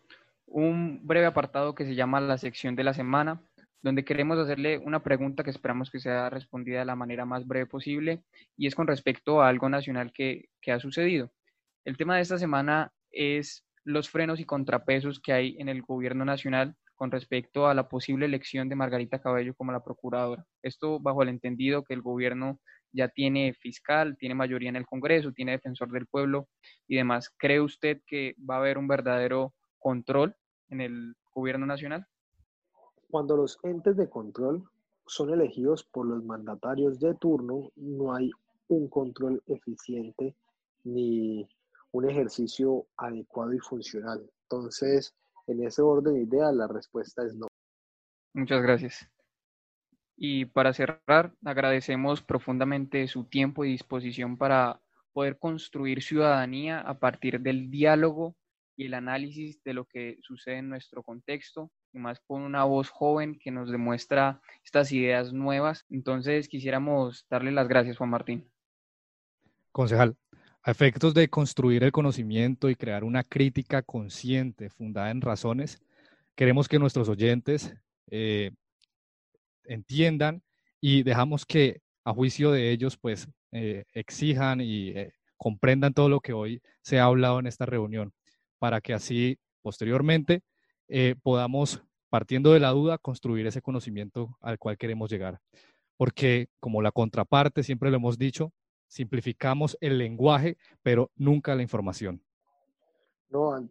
un 0.46 1.06
breve 1.06 1.26
apartado 1.26 1.74
que 1.74 1.84
se 1.84 1.94
llama 1.94 2.20
la 2.20 2.38
sección 2.38 2.74
de 2.74 2.84
la 2.84 2.94
semana, 2.94 3.42
donde 3.82 4.04
queremos 4.04 4.38
hacerle 4.38 4.78
una 4.78 5.02
pregunta 5.02 5.44
que 5.44 5.50
esperamos 5.50 5.90
que 5.90 6.00
sea 6.00 6.30
respondida 6.30 6.78
de 6.78 6.84
la 6.86 6.96
manera 6.96 7.26
más 7.26 7.46
breve 7.46 7.66
posible 7.66 8.24
y 8.56 8.66
es 8.66 8.74
con 8.74 8.86
respecto 8.86 9.42
a 9.42 9.48
algo 9.48 9.68
nacional 9.68 10.12
que, 10.12 10.48
que 10.62 10.72
ha 10.72 10.80
sucedido. 10.80 11.30
El 11.84 11.98
tema 11.98 12.16
de 12.16 12.22
esta 12.22 12.38
semana 12.38 12.92
es 13.12 13.66
los 13.84 14.08
frenos 14.08 14.40
y 14.40 14.46
contrapesos 14.46 15.20
que 15.20 15.34
hay 15.34 15.56
en 15.58 15.68
el 15.68 15.82
gobierno 15.82 16.24
nacional 16.24 16.76
con 16.94 17.10
respecto 17.10 17.66
a 17.66 17.74
la 17.74 17.88
posible 17.88 18.24
elección 18.24 18.70
de 18.70 18.76
Margarita 18.76 19.20
Cabello 19.20 19.54
como 19.54 19.72
la 19.72 19.84
procuradora. 19.84 20.46
Esto 20.62 20.98
bajo 21.00 21.22
el 21.22 21.28
entendido 21.28 21.84
que 21.84 21.92
el 21.92 22.00
gobierno 22.00 22.60
ya 22.94 23.08
tiene 23.08 23.52
fiscal, 23.54 24.16
tiene 24.16 24.34
mayoría 24.34 24.68
en 24.68 24.76
el 24.76 24.86
Congreso, 24.86 25.32
tiene 25.32 25.52
defensor 25.52 25.90
del 25.90 26.06
pueblo 26.06 26.48
y 26.86 26.96
demás. 26.96 27.30
¿Cree 27.36 27.60
usted 27.60 28.00
que 28.06 28.36
va 28.48 28.54
a 28.54 28.58
haber 28.58 28.78
un 28.78 28.86
verdadero 28.86 29.52
control 29.78 30.34
en 30.68 30.80
el 30.80 31.14
gobierno 31.34 31.66
nacional? 31.66 32.06
Cuando 33.10 33.36
los 33.36 33.58
entes 33.64 33.96
de 33.96 34.08
control 34.08 34.64
son 35.06 35.30
elegidos 35.30 35.84
por 35.84 36.06
los 36.06 36.24
mandatarios 36.24 37.00
de 37.00 37.14
turno, 37.14 37.70
no 37.76 38.14
hay 38.14 38.30
un 38.68 38.88
control 38.88 39.42
eficiente 39.46 40.34
ni 40.84 41.46
un 41.92 42.08
ejercicio 42.08 42.86
adecuado 42.96 43.52
y 43.52 43.58
funcional. 43.58 44.28
Entonces, 44.42 45.14
en 45.46 45.64
ese 45.64 45.82
orden 45.82 46.16
ideal, 46.16 46.56
la 46.56 46.68
respuesta 46.68 47.24
es 47.24 47.34
no. 47.34 47.46
Muchas 48.32 48.62
gracias. 48.62 49.13
Y 50.16 50.46
para 50.46 50.72
cerrar, 50.72 51.32
agradecemos 51.44 52.22
profundamente 52.22 53.06
su 53.08 53.24
tiempo 53.24 53.64
y 53.64 53.70
disposición 53.70 54.36
para 54.36 54.80
poder 55.12 55.38
construir 55.38 56.02
ciudadanía 56.02 56.80
a 56.80 56.98
partir 56.98 57.40
del 57.40 57.70
diálogo 57.70 58.36
y 58.76 58.86
el 58.86 58.94
análisis 58.94 59.62
de 59.62 59.74
lo 59.74 59.84
que 59.84 60.18
sucede 60.20 60.58
en 60.58 60.68
nuestro 60.68 61.02
contexto, 61.02 61.70
y 61.92 61.98
más 61.98 62.20
con 62.26 62.42
una 62.42 62.64
voz 62.64 62.90
joven 62.90 63.38
que 63.38 63.52
nos 63.52 63.70
demuestra 63.70 64.40
estas 64.64 64.90
ideas 64.90 65.32
nuevas. 65.32 65.84
Entonces, 65.90 66.48
quisiéramos 66.48 67.24
darle 67.30 67.52
las 67.52 67.68
gracias, 67.68 67.96
Juan 67.96 68.10
Martín. 68.10 68.50
Concejal, 69.70 70.16
a 70.62 70.70
efectos 70.70 71.14
de 71.14 71.28
construir 71.28 71.84
el 71.84 71.92
conocimiento 71.92 72.68
y 72.68 72.74
crear 72.74 73.04
una 73.04 73.22
crítica 73.22 73.82
consciente 73.82 74.70
fundada 74.70 75.10
en 75.10 75.20
razones, 75.20 75.80
queremos 76.34 76.68
que 76.68 76.78
nuestros 76.78 77.08
oyentes 77.08 77.76
eh, 78.10 78.50
entiendan 79.64 80.42
y 80.80 81.02
dejamos 81.02 81.46
que 81.46 81.80
a 82.04 82.12
juicio 82.12 82.52
de 82.52 82.70
ellos 82.70 82.96
pues 82.96 83.28
eh, 83.52 83.84
exijan 83.92 84.60
y 84.60 84.88
eh, 84.90 85.14
comprendan 85.36 85.94
todo 85.94 86.08
lo 86.08 86.20
que 86.20 86.32
hoy 86.32 86.62
se 86.82 86.98
ha 86.98 87.04
hablado 87.04 87.38
en 87.38 87.46
esta 87.46 87.66
reunión 87.66 88.12
para 88.58 88.80
que 88.80 88.94
así 88.94 89.38
posteriormente 89.62 90.42
eh, 90.88 91.16
podamos, 91.22 91.82
partiendo 92.10 92.52
de 92.52 92.60
la 92.60 92.70
duda, 92.70 92.98
construir 92.98 93.46
ese 93.46 93.62
conocimiento 93.62 94.36
al 94.40 94.58
cual 94.58 94.76
queremos 94.76 95.10
llegar. 95.10 95.40
Porque 95.96 96.48
como 96.60 96.82
la 96.82 96.92
contraparte, 96.92 97.62
siempre 97.62 97.90
lo 97.90 97.96
hemos 97.96 98.18
dicho, 98.18 98.52
simplificamos 98.88 99.76
el 99.80 99.98
lenguaje, 99.98 100.56
pero 100.82 101.10
nunca 101.16 101.54
la 101.54 101.62
información. 101.62 102.22
No, 103.30 103.68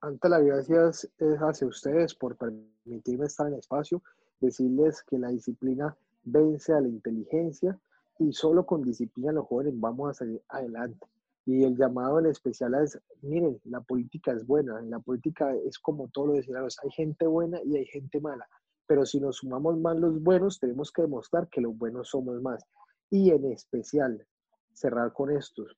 ante 0.00 0.28
las 0.28 0.42
gracias 0.42 1.10
es 1.18 1.38
hacia 1.38 1.66
ustedes 1.66 2.14
por 2.14 2.36
permitirme 2.36 3.26
estar 3.26 3.46
en 3.46 3.54
el 3.54 3.60
espacio, 3.60 4.02
decirles 4.40 5.02
que 5.02 5.18
la 5.18 5.28
disciplina 5.28 5.96
vence 6.24 6.72
a 6.72 6.80
la 6.80 6.88
inteligencia 6.88 7.78
y 8.18 8.32
solo 8.32 8.64
con 8.66 8.82
disciplina 8.82 9.32
los 9.32 9.46
jóvenes 9.46 9.78
vamos 9.78 10.10
a 10.10 10.14
salir 10.14 10.42
adelante. 10.48 11.06
Y 11.44 11.62
el 11.62 11.76
llamado 11.76 12.18
en 12.18 12.26
especial 12.26 12.74
es, 12.74 12.98
miren, 13.22 13.60
la 13.64 13.80
política 13.80 14.32
es 14.32 14.44
buena, 14.46 14.80
en 14.80 14.90
la 14.90 14.98
política 14.98 15.54
es 15.54 15.78
como 15.78 16.08
todo 16.08 16.28
lo 16.28 16.32
decían, 16.32 16.64
hay 16.64 16.90
gente 16.90 17.26
buena 17.26 17.60
y 17.64 17.76
hay 17.76 17.86
gente 17.86 18.20
mala, 18.20 18.48
pero 18.86 19.06
si 19.06 19.20
nos 19.20 19.36
sumamos 19.36 19.78
más 19.78 19.96
los 19.96 20.20
buenos, 20.22 20.58
tenemos 20.58 20.90
que 20.90 21.02
demostrar 21.02 21.48
que 21.48 21.60
los 21.60 21.76
buenos 21.76 22.08
somos 22.08 22.40
más. 22.42 22.64
Y 23.10 23.30
en 23.30 23.44
especial, 23.52 24.26
cerrar 24.72 25.12
con 25.12 25.30
estos, 25.30 25.76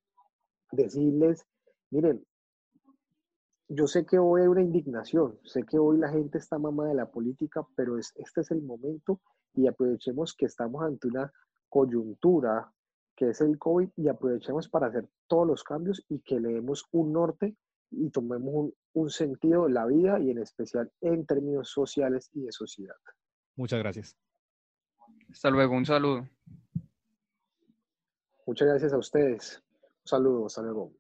decirles, 0.73 1.47
miren, 1.91 2.25
yo 3.69 3.87
sé 3.87 4.07
que 4.07 4.19
hoy 4.19 4.43
hay 4.43 4.49
una 4.49 4.63
indignación, 4.63 5.39
sé 5.45 5.63
que 5.65 5.79
hoy 5.79 5.99
la 5.99 6.09
gente 6.09 6.39
está 6.39 6.59
mamada 6.59 6.89
de 6.89 6.95
la 6.95 7.11
política, 7.11 7.67
pero 7.77 7.99
es, 7.99 8.13
este 8.17 8.41
es 8.41 8.51
el 8.51 8.63
momento 8.63 9.21
y 9.55 9.67
aprovechemos 9.67 10.35
que 10.35 10.47
estamos 10.47 10.83
ante 10.83 11.09
una 11.09 11.33
coyuntura 11.69 12.73
que 13.15 13.31
es 13.31 13.41
el 13.41 13.59
COVID 13.59 13.91
y 13.97 14.09
aprovechemos 14.09 14.69
para 14.69 14.87
hacer 14.87 15.09
todos 15.27 15.47
los 15.47 15.65
cambios 15.65 16.05
y 16.09 16.21
que 16.21 16.41
le 16.41 16.51
demos 16.51 16.87
un 16.93 17.13
norte 17.13 17.57
y 17.91 18.11
tomemos 18.11 18.55
un, 18.55 18.75
un 18.95 19.11
sentido 19.11 19.67
de 19.67 19.73
la 19.73 19.87
vida 19.87 20.19
y 20.21 20.31
en 20.31 20.39
especial 20.39 20.91
en 21.01 21.27
términos 21.27 21.69
sociales 21.69 22.31
y 22.33 22.43
de 22.43 22.53
sociedad. 22.53 22.97
Muchas 23.57 23.81
gracias. 23.81 24.17
Hasta 25.31 25.51
luego, 25.51 25.75
un 25.75 25.85
saludo. 25.85 26.29
Muchas 28.47 28.69
gracias 28.69 28.93
a 28.93 28.99
ustedes. 28.99 29.63
Un 29.83 30.09
saludo, 30.09 30.47
hasta 30.47 30.63
luego. 30.63 30.93